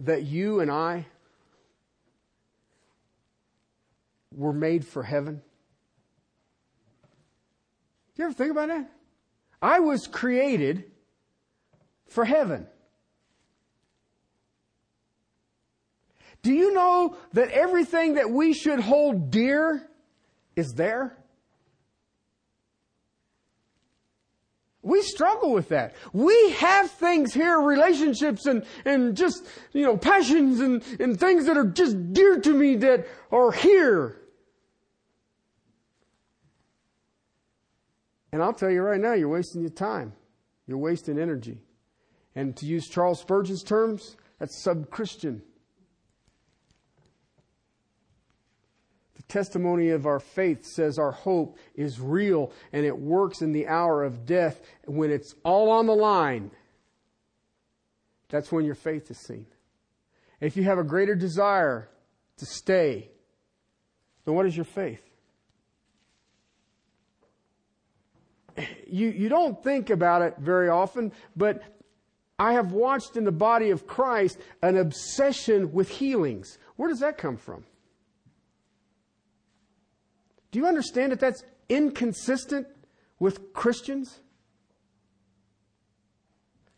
that 0.00 0.24
you 0.24 0.58
and 0.58 0.72
I 0.72 1.06
were 4.38 4.52
made 4.52 4.86
for 4.86 5.02
heaven? 5.02 5.42
Do 8.14 8.22
you 8.22 8.24
ever 8.26 8.34
think 8.34 8.52
about 8.52 8.68
that? 8.68 8.90
I 9.60 9.80
was 9.80 10.06
created 10.06 10.84
for 12.06 12.24
heaven. 12.24 12.68
Do 16.42 16.52
you 16.52 16.72
know 16.72 17.16
that 17.32 17.50
everything 17.50 18.14
that 18.14 18.30
we 18.30 18.54
should 18.54 18.78
hold 18.78 19.30
dear 19.30 19.88
is 20.54 20.72
there? 20.74 21.18
We 24.82 25.02
struggle 25.02 25.52
with 25.52 25.70
that. 25.70 25.96
We 26.12 26.52
have 26.52 26.90
things 26.92 27.34
here, 27.34 27.58
relationships 27.58 28.46
and, 28.46 28.64
and 28.84 29.16
just, 29.16 29.44
you 29.72 29.82
know, 29.82 29.96
passions 29.96 30.60
and, 30.60 30.82
and 31.00 31.18
things 31.18 31.46
that 31.46 31.56
are 31.56 31.66
just 31.66 32.12
dear 32.12 32.40
to 32.40 32.54
me 32.54 32.76
that 32.76 33.08
are 33.32 33.50
here. 33.50 34.17
And 38.32 38.42
I'll 38.42 38.52
tell 38.52 38.70
you 38.70 38.82
right 38.82 39.00
now, 39.00 39.14
you're 39.14 39.28
wasting 39.28 39.62
your 39.62 39.70
time. 39.70 40.12
You're 40.66 40.78
wasting 40.78 41.18
energy. 41.18 41.58
And 42.34 42.56
to 42.56 42.66
use 42.66 42.86
Charles 42.88 43.20
Spurgeon's 43.20 43.62
terms, 43.62 44.16
that's 44.38 44.62
sub 44.62 44.90
Christian. 44.90 45.42
The 49.16 49.22
testimony 49.24 49.88
of 49.90 50.06
our 50.06 50.20
faith 50.20 50.64
says 50.64 50.98
our 50.98 51.10
hope 51.10 51.58
is 51.74 52.00
real 52.00 52.52
and 52.72 52.84
it 52.84 52.96
works 52.96 53.40
in 53.42 53.52
the 53.52 53.66
hour 53.66 54.04
of 54.04 54.26
death 54.26 54.60
when 54.84 55.10
it's 55.10 55.34
all 55.42 55.70
on 55.70 55.86
the 55.86 55.94
line. 55.94 56.50
That's 58.28 58.52
when 58.52 58.64
your 58.64 58.74
faith 58.74 59.10
is 59.10 59.18
seen. 59.18 59.46
If 60.40 60.56
you 60.56 60.64
have 60.64 60.78
a 60.78 60.84
greater 60.84 61.14
desire 61.14 61.88
to 62.36 62.46
stay, 62.46 63.10
then 64.24 64.34
what 64.34 64.46
is 64.46 64.54
your 64.54 64.66
faith? 64.66 65.07
You, 68.86 69.08
you 69.08 69.28
don't 69.28 69.62
think 69.62 69.90
about 69.90 70.22
it 70.22 70.36
very 70.38 70.68
often, 70.68 71.12
but 71.36 71.62
I 72.38 72.52
have 72.52 72.72
watched 72.72 73.16
in 73.16 73.24
the 73.24 73.32
body 73.32 73.70
of 73.70 73.86
Christ 73.86 74.38
an 74.62 74.76
obsession 74.76 75.72
with 75.72 75.88
healings. 75.88 76.58
Where 76.76 76.88
does 76.88 77.00
that 77.00 77.18
come 77.18 77.36
from? 77.36 77.64
Do 80.50 80.58
you 80.58 80.66
understand 80.66 81.12
that 81.12 81.20
that's 81.20 81.42
inconsistent 81.68 82.66
with 83.18 83.52
Christians? 83.52 84.20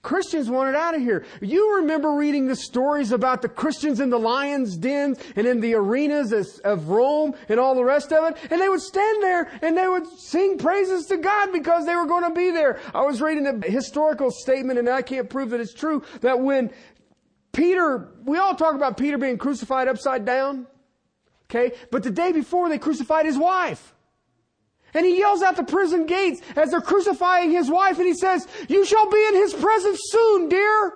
Christians 0.03 0.49
want 0.49 0.71
it 0.71 0.75
out 0.75 0.95
of 0.95 1.03
here. 1.03 1.27
You 1.43 1.77
remember 1.77 2.13
reading 2.13 2.47
the 2.47 2.57
stories 2.57 3.13
about 3.13 3.43
the 3.43 3.51
Christians 3.51 4.01
in 4.01 4.09
the 4.09 4.19
lion's 4.19 4.77
dens 4.79 5.19
and 5.37 5.47
in 5.47 5.61
the 5.61 5.75
arenas 5.75 6.33
of 6.61 6.89
Rome 6.89 7.35
and 7.51 7.61
all 7.61 7.75
the 7.75 7.85
rest 7.85 8.11
of 8.11 8.31
it. 8.31 8.39
And 8.51 8.61
they 8.61 8.69
would 8.71 8.81
stand 8.81 9.23
there 9.23 9.51
and 9.61 9.77
they 9.77 9.87
would 9.87 10.07
sing 10.19 10.57
praises 10.57 11.05
to 11.07 11.19
God 11.19 11.53
because 11.53 11.85
they 11.85 11.97
were 11.97 12.07
going 12.07 12.25
to 12.25 12.31
be 12.31 12.51
there. 12.51 12.81
I 12.95 13.03
was 13.03 13.21
reading 13.21 13.47
a 13.47 13.71
historical 13.71 14.31
statement 14.31 14.79
and 14.79 14.89
I 14.89 15.03
can't 15.03 15.29
prove 15.29 15.51
that 15.51 15.61
it's 15.61 15.75
true 15.75 16.03
that 16.23 16.41
when 16.41 16.71
Peter, 17.53 18.15
we 18.25 18.39
all 18.39 18.55
talk 18.55 18.75
about 18.75 18.97
Peter 18.97 19.19
being 19.19 19.37
crucified 19.37 19.87
upside 19.87 20.25
down. 20.25 20.67
Okay? 21.51 21.73
But 21.91 22.05
the 22.05 22.11
day 22.11 22.33
before 22.33 22.71
they 22.71 22.79
crucified 22.79 23.27
his 23.27 23.37
wife. 23.37 23.95
And 24.95 25.07
he 25.07 25.19
yells 25.19 25.43
out 25.43 25.57
the 25.57 25.65
prison 25.65 26.07
gates 26.07 26.41
as 26.57 26.71
they're 26.71 26.81
crucifying 26.81 27.51
his 27.51 27.71
wife 27.71 27.99
and 27.99 28.07
he 28.07 28.15
says, 28.15 28.47
You 28.69 28.85
shall 28.85 29.09
be 29.09 29.25
in 29.29 29.35
his 29.35 29.55
presence 29.55 30.01
soon, 30.05 30.49
dear. 30.49 30.95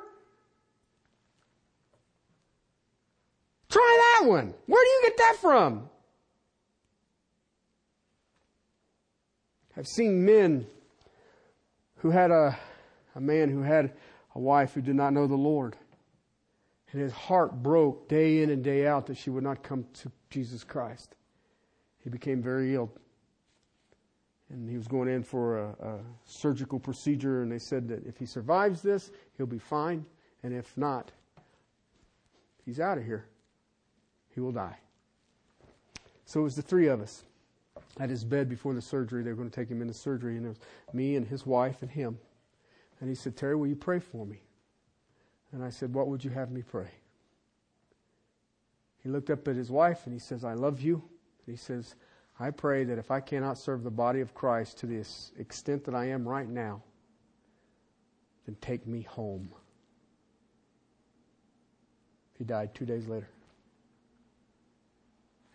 Try 3.69 4.17
that 4.21 4.29
one. 4.29 4.55
Where 4.67 4.85
do 4.85 4.91
you 4.91 5.01
get 5.05 5.17
that 5.19 5.37
from? 5.41 5.89
I've 9.77 9.89
seen 9.89 10.25
men 10.25 10.67
who 11.97 12.11
had 12.11 12.31
a, 12.31 12.57
a 13.17 13.21
man 13.21 13.49
who 13.49 13.63
had 13.63 13.93
a 14.35 14.39
wife 14.39 14.75
who 14.75 14.81
did 14.81 14.95
not 14.95 15.13
know 15.13 15.27
the 15.27 15.35
Lord. 15.35 15.77
And 16.93 17.03
his 17.03 17.13
heart 17.13 17.63
broke 17.63 18.09
day 18.09 18.43
in 18.43 18.51
and 18.51 18.63
day 18.63 18.87
out 18.87 19.07
that 19.07 19.17
she 19.17 19.31
would 19.31 19.43
not 19.43 19.65
come 19.65 19.85
to 19.95 20.13
Jesus 20.31 20.63
Christ. 20.63 21.17
He 22.05 22.11
became 22.11 22.41
very 22.41 22.75
ill. 22.75 22.93
And 24.51 24.69
he 24.69 24.77
was 24.77 24.87
going 24.87 25.09
in 25.09 25.23
for 25.23 25.59
a, 25.59 25.69
a 25.81 25.99
surgical 26.27 26.79
procedure, 26.79 27.43
and 27.43 27.51
they 27.51 27.59
said 27.59 27.89
that 27.89 28.07
if 28.07 28.19
he 28.19 28.27
survives 28.27 28.83
this, 28.83 29.11
he'll 29.37 29.47
be 29.47 29.59
fine. 29.59 30.05
And 30.43 30.55
if 30.55 30.77
not, 30.77 31.11
he's 32.65 32.79
out 32.79 32.99
of 32.99 33.05
here. 33.05 33.27
He 34.35 34.41
will 34.41 34.53
die. 34.53 34.77
So 36.27 36.41
it 36.41 36.45
was 36.45 36.57
the 36.57 36.63
three 36.63 36.89
of 36.89 37.01
us 37.01 37.25
at 37.99 38.11
his 38.11 38.25
bed 38.25 38.49
before 38.49 38.75
the 38.75 38.83
surgery. 38.83 39.23
They 39.23 39.31
were 39.31 39.37
going 39.37 39.51
to 39.51 39.55
take 39.55 39.71
him 39.71 39.81
into 39.81 39.95
surgery, 39.95 40.37
and 40.37 40.47
it 40.47 40.49
was 40.51 40.59
me 40.93 41.17
and 41.17 41.27
his 41.27 41.47
wife 41.47 41.83
and 41.83 41.91
him. 41.91 42.19
And 43.01 43.09
he 43.09 43.15
said, 43.15 43.37
Terry, 43.37 43.57
will 43.57 43.67
you 43.67 43.77
pray 43.77 43.99
for 43.99 44.27
me? 44.27 44.41
And 45.53 45.63
I 45.63 45.71
said, 45.71 45.95
What 45.95 46.09
would 46.09 46.25
you 46.25 46.31
have 46.31 46.51
me 46.51 46.63
pray? 46.63 46.89
He 49.03 49.09
looked 49.09 49.31
up 49.31 49.47
at 49.47 49.55
his 49.55 49.71
wife 49.71 50.07
and 50.07 50.15
he 50.15 50.19
says, 50.19 50.45
I 50.45 50.55
love 50.55 50.81
you. 50.81 50.95
And 51.47 51.55
he 51.55 51.57
says, 51.57 51.95
I 52.39 52.51
pray 52.51 52.85
that 52.85 52.99
if 52.99 53.11
I 53.11 53.21
cannot 53.21 53.59
serve 53.59 53.85
the 53.85 53.91
body 53.91 54.21
of 54.21 54.35
Christ 54.35 54.79
to 54.79 54.87
the 54.87 55.05
extent 55.39 55.85
that 55.85 55.95
I 55.95 56.07
am 56.07 56.27
right 56.27 56.49
now, 56.49 56.83
then 58.47 58.57
take 58.61 58.87
me 58.87 59.03
home. 59.03 59.49
He 62.37 62.45
died 62.45 62.75
two 62.75 62.85
days 62.85 63.07
later. 63.07 63.29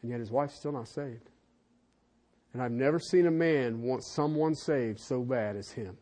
And 0.01 0.09
yet 0.09 0.21
his 0.21 0.31
wife's 0.31 0.55
still 0.55 0.71
not 0.71 0.87
saved. 0.87 1.29
And 2.53 2.61
I've 2.61 2.71
never 2.71 2.99
seen 2.99 3.27
a 3.27 3.31
man 3.31 3.81
want 3.81 4.03
someone 4.03 4.55
saved 4.55 4.99
so 4.99 5.21
bad 5.21 5.57
as 5.57 5.71
him. 5.71 5.97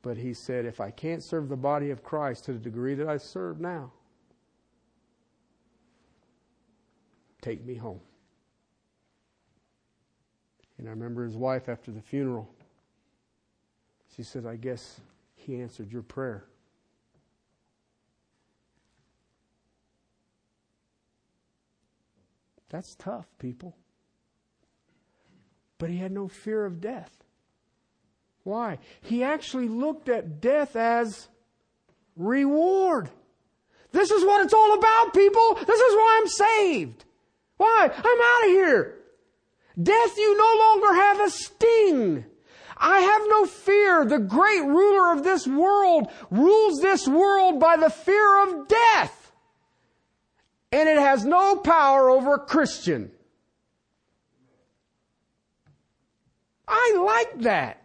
But 0.00 0.16
he 0.16 0.34
said, 0.34 0.64
if 0.64 0.80
I 0.80 0.90
can't 0.90 1.22
serve 1.22 1.48
the 1.48 1.56
body 1.56 1.90
of 1.90 2.02
Christ 2.02 2.46
to 2.46 2.54
the 2.54 2.58
degree 2.58 2.94
that 2.94 3.06
I 3.06 3.18
serve 3.18 3.60
now, 3.60 3.92
take 7.42 7.64
me 7.64 7.74
home. 7.74 8.00
And 10.82 10.88
I 10.88 10.94
remember 10.94 11.22
his 11.22 11.36
wife 11.36 11.68
after 11.68 11.92
the 11.92 12.00
funeral. 12.00 12.50
She 14.16 14.24
said, 14.24 14.46
I 14.46 14.56
guess 14.56 15.00
he 15.36 15.60
answered 15.60 15.92
your 15.92 16.02
prayer. 16.02 16.42
That's 22.68 22.96
tough, 22.96 23.28
people. 23.38 23.76
But 25.78 25.88
he 25.88 25.98
had 25.98 26.10
no 26.10 26.26
fear 26.26 26.64
of 26.64 26.80
death. 26.80 27.12
Why? 28.42 28.80
He 29.02 29.22
actually 29.22 29.68
looked 29.68 30.08
at 30.08 30.40
death 30.40 30.74
as 30.74 31.28
reward. 32.16 33.08
This 33.92 34.10
is 34.10 34.24
what 34.24 34.44
it's 34.44 34.52
all 34.52 34.74
about, 34.74 35.14
people. 35.14 35.54
This 35.64 35.80
is 35.80 35.94
why 35.94 36.18
I'm 36.20 36.28
saved. 36.28 37.04
Why? 37.56 37.88
I'm 37.88 38.20
out 38.20 38.48
of 38.48 38.50
here. 38.50 38.98
Death, 39.80 40.16
you 40.16 40.36
no 40.36 40.56
longer 40.58 40.94
have 40.94 41.20
a 41.20 41.30
sting. 41.30 42.24
I 42.76 43.00
have 43.00 43.22
no 43.28 43.46
fear. 43.46 44.04
The 44.04 44.18
great 44.18 44.64
ruler 44.64 45.12
of 45.12 45.22
this 45.22 45.46
world 45.46 46.08
rules 46.30 46.80
this 46.80 47.06
world 47.06 47.60
by 47.60 47.76
the 47.76 47.90
fear 47.90 48.42
of 48.42 48.68
death 48.68 49.22
and 50.72 50.88
it 50.88 50.98
has 50.98 51.24
no 51.24 51.56
power 51.56 52.10
over 52.10 52.34
a 52.34 52.38
Christian. 52.38 53.12
I 56.66 56.96
like 57.04 57.42
that. 57.42 57.78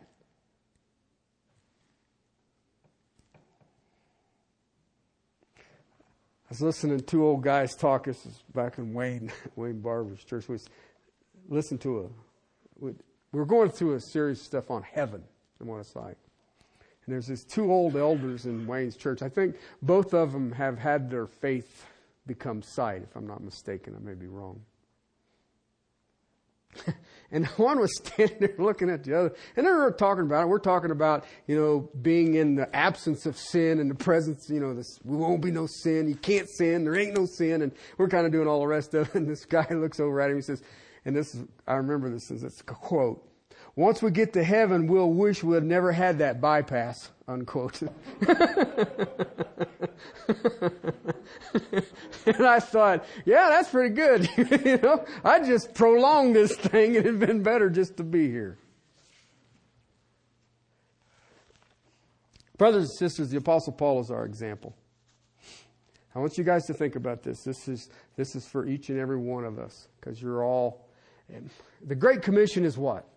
I 5.58 5.62
was 6.50 6.62
listening 6.62 6.98
to 6.98 7.04
two 7.04 7.26
old 7.26 7.44
guys 7.44 7.76
talk. 7.76 8.06
This 8.06 8.26
is 8.26 8.42
back 8.56 8.78
in 8.78 8.94
Wayne 8.94 9.34
Wayne 9.58 9.82
Barber's 9.82 10.24
church. 10.24 10.48
We 10.48 10.58
listened 11.48 11.82
to 11.82 12.12
a. 12.82 12.92
we're 13.32 13.46
going 13.46 13.70
through 13.70 13.96
a 13.96 14.02
series 14.02 14.40
of 14.40 14.46
stuff 14.46 14.72
on 14.72 14.84
heaven 14.84 15.24
and 15.60 15.68
what 15.68 15.80
it's 15.80 15.96
like. 15.96 16.18
And 17.06 17.14
there's 17.14 17.28
these 17.28 17.46
two 17.46 17.72
old 17.72 17.96
elders 17.96 18.46
in 18.46 18.68
Wayne's 18.68 18.98
church. 18.98 19.22
I 19.22 19.30
think 19.30 19.56
both 19.82 20.14
of 20.14 20.34
them 20.34 20.52
have 20.52 20.78
had 20.78 21.10
their 21.10 21.26
faith 21.26 21.86
become 22.26 22.62
sight, 22.62 23.04
if 23.04 23.16
I'm 23.16 23.26
not 23.26 23.42
mistaken. 23.42 23.96
I 23.96 24.04
may 24.04 24.14
be 24.14 24.28
wrong. 24.28 24.62
and 27.32 27.46
one 27.58 27.80
was 27.80 27.96
standing 27.98 28.38
there 28.40 28.56
looking 28.58 28.90
at 28.90 29.04
the 29.04 29.18
other, 29.18 29.36
and 29.56 29.66
they 29.66 29.72
were 29.72 29.92
talking 29.92 30.24
about 30.24 30.44
it. 30.44 30.48
We're 30.48 30.60
talking 30.60 30.92
about, 30.92 31.26
you 31.48 31.60
know, 31.60 31.90
being 32.02 32.36
in 32.36 32.56
the 32.56 32.74
absence 32.76 33.26
of 33.26 33.38
sin 33.38 33.80
and 33.80 33.90
the 33.90 33.96
presence, 33.96 34.50
you 34.50 34.60
know, 34.60 34.74
this, 34.74 35.00
we 35.04 35.18
won't 35.18 35.42
be 35.42 35.52
no 35.52 35.68
sin. 35.68 36.08
You 36.08 36.16
can't 36.16 36.50
sin. 36.50 36.84
There 36.84 36.96
ain't 36.96 37.18
no 37.18 37.26
sin. 37.26 37.62
And 37.62 37.72
we're 37.98 38.10
kind 38.10 38.26
of 38.26 38.32
doing 38.32 38.48
all 38.48 38.60
the 38.60 38.68
rest 38.68 38.94
of 38.94 39.08
it. 39.08 39.16
And 39.16 39.28
this 39.28 39.46
guy 39.46 39.68
looks 39.72 40.00
over 40.00 40.22
at 40.22 40.30
him. 40.30 40.38
He 40.38 40.42
says, 40.42 40.62
and 41.08 41.16
this 41.16 41.34
is, 41.34 41.46
I 41.66 41.76
remember 41.76 42.10
this, 42.10 42.30
it's 42.30 42.60
a 42.60 42.64
quote. 42.64 43.26
Once 43.78 44.02
we 44.02 44.12
get 44.12 44.34
to 44.34 44.44
heaven, 44.44 44.88
we'll 44.88 45.14
wish 45.14 45.42
we 45.42 45.56
had 45.56 45.64
never 45.64 45.94
had 45.94 46.18
that 46.18 46.42
bypass, 46.42 47.10
unquote. 47.30 47.82
and 47.82 47.90
I 52.46 52.60
thought, 52.60 53.06
yeah, 53.24 53.48
that's 53.48 53.70
pretty 53.70 53.96
good. 53.96 54.30
you 54.66 54.80
know, 54.80 55.06
I 55.24 55.40
just 55.40 55.74
prolonged 55.74 56.36
this 56.36 56.54
thing. 56.58 56.96
It 56.96 57.06
had 57.06 57.20
been 57.20 57.42
better 57.42 57.70
just 57.70 57.96
to 57.98 58.04
be 58.04 58.30
here. 58.30 58.58
Brothers 62.58 62.90
and 62.90 62.98
sisters, 62.98 63.30
the 63.30 63.38
Apostle 63.38 63.72
Paul 63.72 64.02
is 64.02 64.12
our 64.12 64.26
example. 64.26 64.76
I 66.14 66.20
want 66.20 66.38
you 66.38 66.44
guys 66.44 66.66
to 66.66 66.74
think 66.74 66.96
about 66.96 67.24
this. 67.24 67.44
This 67.44 67.68
is, 67.68 67.90
this 68.18 68.36
is 68.36 68.46
for 68.46 68.66
each 68.66 68.90
and 68.90 69.00
every 69.00 69.18
one 69.18 69.46
of 69.46 69.58
us 69.58 69.88
because 70.02 70.22
you're 70.22 70.44
all. 70.44 70.87
The 71.86 71.96
Great 71.96 72.22
Commission 72.22 72.66
is 72.66 72.78
what? 72.78 73.08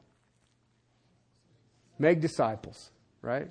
Make 1.98 2.20
disciples, 2.20 2.90
right? 3.22 3.50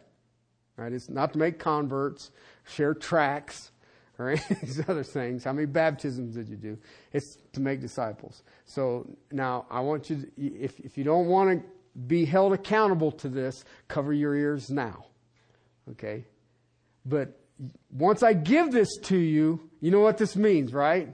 Right? 0.76 0.92
It's 0.94 1.10
not 1.10 1.34
to 1.34 1.40
make 1.40 1.60
converts, 1.60 2.32
share 2.66 2.94
tracts, 2.94 3.72
or 4.18 4.32
any 4.32 4.42
of 4.50 4.62
these 4.62 4.90
other 4.90 5.04
things. 5.04 5.44
How 5.44 5.54
many 5.54 5.66
baptisms 5.66 6.36
did 6.36 6.50
you 6.50 6.58
do? 6.58 6.78
It's 7.14 7.38
to 7.54 7.62
make 7.62 7.80
disciples. 7.80 8.44
So 8.66 9.08
now 9.32 9.66
I 9.70 9.80
want 9.80 10.10
you, 10.10 10.18
to, 10.18 10.28
if, 10.38 10.80
if 10.80 10.98
you 10.98 11.04
don't 11.04 11.28
want 11.28 11.62
to 11.62 11.70
be 12.08 12.26
held 12.26 12.54
accountable 12.54 13.12
to 13.14 13.30
this, 13.30 13.64
cover 13.88 14.14
your 14.14 14.36
ears 14.36 14.70
now. 14.70 15.06
Okay? 15.92 16.26
But 17.06 17.40
once 17.92 18.24
I 18.24 18.34
give 18.34 18.72
this 18.72 18.90
to 19.04 19.18
you, 19.18 19.70
you 19.80 19.92
know 19.92 20.02
what 20.02 20.18
this 20.18 20.36
means, 20.36 20.74
right? 20.74 21.10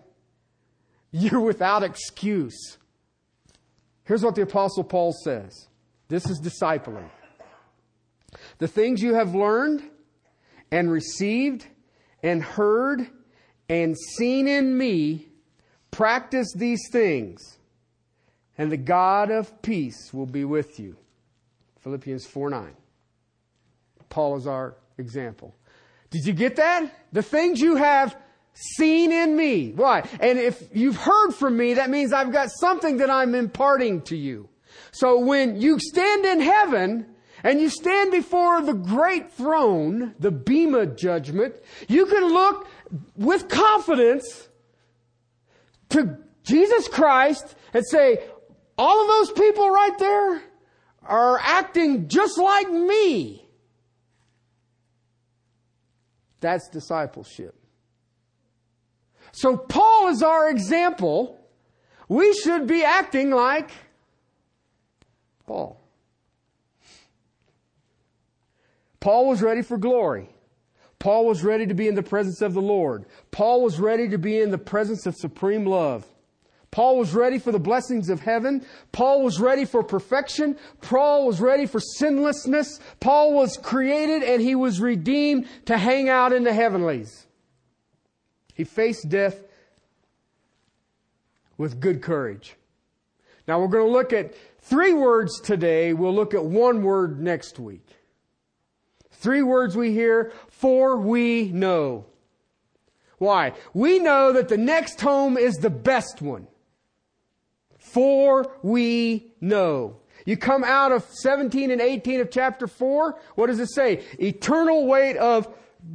You're 1.12 1.42
without 1.42 1.84
excuse. 1.84 2.78
Here's 4.06 4.24
what 4.24 4.36
the 4.36 4.44
Apostle 4.44 4.84
Paul 4.84 5.14
says 5.24 5.68
this 6.08 6.30
is 6.30 6.40
discipling. 6.40 7.10
The 8.60 8.68
things 8.68 9.02
you 9.02 9.16
have 9.16 9.36
learned 9.36 9.84
and 10.72 10.92
received 10.92 11.68
and 12.24 12.42
heard 12.42 13.08
and 13.68 13.96
seen 13.98 14.48
in 14.48 14.78
me, 14.78 15.28
practice 15.90 16.48
these 16.56 16.82
things, 16.92 17.58
and 18.58 18.72
the 18.72 18.78
God 18.78 19.32
of 19.32 19.62
peace 19.62 20.14
will 20.14 20.26
be 20.28 20.46
with 20.46 20.80
you. 20.80 20.98
Philippians 21.80 22.26
4 22.26 22.50
9. 22.50 22.76
Paul 24.10 24.38
is 24.38 24.48
our 24.48 24.76
example. 24.98 25.56
Did 26.12 26.26
you 26.26 26.34
get 26.34 26.56
that? 26.58 26.94
The 27.12 27.24
things 27.24 27.60
you 27.60 27.76
have 27.76 28.16
seen 28.56 29.12
in 29.12 29.36
me. 29.36 29.72
Why? 29.72 30.08
And 30.20 30.40
if 30.40 30.64
you've 30.74 30.96
heard 30.96 31.32
from 31.32 31.56
me, 31.58 31.76
that 31.76 31.90
means 31.90 32.12
I've 32.12 32.32
got 32.32 32.50
something 32.50 32.98
that 32.98 33.10
I'm 33.10 33.36
imparting 33.36 34.02
to 34.04 34.16
you. 34.16 34.50
So 34.92 35.20
when 35.20 35.62
you 35.62 35.78
stand 35.80 36.26
in 36.26 36.42
heaven, 36.42 37.16
and 37.44 37.62
you 37.62 37.70
stand 37.70 38.12
before 38.12 38.62
the 38.64 38.74
great 38.74 39.32
throne, 39.32 40.16
the 40.18 40.32
Bema 40.32 40.88
judgment, 40.88 41.54
you 41.88 42.08
can 42.08 42.34
look 42.34 42.68
with 43.16 43.50
confidence 43.50 44.50
to 45.90 46.18
Jesus 46.44 46.88
Christ 46.88 47.56
and 47.72 47.86
say, 47.86 48.24
all 48.80 49.02
of 49.02 49.08
those 49.08 49.32
people 49.32 49.70
right 49.70 49.96
there 50.00 50.42
are 51.04 51.40
acting 51.40 52.08
just 52.08 52.40
like 52.40 52.70
me. 52.72 53.48
That's 56.40 56.68
discipleship. 56.70 57.56
So 59.36 59.58
Paul 59.58 60.08
is 60.08 60.24
our 60.24 60.50
example. 60.50 61.38
We 62.08 62.34
should 62.34 62.68
be 62.68 62.86
acting 62.86 63.32
like 63.32 63.70
Paul. 65.46 65.78
Paul 69.02 69.28
was 69.28 69.42
ready 69.42 69.62
for 69.62 69.78
glory. 69.78 70.30
Paul 71.00 71.26
was 71.26 71.44
ready 71.44 71.68
to 71.68 71.74
be 71.74 71.90
in 71.90 71.96
the 71.96 72.02
presence 72.02 72.42
of 72.42 72.54
the 72.54 72.62
Lord. 72.62 73.08
Paul 73.32 73.62
was 73.62 73.78
ready 73.78 74.08
to 74.08 74.18
be 74.18 74.40
in 74.40 74.52
the 74.52 74.58
presence 74.58 75.06
of 75.06 75.16
supreme 75.16 75.66
love. 75.66 76.06
Paul 76.72 76.98
was 76.98 77.14
ready 77.14 77.38
for 77.38 77.52
the 77.52 77.60
blessings 77.60 78.08
of 78.10 78.22
heaven. 78.22 78.66
Paul 78.94 79.22
was 79.22 79.42
ready 79.42 79.66
for 79.66 79.84
perfection. 79.84 80.58
Paul 80.82 81.28
was 81.28 81.42
ready 81.42 81.66
for 81.66 81.82
sinlessness. 81.82 82.80
Paul 83.02 83.34
was 83.34 83.58
created 83.58 84.24
and 84.24 84.42
he 84.42 84.56
was 84.56 84.80
redeemed 84.80 85.46
to 85.66 85.78
hang 85.78 86.08
out 86.08 86.32
in 86.32 86.46
the 86.46 86.54
heavenlies. 86.54 87.25
He 88.56 88.64
faced 88.64 89.10
death 89.10 89.44
with 91.58 91.80
good 91.80 92.02
courage. 92.02 92.56
Now 93.48 93.60
we're 93.60 93.68
going 93.68 93.86
to 93.86 93.92
look 93.92 94.12
at 94.12 94.34
three 94.62 94.94
words 94.94 95.40
today. 95.40 95.94
We'll 95.94 96.16
look 96.16 96.34
at 96.34 96.44
one 96.44 96.82
word 96.82 97.22
next 97.22 97.60
week. 97.60 97.86
Three 99.12 99.44
words 99.44 99.76
we 99.76 99.92
hear, 99.92 100.32
for 100.48 100.98
we 100.98 101.52
know. 101.52 102.06
Why? 103.18 103.54
We 103.74 104.00
know 104.00 104.34
that 104.34 104.50
the 104.50 104.58
next 104.58 105.00
home 105.02 105.38
is 105.38 105.56
the 105.56 105.70
best 105.70 106.22
one. 106.22 106.48
For 107.78 108.58
we 108.64 109.34
know. 109.42 109.98
You 110.26 110.38
come 110.38 110.64
out 110.64 110.92
of 110.92 111.06
17 111.10 111.72
and 111.72 111.82
18 111.82 112.22
of 112.22 112.32
chapter 112.32 112.68
4, 112.68 113.20
what 113.36 113.48
does 113.48 113.60
it 113.60 113.70
say? 113.70 114.04
Eternal 114.20 114.88
weight 114.88 115.18
of 115.18 115.48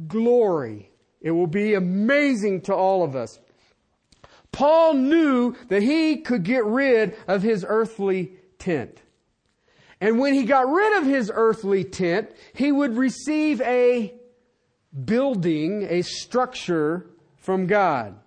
glory. 0.07 0.90
It 1.21 1.31
will 1.31 1.47
be 1.47 1.75
amazing 1.75 2.61
to 2.61 2.75
all 2.75 3.03
of 3.03 3.15
us. 3.15 3.39
Paul 4.51 4.93
knew 4.95 5.55
that 5.69 5.81
he 5.81 6.17
could 6.17 6.43
get 6.43 6.65
rid 6.65 7.15
of 7.27 7.41
his 7.41 7.65
earthly 7.67 8.33
tent. 8.59 9.01
And 10.01 10.19
when 10.19 10.33
he 10.33 10.43
got 10.43 10.67
rid 10.67 10.97
of 10.97 11.05
his 11.05 11.31
earthly 11.33 11.83
tent, 11.83 12.31
he 12.53 12.71
would 12.71 12.97
receive 12.97 13.61
a 13.61 14.13
building, 15.05 15.83
a 15.83 16.01
structure 16.01 17.05
from 17.37 17.67
God. 17.67 18.19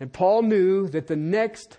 And 0.00 0.12
Paul 0.12 0.42
knew 0.42 0.88
that 0.88 1.06
the 1.06 1.16
next 1.16 1.78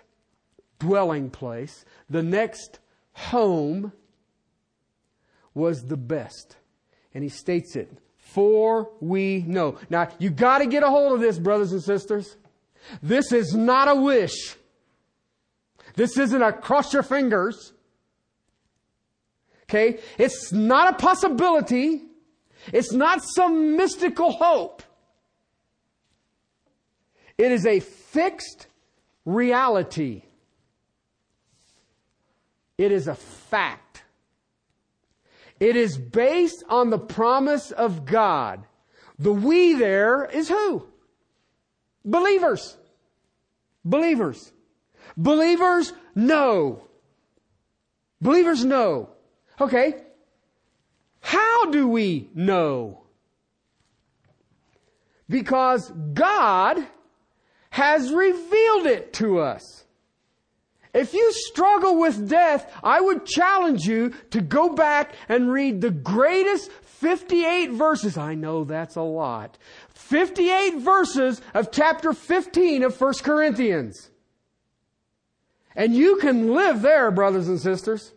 dwelling 0.78 1.30
place, 1.30 1.84
the 2.08 2.22
next 2.22 2.78
home, 3.12 3.92
was 5.54 5.84
the 5.86 5.96
best. 5.96 6.56
And 7.12 7.24
he 7.24 7.30
states 7.30 7.74
it, 7.74 7.90
for 8.28 8.90
we 9.00 9.42
know. 9.46 9.78
Now, 9.88 10.10
you 10.18 10.28
gotta 10.28 10.66
get 10.66 10.82
a 10.82 10.88
hold 10.88 11.14
of 11.14 11.20
this, 11.20 11.38
brothers 11.38 11.72
and 11.72 11.82
sisters. 11.82 12.36
This 13.02 13.32
is 13.32 13.54
not 13.54 13.88
a 13.88 13.94
wish. 13.94 14.54
This 15.94 16.18
isn't 16.18 16.42
a 16.42 16.52
cross 16.52 16.92
your 16.92 17.02
fingers. 17.02 17.72
Okay? 19.64 19.98
It's 20.18 20.52
not 20.52 20.94
a 20.94 20.96
possibility. 20.98 22.02
It's 22.72 22.92
not 22.92 23.22
some 23.22 23.76
mystical 23.76 24.32
hope. 24.32 24.82
It 27.38 27.50
is 27.50 27.66
a 27.66 27.80
fixed 27.80 28.66
reality. 29.24 30.22
It 32.76 32.92
is 32.92 33.08
a 33.08 33.14
fact. 33.14 33.87
It 35.60 35.76
is 35.76 35.98
based 35.98 36.62
on 36.68 36.90
the 36.90 36.98
promise 36.98 37.70
of 37.70 38.04
God. 38.04 38.64
The 39.18 39.32
we 39.32 39.74
there 39.74 40.24
is 40.24 40.48
who? 40.48 40.86
Believers. 42.04 42.76
Believers. 43.84 44.52
Believers 45.16 45.92
know. 46.14 46.82
Believers 48.20 48.64
know. 48.64 49.10
Okay. 49.60 50.02
How 51.20 51.70
do 51.70 51.88
we 51.88 52.30
know? 52.34 53.02
Because 55.28 55.90
God 56.14 56.86
has 57.70 58.12
revealed 58.12 58.86
it 58.86 59.12
to 59.14 59.40
us. 59.40 59.84
If 60.94 61.12
you 61.12 61.32
struggle 61.32 61.98
with 61.98 62.28
death, 62.28 62.72
I 62.82 63.00
would 63.00 63.26
challenge 63.26 63.84
you 63.84 64.14
to 64.30 64.40
go 64.40 64.70
back 64.70 65.14
and 65.28 65.52
read 65.52 65.80
the 65.80 65.90
greatest 65.90 66.70
58 66.70 67.72
verses. 67.72 68.16
I 68.16 68.34
know 68.34 68.64
that's 68.64 68.96
a 68.96 69.02
lot. 69.02 69.58
58 69.90 70.78
verses 70.78 71.40
of 71.54 71.70
chapter 71.70 72.12
15 72.12 72.82
of 72.82 73.00
1 73.00 73.14
Corinthians. 73.22 74.10
And 75.76 75.94
you 75.94 76.16
can 76.16 76.54
live 76.54 76.82
there, 76.82 77.10
brothers 77.10 77.48
and 77.48 77.60
sisters. 77.60 78.12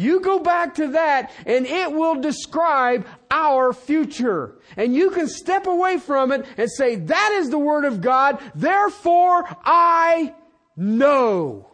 You 0.00 0.20
go 0.20 0.38
back 0.38 0.76
to 0.76 0.88
that 0.92 1.30
and 1.44 1.66
it 1.66 1.92
will 1.92 2.22
describe 2.22 3.06
our 3.30 3.74
future. 3.74 4.54
And 4.78 4.94
you 4.94 5.10
can 5.10 5.28
step 5.28 5.66
away 5.66 5.98
from 5.98 6.32
it 6.32 6.46
and 6.56 6.70
say, 6.70 6.94
that 6.94 7.32
is 7.34 7.50
the 7.50 7.58
Word 7.58 7.84
of 7.84 8.00
God, 8.00 8.40
therefore 8.54 9.44
I 9.62 10.34
know. 10.74 11.68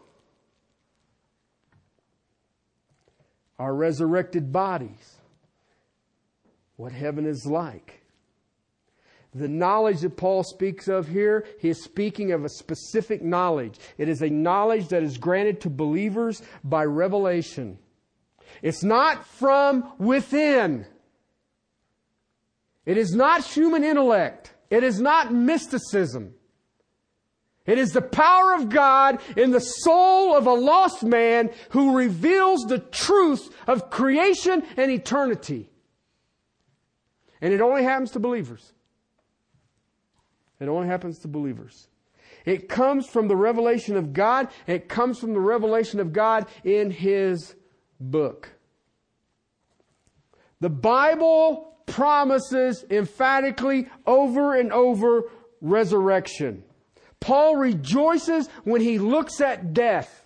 Our 3.61 3.73
resurrected 3.73 4.51
bodies, 4.51 5.19
what 6.75 6.91
heaven 6.91 7.27
is 7.27 7.47
like. 7.47 8.03
The 9.37 9.47
knowledge 9.47 10.01
that 10.01 10.17
Paul 10.17 10.43
speaks 10.43 10.89
of 10.89 11.07
here, 11.07 11.47
he 11.61 11.69
is 11.69 11.85
speaking 11.85 12.33
of 12.33 12.45
a 12.45 12.49
specific 12.49 13.23
knowledge. 13.23 13.79
It 13.99 14.09
is 14.09 14.21
a 14.21 14.31
knowledge 14.31 14.89
that 14.89 15.05
is 15.05 15.17
granted 15.17 15.61
to 15.61 15.71
believers 15.71 16.43
by 16.65 16.87
revelation. 16.87 17.79
It's 18.63 18.83
not 18.83 19.27
from 19.27 19.93
within. 19.99 20.87
It 22.85 22.97
is 22.97 23.15
not 23.15 23.45
human 23.45 23.85
intellect. 23.85 24.55
It 24.71 24.83
is 24.83 25.01
not 25.01 25.33
mysticism. 25.33 26.35
It 27.67 27.79
is 27.79 27.91
the 27.91 28.03
power 28.03 28.55
of 28.55 28.69
God 28.69 29.21
in 29.37 29.51
the 29.51 29.61
soul 29.61 30.37
of 30.37 30.47
a 30.47 30.53
lost 30.53 31.03
man 31.03 31.51
who 31.71 31.97
reveals 31.97 32.63
the 32.63 32.79
truth 32.79 33.53
of 33.67 33.91
creation 33.91 34.63
and 34.77 34.91
eternity. 34.91 35.69
And 37.41 37.53
it 37.53 37.61
only 37.61 37.83
happens 37.83 38.13
to 38.13 38.21
believers. 38.21 38.73
It 40.61 40.69
only 40.69 40.87
happens 40.87 41.19
to 41.21 41.29
believers. 41.29 41.89
It 42.45 42.69
comes 42.69 43.09
from 43.09 43.27
the 43.27 43.37
revelation 43.37 43.97
of 43.97 44.13
God. 44.13 44.49
It 44.69 44.89
comes 44.89 45.19
from 45.19 45.35
the 45.35 45.41
revelation 45.41 45.99
of 45.99 46.13
God 46.13 46.47
in 46.63 46.93
His 46.93 47.56
book. 48.01 48.51
The 50.61 50.71
Bible 50.71 51.77
promises 51.87 52.85
emphatically 52.91 53.89
over 54.07 54.55
and 54.55 54.73
over 54.73 55.25
resurrection. 55.61 56.65
Paul 57.21 57.57
rejoices 57.57 58.49
when 58.65 58.81
he 58.81 58.99
looks 58.99 59.41
at 59.41 59.73
death 59.73 60.25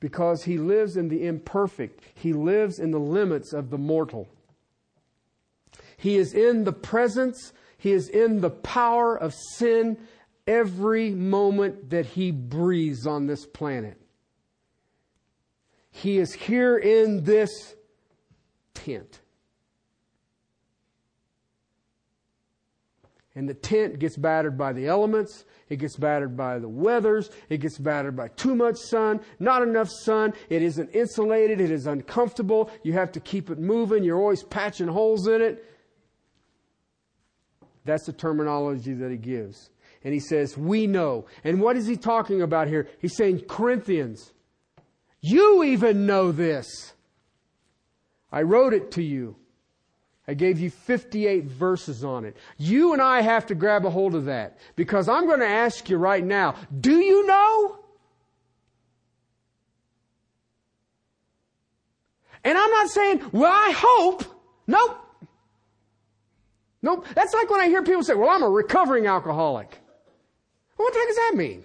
because 0.00 0.44
he 0.44 0.58
lives 0.58 0.96
in 0.96 1.08
the 1.08 1.26
imperfect. 1.26 2.02
He 2.14 2.32
lives 2.32 2.78
in 2.78 2.90
the 2.90 2.98
limits 2.98 3.52
of 3.52 3.70
the 3.70 3.78
mortal. 3.78 4.28
He 5.96 6.16
is 6.16 6.32
in 6.32 6.64
the 6.64 6.72
presence, 6.72 7.52
he 7.76 7.92
is 7.92 8.08
in 8.08 8.40
the 8.40 8.50
power 8.50 9.14
of 9.16 9.34
sin 9.34 9.98
every 10.46 11.10
moment 11.10 11.90
that 11.90 12.06
he 12.06 12.30
breathes 12.30 13.06
on 13.06 13.26
this 13.26 13.44
planet. 13.46 14.00
He 15.90 16.18
is 16.18 16.32
here 16.32 16.76
in 16.78 17.24
this 17.24 17.74
tent. 18.74 19.20
And 23.34 23.48
the 23.48 23.54
tent 23.54 23.98
gets 23.98 24.16
battered 24.16 24.58
by 24.58 24.72
the 24.72 24.88
elements. 24.88 25.44
It 25.68 25.76
gets 25.76 25.96
battered 25.96 26.36
by 26.36 26.58
the 26.58 26.68
weathers. 26.68 27.30
It 27.48 27.58
gets 27.58 27.78
battered 27.78 28.16
by 28.16 28.28
too 28.28 28.56
much 28.56 28.76
sun, 28.76 29.20
not 29.38 29.62
enough 29.62 29.88
sun. 29.88 30.34
It 30.48 30.62
isn't 30.62 30.90
insulated. 30.90 31.60
It 31.60 31.70
is 31.70 31.86
uncomfortable. 31.86 32.70
You 32.82 32.92
have 32.94 33.12
to 33.12 33.20
keep 33.20 33.48
it 33.48 33.58
moving. 33.58 34.02
You're 34.02 34.18
always 34.18 34.42
patching 34.42 34.88
holes 34.88 35.28
in 35.28 35.40
it. 35.40 35.64
That's 37.84 38.04
the 38.04 38.12
terminology 38.12 38.94
that 38.94 39.10
he 39.10 39.16
gives. 39.16 39.70
And 40.02 40.12
he 40.12 40.20
says, 40.20 40.58
we 40.58 40.86
know. 40.86 41.26
And 41.44 41.60
what 41.60 41.76
is 41.76 41.86
he 41.86 41.96
talking 41.96 42.42
about 42.42 42.68
here? 42.68 42.88
He's 43.00 43.16
saying, 43.16 43.42
Corinthians, 43.48 44.32
you 45.20 45.64
even 45.64 46.06
know 46.06 46.32
this. 46.32 46.92
I 48.32 48.42
wrote 48.42 48.72
it 48.72 48.92
to 48.92 49.02
you. 49.02 49.36
I 50.28 50.34
gave 50.34 50.60
you 50.60 50.70
58 50.70 51.44
verses 51.44 52.04
on 52.04 52.24
it. 52.24 52.36
You 52.56 52.92
and 52.92 53.02
I 53.02 53.20
have 53.20 53.46
to 53.46 53.54
grab 53.54 53.84
a 53.84 53.90
hold 53.90 54.14
of 54.14 54.26
that 54.26 54.58
because 54.76 55.08
I'm 55.08 55.26
going 55.26 55.40
to 55.40 55.46
ask 55.46 55.90
you 55.90 55.96
right 55.96 56.24
now, 56.24 56.54
do 56.80 56.94
you 56.94 57.26
know? 57.26 57.78
And 62.44 62.56
I'm 62.56 62.70
not 62.70 62.88
saying, 62.90 63.22
well, 63.32 63.52
I 63.52 63.72
hope. 63.76 64.24
Nope. 64.66 64.98
Nope. 66.82 67.06
That's 67.14 67.34
like 67.34 67.50
when 67.50 67.60
I 67.60 67.66
hear 67.66 67.82
people 67.82 68.02
say, 68.02 68.14
well, 68.14 68.30
I'm 68.30 68.42
a 68.42 68.48
recovering 68.48 69.06
alcoholic. 69.06 69.78
What 70.76 70.92
the 70.92 70.98
heck 70.98 71.08
does 71.08 71.16
that 71.16 71.32
mean? 71.36 71.64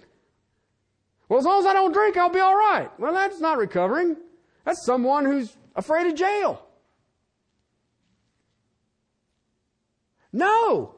Well, 1.28 1.38
as 1.38 1.44
long 1.44 1.60
as 1.60 1.66
I 1.66 1.72
don't 1.72 1.92
drink, 1.92 2.16
I'll 2.16 2.30
be 2.30 2.40
all 2.40 2.56
right. 2.56 2.88
Well, 2.98 3.12
that's 3.12 3.40
not 3.40 3.58
recovering. 3.58 4.16
That's 4.64 4.84
someone 4.84 5.24
who's 5.24 5.56
afraid 5.74 6.06
of 6.06 6.14
jail. 6.14 6.62
No. 10.32 10.94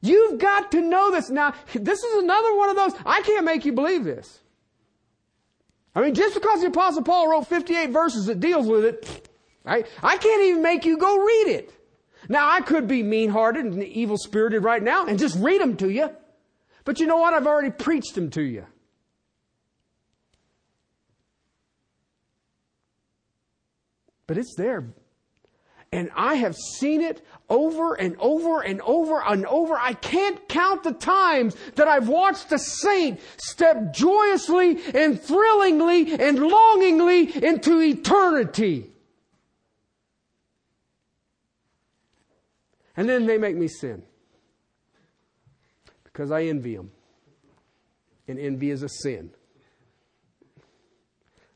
You've 0.00 0.38
got 0.38 0.70
to 0.72 0.80
know 0.80 1.10
this. 1.10 1.30
Now, 1.30 1.54
this 1.72 2.04
is 2.04 2.22
another 2.22 2.54
one 2.56 2.68
of 2.68 2.76
those, 2.76 2.92
I 3.06 3.22
can't 3.22 3.44
make 3.44 3.64
you 3.64 3.72
believe 3.72 4.04
this. 4.04 4.40
I 5.94 6.02
mean, 6.02 6.14
just 6.14 6.34
because 6.34 6.60
the 6.60 6.66
apostle 6.66 7.02
Paul 7.02 7.30
wrote 7.30 7.46
58 7.46 7.90
verses 7.90 8.26
that 8.26 8.40
deals 8.40 8.66
with 8.66 8.84
it, 8.84 9.30
right? 9.64 9.86
I 10.02 10.16
can't 10.16 10.42
even 10.42 10.62
make 10.62 10.84
you 10.84 10.98
go 10.98 11.18
read 11.24 11.48
it. 11.48 11.72
Now, 12.28 12.50
I 12.50 12.60
could 12.60 12.88
be 12.88 13.02
mean-hearted 13.02 13.64
and 13.64 13.82
evil-spirited 13.82 14.62
right 14.64 14.82
now 14.82 15.06
and 15.06 15.18
just 15.18 15.38
read 15.38 15.60
them 15.60 15.76
to 15.78 15.88
you. 15.88 16.10
But 16.84 17.00
you 17.00 17.06
know 17.06 17.16
what? 17.16 17.32
I've 17.32 17.46
already 17.46 17.70
preached 17.70 18.14
them 18.14 18.30
to 18.30 18.42
you. 18.42 18.66
But 24.26 24.38
it's 24.38 24.54
there. 24.56 24.84
And 25.92 26.10
I 26.16 26.34
have 26.34 26.56
seen 26.56 27.00
it 27.00 27.24
over 27.48 27.94
and 27.94 28.16
over 28.18 28.60
and 28.62 28.80
over 28.80 29.22
and 29.22 29.46
over. 29.46 29.76
I 29.76 29.92
can't 29.92 30.48
count 30.48 30.82
the 30.82 30.92
times 30.92 31.54
that 31.76 31.86
I've 31.86 32.08
watched 32.08 32.50
a 32.50 32.58
saint 32.58 33.20
step 33.36 33.94
joyously 33.94 34.80
and 34.92 35.20
thrillingly 35.20 36.18
and 36.18 36.40
longingly 36.40 37.44
into 37.44 37.80
eternity. 37.80 38.90
And 42.96 43.08
then 43.08 43.26
they 43.26 43.38
make 43.38 43.56
me 43.56 43.68
sin. 43.68 44.02
Because 46.02 46.30
I 46.30 46.44
envy 46.44 46.76
them. 46.76 46.90
And 48.26 48.38
envy 48.38 48.70
is 48.70 48.82
a 48.82 48.88
sin. 48.88 49.30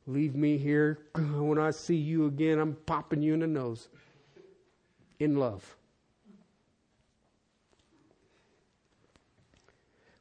Leave 0.08 0.34
me 0.34 0.56
here. 0.56 0.98
When 1.14 1.58
I 1.58 1.70
see 1.70 1.94
you 1.94 2.26
again, 2.26 2.58
I'm 2.58 2.74
popping 2.86 3.20
you 3.20 3.34
in 3.34 3.40
the 3.40 3.46
nose. 3.46 3.88
In 5.20 5.36
love. 5.36 5.76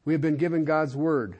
We 0.04 0.14
have 0.14 0.22
been 0.22 0.36
given 0.36 0.66
God's 0.66 0.96
word. 0.96 1.38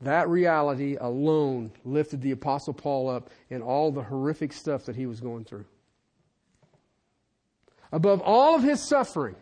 That 0.00 0.28
reality 0.28 0.96
alone 1.00 1.72
lifted 1.84 2.22
the 2.22 2.30
Apostle 2.30 2.72
Paul 2.72 3.08
up 3.08 3.30
in 3.50 3.62
all 3.62 3.90
the 3.90 4.02
horrific 4.02 4.52
stuff 4.52 4.84
that 4.84 4.96
he 4.96 5.06
was 5.06 5.20
going 5.20 5.44
through. 5.44 5.64
Above 7.90 8.20
all 8.20 8.54
of 8.54 8.62
his 8.62 8.80
suffering. 8.80 9.36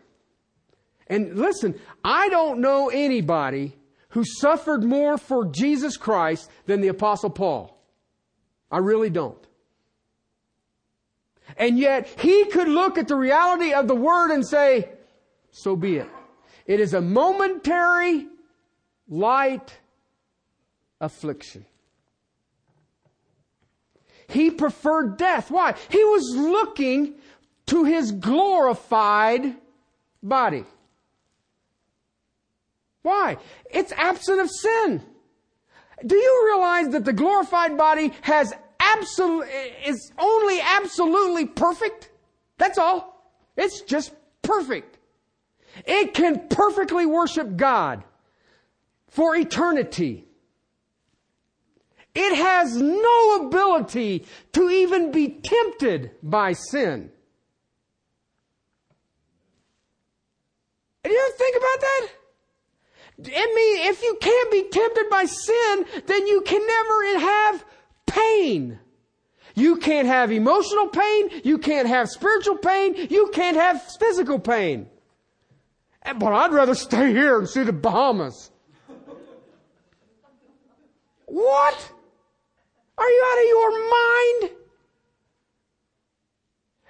And 1.07 1.35
listen, 1.35 1.79
I 2.03 2.29
don't 2.29 2.59
know 2.59 2.89
anybody 2.89 3.75
who 4.11 4.23
suffered 4.23 4.83
more 4.83 5.17
for 5.17 5.45
Jesus 5.45 5.97
Christ 5.97 6.49
than 6.65 6.81
the 6.81 6.89
Apostle 6.89 7.29
Paul. 7.29 7.77
I 8.69 8.77
really 8.77 9.09
don't. 9.09 9.37
And 11.57 11.77
yet, 11.77 12.07
he 12.19 12.45
could 12.45 12.69
look 12.69 12.97
at 12.97 13.07
the 13.07 13.15
reality 13.15 13.73
of 13.73 13.87
the 13.87 13.95
Word 13.95 14.31
and 14.31 14.47
say, 14.47 14.89
so 15.51 15.75
be 15.75 15.97
it. 15.97 16.07
It 16.65 16.79
is 16.79 16.93
a 16.93 17.01
momentary, 17.01 18.27
light 19.09 19.77
affliction. 21.01 21.65
He 24.29 24.49
preferred 24.49 25.17
death. 25.17 25.51
Why? 25.51 25.75
He 25.89 26.03
was 26.03 26.33
looking 26.37 27.15
to 27.67 27.83
his 27.83 28.11
glorified 28.13 29.55
body. 30.23 30.63
Why? 33.01 33.37
It's 33.69 33.91
absent 33.93 34.41
of 34.41 34.49
sin. 34.49 35.03
Do 36.05 36.15
you 36.15 36.43
realize 36.45 36.89
that 36.89 37.05
the 37.05 37.13
glorified 37.13 37.77
body 37.77 38.13
has 38.21 38.53
absolute, 38.79 39.47
is 39.85 40.11
only 40.17 40.59
absolutely 40.61 41.45
perfect? 41.45 42.09
That's 42.57 42.77
all. 42.77 43.33
It's 43.57 43.81
just 43.81 44.13
perfect. 44.41 44.97
It 45.85 46.13
can 46.13 46.47
perfectly 46.49 47.05
worship 47.05 47.55
God 47.55 48.03
for 49.07 49.35
eternity. 49.35 50.25
It 52.13 52.35
has 52.35 52.75
no 52.75 53.45
ability 53.45 54.25
to 54.53 54.69
even 54.69 55.11
be 55.11 55.29
tempted 55.29 56.11
by 56.21 56.53
sin. 56.53 57.09
And 61.03 61.11
you 61.11 61.19
ever 61.19 61.37
think 61.37 61.55
about 61.55 61.79
that? 61.79 62.07
I 63.27 63.53
mean, 63.55 63.87
if 63.89 64.01
you 64.01 64.17
can't 64.19 64.51
be 64.51 64.63
tempted 64.63 65.09
by 65.09 65.25
sin, 65.25 65.85
then 66.07 66.27
you 66.27 66.41
can 66.41 66.65
never 66.65 67.19
have 67.19 67.65
pain. 68.07 68.79
You 69.55 69.77
can't 69.77 70.07
have 70.07 70.31
emotional 70.31 70.87
pain. 70.87 71.41
You 71.43 71.57
can't 71.57 71.87
have 71.87 72.09
spiritual 72.09 72.57
pain. 72.57 72.95
You 73.09 73.29
can't 73.33 73.57
have 73.57 73.81
physical 73.99 74.39
pain. 74.39 74.89
But 76.03 76.33
I'd 76.33 76.51
rather 76.51 76.73
stay 76.73 77.11
here 77.11 77.37
and 77.37 77.47
see 77.47 77.63
the 77.63 77.73
Bahamas. 77.73 78.49
What? 81.25 81.91
Are 82.97 83.09
you 83.09 83.25
out 83.27 83.37
of 83.37 83.47
your 83.47 83.71
mind? 83.89 84.57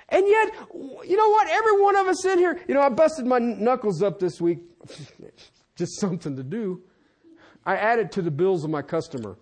And 0.09 0.27
yet, 0.27 0.53
you 1.07 1.15
know 1.15 1.29
what? 1.29 1.47
Every 1.49 1.81
one 1.81 1.95
of 1.95 2.07
us 2.07 2.25
in 2.25 2.37
here, 2.37 2.59
you 2.67 2.73
know, 2.73 2.81
I 2.81 2.89
busted 2.89 3.25
my 3.25 3.39
knuckles 3.39 4.03
up 4.03 4.19
this 4.19 4.41
week. 4.41 4.59
Just 5.81 5.99
something 5.99 6.35
to 6.35 6.43
do. 6.43 6.83
I 7.65 7.75
add 7.75 7.97
it 7.97 8.11
to 8.13 8.21
the 8.21 8.29
bills 8.29 8.63
of 8.63 8.69
my 8.69 8.83
customer. 8.83 9.37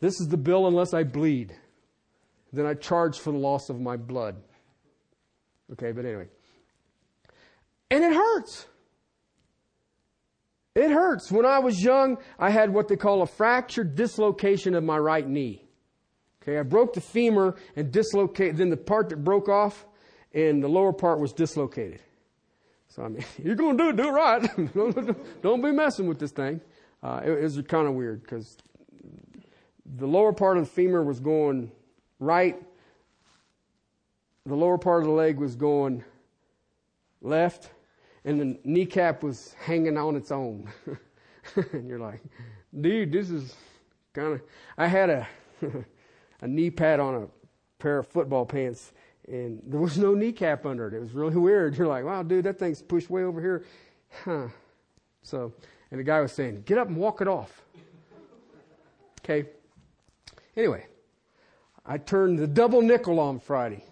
This 0.00 0.20
is 0.20 0.26
the 0.26 0.36
bill 0.36 0.66
unless 0.66 0.92
I 0.92 1.04
bleed. 1.04 1.54
Then 2.52 2.66
I 2.66 2.74
charge 2.74 3.20
for 3.20 3.30
the 3.30 3.38
loss 3.38 3.70
of 3.70 3.80
my 3.80 3.96
blood. 3.96 4.36
Okay, 5.72 5.92
but 5.92 6.04
anyway. 6.04 6.26
And 7.88 8.02
it 8.02 8.12
hurts. 8.12 8.66
It 10.74 10.90
hurts. 10.90 11.30
When 11.30 11.46
I 11.46 11.60
was 11.60 11.80
young, 11.82 12.18
I 12.38 12.50
had 12.50 12.72
what 12.72 12.88
they 12.88 12.96
call 12.96 13.22
a 13.22 13.26
fractured 13.26 13.94
dislocation 13.94 14.74
of 14.74 14.82
my 14.82 14.98
right 14.98 15.28
knee. 15.28 15.68
Okay, 16.42 16.58
I 16.58 16.62
broke 16.62 16.94
the 16.94 17.00
femur 17.00 17.56
and 17.76 17.92
dislocated, 17.92 18.56
then 18.56 18.70
the 18.70 18.76
part 18.76 19.10
that 19.10 19.22
broke 19.22 19.48
off 19.48 19.86
and 20.32 20.62
the 20.62 20.68
lower 20.68 20.92
part 20.92 21.20
was 21.20 21.32
dislocated. 21.32 22.00
So 22.90 23.04
I 23.04 23.08
mean, 23.08 23.24
you're 23.42 23.54
going 23.54 23.78
to 23.78 23.84
do 23.84 23.88
it, 23.90 23.96
do 23.96 24.08
it 24.08 24.12
right. 24.12 24.74
don't, 24.74 25.42
don't 25.42 25.62
be 25.62 25.72
messing 25.72 26.06
with 26.06 26.18
this 26.18 26.32
thing. 26.32 26.60
Uh, 27.02 27.22
it, 27.24 27.30
it 27.30 27.42
was 27.42 27.60
kind 27.62 27.88
of 27.88 27.94
weird 27.94 28.22
because 28.22 28.58
the 29.96 30.06
lower 30.06 30.32
part 30.32 30.58
of 30.58 30.64
the 30.64 30.70
femur 30.70 31.02
was 31.02 31.18
going 31.18 31.72
right. 32.18 32.60
The 34.46 34.54
lower 34.54 34.76
part 34.76 35.02
of 35.02 35.06
the 35.06 35.14
leg 35.14 35.38
was 35.38 35.56
going 35.56 36.04
left 37.22 37.70
and 38.24 38.40
the 38.40 38.58
kneecap 38.64 39.22
was 39.22 39.54
hanging 39.54 39.96
on 39.96 40.16
its 40.16 40.30
own. 40.30 40.68
and 41.72 41.88
you're 41.88 41.98
like, 41.98 42.20
dude, 42.78 43.12
this 43.12 43.30
is 43.30 43.56
kind 44.12 44.34
of. 44.34 44.42
I 44.76 44.86
had 44.86 45.10
a 45.10 45.28
a 46.42 46.48
knee 46.48 46.70
pad 46.70 47.00
on 47.00 47.14
a 47.14 47.26
pair 47.78 47.98
of 47.98 48.06
football 48.06 48.44
pants, 48.44 48.92
and 49.30 49.62
there 49.64 49.80
was 49.80 49.96
no 49.96 50.14
kneecap 50.14 50.66
under 50.66 50.88
it. 50.88 50.94
It 50.94 51.00
was 51.00 51.12
really 51.12 51.36
weird. 51.48 51.76
You're 51.76 51.86
like, 51.86 52.04
wow, 52.04 52.22
dude, 52.22 52.44
that 52.44 52.58
thing's 52.58 52.82
pushed 52.82 53.08
way 53.08 53.22
over 53.22 53.40
here, 53.40 53.64
huh? 54.24 54.48
So, 55.22 55.52
and 55.90 56.00
the 56.00 56.04
guy 56.04 56.20
was 56.20 56.32
saying, 56.32 56.62
get 56.66 56.78
up 56.78 56.88
and 56.88 56.96
walk 56.96 57.20
it 57.20 57.28
off. 57.28 57.62
Okay. 59.22 59.48
Anyway, 60.56 60.86
I 61.86 61.98
turned 61.98 62.38
the 62.38 62.46
double 62.46 62.82
nickel 62.82 63.20
on 63.20 63.38
Friday. 63.38 63.84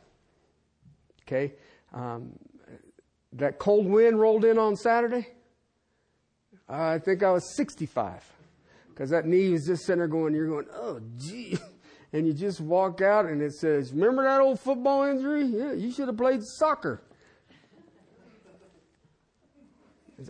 Okay. 1.22 1.52
Um, 1.92 2.32
that 3.34 3.58
cold 3.58 3.86
wind 3.86 4.18
rolled 4.18 4.44
in 4.44 4.58
on 4.58 4.74
Saturday, 4.74 5.28
I 6.68 6.98
think 6.98 7.22
I 7.22 7.30
was 7.30 7.54
65. 7.56 8.24
Because 8.88 9.10
that 9.10 9.26
knee 9.26 9.50
was 9.50 9.66
just 9.66 9.84
sitting 9.84 9.98
there 9.98 10.08
going, 10.08 10.34
you're 10.34 10.48
going, 10.48 10.66
oh, 10.74 11.00
gee. 11.18 11.56
And 12.12 12.26
you 12.26 12.32
just 12.32 12.60
walk 12.60 13.02
out 13.02 13.26
and 13.26 13.42
it 13.42 13.52
says, 13.52 13.92
remember 13.92 14.22
that 14.22 14.40
old 14.40 14.58
football 14.60 15.04
injury? 15.04 15.44
Yeah, 15.44 15.72
you 15.72 15.92
should 15.92 16.08
have 16.08 16.16
played 16.16 16.42
soccer. 16.42 17.02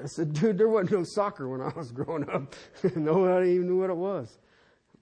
I 0.02 0.06
said, 0.06 0.34
dude, 0.34 0.58
there 0.58 0.68
wasn't 0.68 0.92
no 0.92 1.04
soccer 1.04 1.48
when 1.48 1.62
I 1.62 1.72
was 1.74 1.92
growing 1.92 2.28
up. 2.28 2.54
Nobody 2.94 3.52
even 3.52 3.68
knew 3.68 3.80
what 3.80 3.90
it 3.90 3.96
was. 3.96 4.38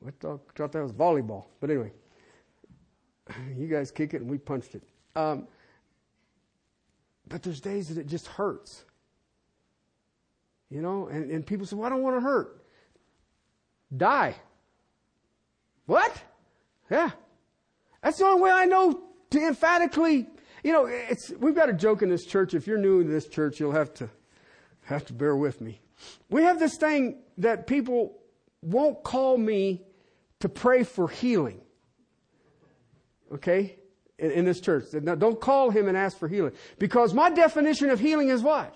I 0.06 0.10
thought, 0.20 0.40
thought 0.54 0.72
that 0.72 0.82
was 0.82 0.92
volleyball. 0.92 1.46
But 1.60 1.70
anyway, 1.70 1.92
you 3.56 3.66
guys 3.66 3.90
kick 3.90 4.14
it 4.14 4.20
and 4.20 4.30
we 4.30 4.38
punched 4.38 4.74
it. 4.74 4.82
Um, 5.16 5.48
but 7.28 7.42
there's 7.42 7.60
days 7.60 7.88
that 7.88 7.98
it 7.98 8.06
just 8.06 8.28
hurts. 8.28 8.84
You 10.70 10.82
know, 10.82 11.08
and, 11.08 11.30
and 11.30 11.46
people 11.46 11.66
say, 11.66 11.76
well, 11.76 11.86
I 11.86 11.88
don't 11.88 12.02
want 12.02 12.16
to 12.16 12.20
hurt. 12.20 12.62
Die. 13.96 14.34
What? 15.86 16.22
Yeah. 16.90 17.10
That's 18.02 18.18
the 18.18 18.24
only 18.24 18.42
way 18.42 18.50
I 18.50 18.66
know 18.66 19.02
to 19.30 19.46
emphatically, 19.46 20.28
you 20.62 20.72
know, 20.72 20.86
it's, 20.86 21.30
we've 21.38 21.54
got 21.54 21.68
a 21.68 21.72
joke 21.72 22.02
in 22.02 22.08
this 22.08 22.24
church. 22.24 22.54
If 22.54 22.66
you're 22.66 22.78
new 22.78 23.02
to 23.02 23.08
this 23.08 23.26
church, 23.28 23.58
you'll 23.58 23.72
have 23.72 23.92
to, 23.94 24.08
have 24.82 25.04
to 25.06 25.12
bear 25.12 25.36
with 25.36 25.60
me. 25.60 25.80
We 26.30 26.42
have 26.42 26.58
this 26.58 26.76
thing 26.76 27.22
that 27.38 27.66
people 27.66 28.18
won't 28.62 29.02
call 29.02 29.36
me 29.38 29.82
to 30.40 30.48
pray 30.48 30.84
for 30.84 31.08
healing. 31.08 31.60
Okay? 33.32 33.76
in, 34.18 34.30
in 34.30 34.44
this 34.44 34.60
church. 34.60 34.84
Now, 34.94 35.14
don't 35.14 35.40
call 35.40 35.70
him 35.70 35.88
and 35.88 35.96
ask 35.96 36.18
for 36.18 36.28
healing. 36.28 36.52
Because 36.78 37.12
my 37.12 37.30
definition 37.30 37.90
of 37.90 38.00
healing 38.00 38.28
is 38.28 38.42
what? 38.42 38.74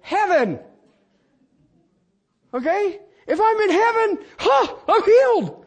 heaven. 0.00 0.58
Okay? 2.54 2.98
If 3.26 3.40
I'm 3.42 3.60
in 3.60 3.70
heaven, 3.70 4.18
huh, 4.38 4.74
I'm 4.88 5.04
healed. 5.04 5.66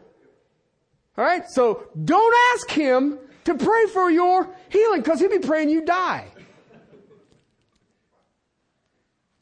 Alright? 1.16 1.50
So 1.50 1.88
don't 2.04 2.34
ask 2.54 2.70
him 2.70 3.18
to 3.44 3.54
pray 3.54 3.86
for 3.86 4.10
your 4.10 4.48
healing 4.68 5.02
because 5.02 5.20
he'll 5.20 5.30
be 5.30 5.38
praying 5.38 5.68
you 5.68 5.84
die. 5.84 6.26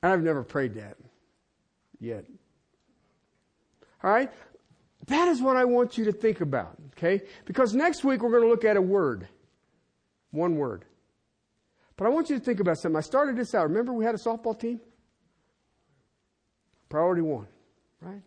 And 0.03 0.13
I've 0.13 0.23
never 0.23 0.43
prayed 0.43 0.75
that 0.75 0.97
yet. 2.01 2.25
Alright? 4.03 4.33
That 5.07 5.29
is 5.29 5.43
what 5.43 5.57
I 5.57 5.65
want 5.65 5.99
you 5.99 6.05
to 6.07 6.13
think 6.13 6.41
about. 6.41 6.77
Okay? 6.97 7.23
Because 7.45 7.75
next 7.75 8.05
week 8.05 8.23
we're 8.23 8.31
going 8.31 8.43
to 8.43 8.49
look 8.49 8.65
at 8.65 8.77
a 8.77 8.83
word. 8.83 9.29
One 10.31 10.57
word. 10.57 10.85
But 11.97 12.07
I 12.07 12.09
want 12.11 12.31
you 12.31 12.39
to 12.39 12.45
think 12.45 12.61
about 12.61 12.79
something. 12.79 12.97
I 12.97 13.03
started 13.03 13.37
this 13.37 13.55
out. 13.55 13.69
Remember 13.69 13.93
we 13.93 14.05
had 14.05 14.15
a 14.15 14.19
softball 14.19 14.59
team? 14.59 14.81
Priority 16.89 17.23
one, 17.23 17.47
right? 18.01 18.23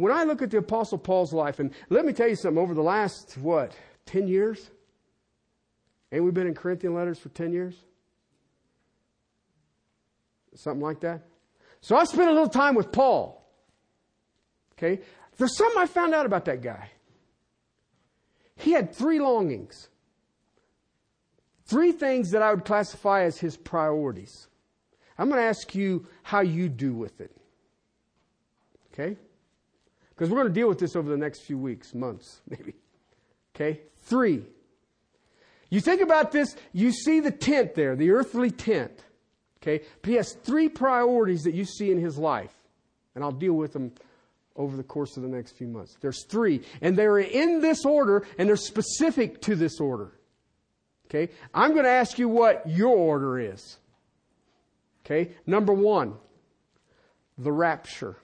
When 0.00 0.14
I 0.14 0.24
look 0.24 0.40
at 0.40 0.50
the 0.50 0.56
Apostle 0.56 0.96
Paul's 0.96 1.34
life, 1.34 1.58
and 1.58 1.72
let 1.90 2.06
me 2.06 2.14
tell 2.14 2.26
you 2.26 2.34
something, 2.34 2.56
over 2.56 2.72
the 2.72 2.80
last, 2.80 3.36
what, 3.36 3.76
10 4.06 4.28
years? 4.28 4.70
Ain't 6.10 6.24
we 6.24 6.30
been 6.30 6.46
in 6.46 6.54
Corinthian 6.54 6.94
letters 6.94 7.18
for 7.18 7.28
10 7.28 7.52
years? 7.52 7.74
Something 10.54 10.80
like 10.80 11.00
that? 11.00 11.26
So 11.82 11.96
I 11.96 12.04
spent 12.04 12.30
a 12.30 12.32
little 12.32 12.48
time 12.48 12.76
with 12.76 12.90
Paul. 12.90 13.46
Okay? 14.72 15.02
There's 15.36 15.54
something 15.54 15.82
I 15.82 15.84
found 15.84 16.14
out 16.14 16.24
about 16.24 16.46
that 16.46 16.62
guy. 16.62 16.88
He 18.56 18.72
had 18.72 18.94
three 18.94 19.20
longings. 19.20 19.90
Three 21.66 21.92
things 21.92 22.30
that 22.30 22.40
I 22.40 22.54
would 22.54 22.64
classify 22.64 23.24
as 23.24 23.36
his 23.36 23.58
priorities. 23.58 24.48
I'm 25.18 25.28
going 25.28 25.42
to 25.42 25.46
ask 25.46 25.74
you 25.74 26.06
how 26.22 26.40
you 26.40 26.70
do 26.70 26.94
with 26.94 27.20
it. 27.20 27.36
Okay? 28.94 29.18
Because 30.20 30.30
we're 30.30 30.42
going 30.42 30.52
to 30.52 30.60
deal 30.60 30.68
with 30.68 30.78
this 30.78 30.96
over 30.96 31.08
the 31.08 31.16
next 31.16 31.44
few 31.44 31.56
weeks, 31.56 31.94
months, 31.94 32.42
maybe. 32.50 32.74
Okay? 33.56 33.80
Three. 34.02 34.44
You 35.70 35.80
think 35.80 36.02
about 36.02 36.30
this, 36.30 36.56
you 36.74 36.92
see 36.92 37.20
the 37.20 37.30
tent 37.30 37.74
there, 37.74 37.96
the 37.96 38.10
earthly 38.10 38.50
tent. 38.50 39.02
Okay? 39.62 39.82
But 40.02 40.10
he 40.10 40.16
has 40.16 40.34
three 40.34 40.68
priorities 40.68 41.44
that 41.44 41.54
you 41.54 41.64
see 41.64 41.90
in 41.90 41.96
his 41.96 42.18
life. 42.18 42.52
And 43.14 43.24
I'll 43.24 43.32
deal 43.32 43.54
with 43.54 43.72
them 43.72 43.92
over 44.56 44.76
the 44.76 44.82
course 44.82 45.16
of 45.16 45.22
the 45.22 45.28
next 45.30 45.52
few 45.52 45.68
months. 45.68 45.96
There's 46.02 46.26
three. 46.26 46.64
And 46.82 46.98
they're 46.98 47.18
in 47.18 47.62
this 47.62 47.86
order, 47.86 48.26
and 48.36 48.46
they're 48.46 48.56
specific 48.56 49.40
to 49.42 49.56
this 49.56 49.80
order. 49.80 50.12
Okay? 51.06 51.32
I'm 51.54 51.70
going 51.70 51.84
to 51.84 51.90
ask 51.90 52.18
you 52.18 52.28
what 52.28 52.68
your 52.68 52.94
order 52.94 53.38
is. 53.38 53.78
Okay? 55.06 55.32
Number 55.46 55.72
one, 55.72 56.16
the 57.38 57.52
rapture. 57.52 58.18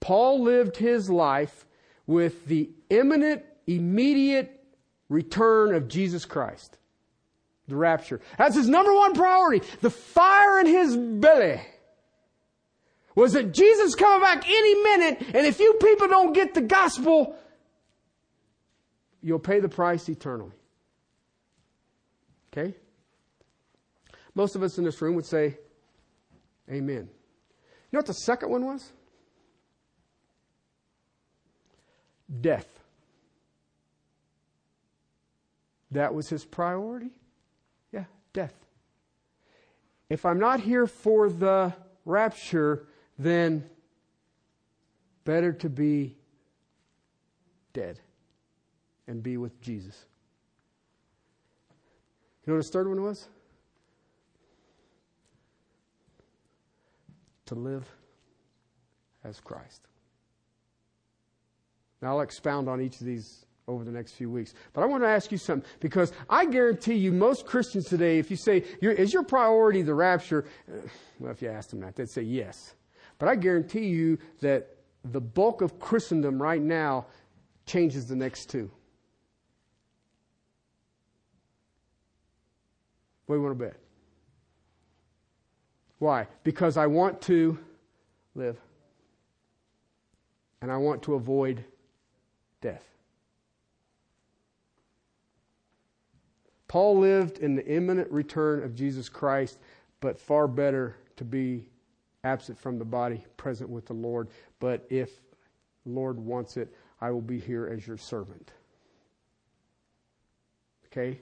Paul 0.00 0.42
lived 0.42 0.76
his 0.76 1.10
life 1.10 1.66
with 2.06 2.46
the 2.46 2.70
imminent, 2.90 3.44
immediate 3.66 4.64
return 5.08 5.74
of 5.74 5.88
Jesus 5.88 6.24
Christ. 6.24 6.78
The 7.66 7.76
rapture. 7.76 8.20
That's 8.38 8.56
his 8.56 8.68
number 8.68 8.94
one 8.94 9.14
priority. 9.14 9.66
The 9.82 9.90
fire 9.90 10.60
in 10.60 10.66
his 10.66 10.96
belly 10.96 11.60
was 13.14 13.32
that 13.32 13.52
Jesus 13.52 13.94
coming 13.94 14.20
back 14.20 14.48
any 14.48 14.74
minute, 14.82 15.22
and 15.34 15.46
if 15.46 15.58
you 15.58 15.74
people 15.74 16.08
don't 16.08 16.32
get 16.32 16.54
the 16.54 16.62
gospel, 16.62 17.36
you'll 19.20 19.38
pay 19.38 19.60
the 19.60 19.68
price 19.68 20.08
eternally. 20.08 20.54
Okay? 22.52 22.74
Most 24.34 24.56
of 24.56 24.62
us 24.62 24.78
in 24.78 24.84
this 24.84 25.02
room 25.02 25.14
would 25.16 25.26
say, 25.26 25.58
Amen. 26.70 27.08
You 27.10 27.96
know 27.96 27.98
what 27.98 28.06
the 28.06 28.14
second 28.14 28.50
one 28.50 28.64
was? 28.64 28.92
Death. 32.40 32.66
That 35.90 36.14
was 36.14 36.28
his 36.28 36.44
priority? 36.44 37.10
Yeah, 37.92 38.04
death. 38.32 38.54
If 40.10 40.24
I'm 40.26 40.38
not 40.38 40.60
here 40.60 40.86
for 40.86 41.28
the 41.30 41.72
rapture, 42.04 42.86
then 43.18 43.64
better 45.24 45.52
to 45.52 45.68
be 45.68 46.16
dead 47.72 48.00
and 49.06 49.22
be 49.22 49.36
with 49.36 49.60
Jesus. 49.60 50.06
You 52.44 52.52
know 52.52 52.56
what 52.56 52.64
his 52.64 52.70
third 52.70 52.88
one 52.88 53.02
was? 53.02 53.28
To 57.46 57.54
live 57.54 57.86
as 59.24 59.40
Christ. 59.40 59.82
Now, 62.00 62.10
I'll 62.10 62.20
expound 62.20 62.68
on 62.68 62.80
each 62.80 63.00
of 63.00 63.06
these 63.06 63.44
over 63.66 63.84
the 63.84 63.90
next 63.90 64.12
few 64.12 64.30
weeks. 64.30 64.54
But 64.72 64.82
I 64.82 64.86
want 64.86 65.02
to 65.02 65.08
ask 65.08 65.30
you 65.30 65.38
something 65.38 65.68
because 65.80 66.12
I 66.30 66.46
guarantee 66.46 66.94
you, 66.94 67.12
most 67.12 67.44
Christians 67.44 67.86
today, 67.86 68.18
if 68.18 68.30
you 68.30 68.36
say, 68.36 68.64
is 68.80 69.12
your 69.12 69.22
priority 69.22 69.82
the 69.82 69.94
rapture? 69.94 70.46
Uh, 70.68 70.88
well, 71.18 71.30
if 71.30 71.42
you 71.42 71.50
ask 71.50 71.70
them 71.70 71.80
that, 71.80 71.94
they'd 71.94 72.08
say 72.08 72.22
yes. 72.22 72.74
But 73.18 73.28
I 73.28 73.34
guarantee 73.34 73.86
you 73.86 74.18
that 74.40 74.76
the 75.04 75.20
bulk 75.20 75.60
of 75.60 75.78
Christendom 75.78 76.40
right 76.40 76.62
now 76.62 77.06
changes 77.66 78.06
the 78.06 78.16
next 78.16 78.46
two. 78.46 78.70
What 83.26 83.34
do 83.34 83.40
you 83.40 83.46
want 83.46 83.58
to 83.58 83.64
bet? 83.66 83.76
Why? 85.98 86.26
Because 86.44 86.76
I 86.76 86.86
want 86.86 87.20
to 87.22 87.58
live. 88.34 88.56
And 90.62 90.72
I 90.72 90.76
want 90.78 91.02
to 91.02 91.14
avoid 91.14 91.64
death. 92.60 92.84
Paul 96.66 96.98
lived 96.98 97.38
in 97.38 97.54
the 97.54 97.66
imminent 97.66 98.10
return 98.10 98.62
of 98.62 98.74
Jesus 98.74 99.08
Christ, 99.08 99.58
but 100.00 100.18
far 100.18 100.46
better 100.46 100.96
to 101.16 101.24
be 101.24 101.66
absent 102.24 102.58
from 102.58 102.78
the 102.78 102.84
body, 102.84 103.24
present 103.36 103.70
with 103.70 103.86
the 103.86 103.94
Lord. 103.94 104.28
But 104.60 104.86
if 104.90 105.10
the 105.84 105.92
Lord 105.92 106.18
wants 106.18 106.58
it, 106.58 106.74
I 107.00 107.10
will 107.10 107.22
be 107.22 107.40
here 107.40 107.66
as 107.66 107.86
your 107.86 107.96
servant. 107.96 108.52
Okay? 110.86 111.20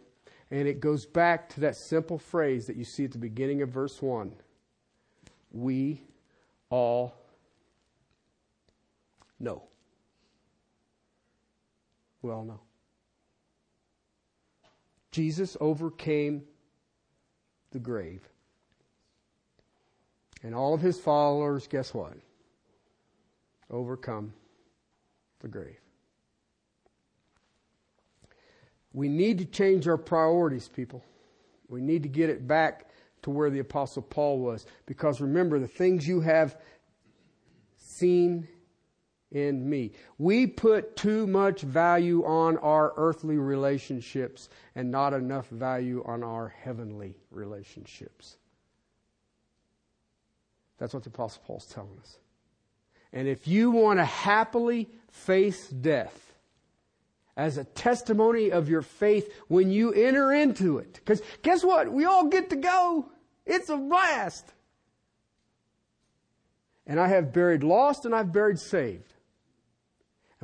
And 0.51 0.67
it 0.67 0.81
goes 0.81 1.07
back 1.07 1.49
to 1.51 1.61
that 1.61 1.77
simple 1.77 2.19
phrase 2.19 2.67
that 2.67 2.77
you 2.77 2.85
see 2.85 3.05
at 3.05 3.13
the 3.13 3.19
beginning 3.19 3.63
of 3.63 3.69
verse 3.69 4.03
1. 4.03 4.33
We 5.53 6.03
all 6.71 7.15
know 9.39 9.63
we 12.23 12.31
all 12.31 12.45
know. 12.45 12.61
Jesus 15.11 15.57
overcame 15.61 16.43
the 17.71 17.79
grave. 17.79 18.29
And 20.43 20.55
all 20.55 20.75
of 20.75 20.81
his 20.81 21.01
followers, 21.01 21.67
guess 21.67 21.95
what? 21.95 22.15
Overcome 23.71 24.33
the 25.41 25.49
grave. 25.49 25.81
We 28.93 29.09
need 29.09 29.39
to 29.39 29.45
change 29.45 29.89
our 29.89 29.97
priorities, 29.97 30.69
people. 30.69 31.05
We 31.69 31.81
need 31.81 32.03
to 32.03 32.09
get 32.09 32.31
it 32.31 32.47
back 32.47 32.87
to 33.23 33.31
where 33.31 33.51
the 33.51 33.59
Apostle 33.59 34.03
Paul 34.03 34.39
was. 34.39 34.67
Because 34.87 35.21
remember, 35.21 35.59
the 35.59 35.67
things 35.67 36.07
you 36.07 36.21
have 36.21 36.57
seen 37.77 38.47
in 39.37 39.69
me. 39.69 39.93
We 40.19 40.47
put 40.47 40.97
too 40.97 41.27
much 41.27 41.61
value 41.61 42.25
on 42.25 42.57
our 42.59 42.95
earthly 42.97 43.37
relationships 43.37 44.49
and 44.75 44.91
not 44.91 45.13
enough 45.13 45.49
value 45.49 46.03
on 46.07 46.23
our 46.23 46.49
heavenly 46.49 47.17
relationships. 47.31 48.37
That's 50.79 50.95
what 50.95 51.05
the 51.05 51.11
Apostle 51.11 51.43
Paul's 51.47 51.67
telling 51.67 51.99
us. 52.01 52.19
And 53.13 53.29
if 53.29 53.47
you 53.47 53.71
want 53.71 53.99
to 53.99 54.05
happily 54.05 54.89
face 55.11 55.69
death 55.69 56.35
as 57.37 57.59
a 57.59 57.65
testimony 57.65 58.51
of 58.51 58.69
your 58.69 58.83
faith 58.83 59.33
when 59.49 59.71
you 59.71 59.93
enter 59.93 60.33
into 60.33 60.79
it, 60.79 60.95
because 60.95 61.23
guess 61.43 61.63
what? 61.63 61.93
We 61.93 62.05
all 62.05 62.29
get 62.29 62.51
to 62.51 62.57
go. 62.57 63.11
It's 63.45 63.69
a 63.69 63.77
blast. 63.77 64.47
And 66.87 67.01
I 67.01 67.09
have 67.09 67.33
buried 67.33 67.63
lost 67.63 68.05
and 68.05 68.15
I've 68.15 68.33
buried 68.33 68.59
saved. 68.59 69.13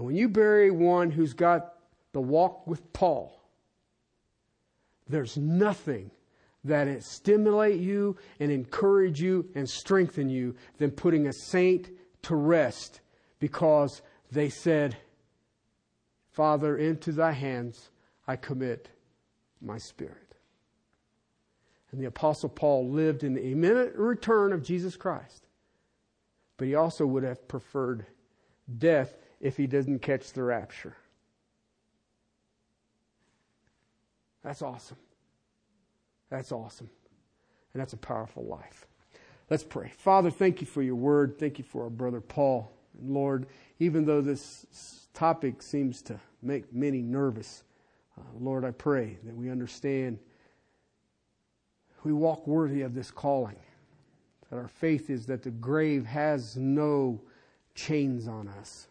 And 0.02 0.08
when 0.08 0.16
you 0.16 0.28
bury 0.28 0.72
one 0.72 1.12
who's 1.12 1.32
got 1.32 1.74
the 2.10 2.20
walk 2.20 2.66
with 2.66 2.92
Paul, 2.92 3.40
there's 5.08 5.36
nothing 5.36 6.10
that 6.64 6.88
it 6.88 7.04
stimulate 7.04 7.78
you 7.78 8.16
and 8.40 8.50
encourage 8.50 9.22
you 9.22 9.48
and 9.54 9.70
strengthen 9.70 10.28
you 10.28 10.56
than 10.78 10.90
putting 10.90 11.28
a 11.28 11.32
saint 11.32 11.90
to 12.22 12.34
rest 12.34 13.00
because 13.38 14.02
they 14.32 14.48
said, 14.48 14.96
Father, 16.32 16.76
into 16.76 17.12
thy 17.12 17.30
hands 17.30 17.90
I 18.26 18.34
commit 18.34 18.88
my 19.60 19.78
spirit. 19.78 20.34
And 21.92 22.00
the 22.00 22.06
Apostle 22.06 22.48
Paul 22.48 22.90
lived 22.90 23.22
in 23.22 23.34
the 23.34 23.52
imminent 23.52 23.94
return 23.94 24.52
of 24.52 24.64
Jesus 24.64 24.96
Christ. 24.96 25.46
But 26.56 26.66
he 26.66 26.74
also 26.74 27.06
would 27.06 27.22
have 27.22 27.46
preferred 27.46 28.06
death 28.78 29.14
if 29.42 29.56
he 29.56 29.66
doesn't 29.66 29.98
catch 29.98 30.32
the 30.32 30.42
rapture. 30.42 30.96
That's 34.42 34.62
awesome. 34.62 34.96
That's 36.30 36.52
awesome. 36.52 36.88
And 37.74 37.80
that's 37.80 37.92
a 37.92 37.98
powerful 37.98 38.44
life. 38.44 38.86
Let's 39.50 39.64
pray. 39.64 39.92
Father, 39.98 40.30
thank 40.30 40.60
you 40.60 40.66
for 40.66 40.80
your 40.80 40.94
word. 40.94 41.38
Thank 41.38 41.58
you 41.58 41.64
for 41.64 41.84
our 41.84 41.90
brother 41.90 42.20
Paul. 42.20 42.72
And 42.98 43.10
Lord, 43.10 43.46
even 43.78 44.06
though 44.06 44.22
this 44.22 45.08
topic 45.12 45.60
seems 45.60 46.00
to 46.02 46.18
make 46.40 46.72
many 46.72 47.02
nervous, 47.02 47.64
uh, 48.18 48.22
Lord, 48.40 48.64
I 48.64 48.70
pray 48.70 49.18
that 49.24 49.36
we 49.36 49.50
understand 49.50 50.18
we 52.04 52.12
walk 52.12 52.46
worthy 52.46 52.82
of 52.82 52.94
this 52.94 53.10
calling. 53.10 53.56
That 54.50 54.56
our 54.56 54.68
faith 54.68 55.08
is 55.08 55.26
that 55.26 55.42
the 55.42 55.50
grave 55.50 56.04
has 56.06 56.56
no 56.56 57.20
chains 57.74 58.26
on 58.26 58.48
us. 58.48 58.88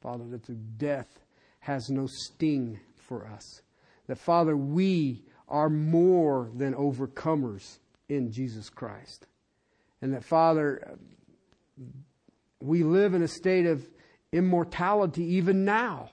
Father, 0.00 0.24
that 0.28 0.44
the 0.44 0.54
death 0.54 1.20
has 1.60 1.88
no 1.90 2.06
sting 2.06 2.78
for 2.96 3.26
us. 3.26 3.62
That, 4.06 4.18
Father, 4.18 4.56
we 4.56 5.24
are 5.48 5.70
more 5.70 6.50
than 6.54 6.74
overcomers 6.74 7.78
in 8.08 8.30
Jesus 8.30 8.68
Christ. 8.68 9.26
And 10.00 10.14
that, 10.14 10.24
Father, 10.24 10.96
we 12.60 12.82
live 12.82 13.14
in 13.14 13.22
a 13.22 13.28
state 13.28 13.66
of 13.66 13.86
immortality 14.32 15.24
even 15.34 15.64
now. 15.64 16.10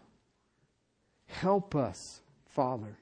Help 1.27 1.75
us, 1.75 2.21
Father, 2.45 2.97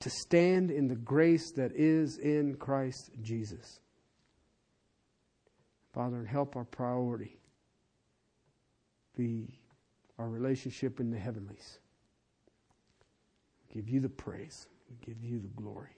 to 0.00 0.10
stand 0.10 0.70
in 0.70 0.88
the 0.88 0.96
grace 0.96 1.52
that 1.52 1.72
is 1.74 2.18
in 2.18 2.56
Christ 2.56 3.10
Jesus. 3.22 3.80
Father, 5.92 6.24
help 6.24 6.56
our 6.56 6.64
priority 6.64 7.38
be 9.16 9.60
our 10.18 10.28
relationship 10.28 11.00
in 11.00 11.10
the 11.10 11.18
heavenlies. 11.18 11.78
We 13.68 13.74
Give 13.74 13.88
you 13.88 14.00
the 14.00 14.08
praise. 14.08 14.68
We 14.88 14.96
give 15.04 15.22
you 15.22 15.40
the 15.40 15.48
glory. 15.48 15.96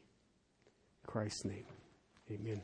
In 1.05 1.11
Christ's 1.11 1.45
name, 1.45 1.67
amen. 2.31 2.63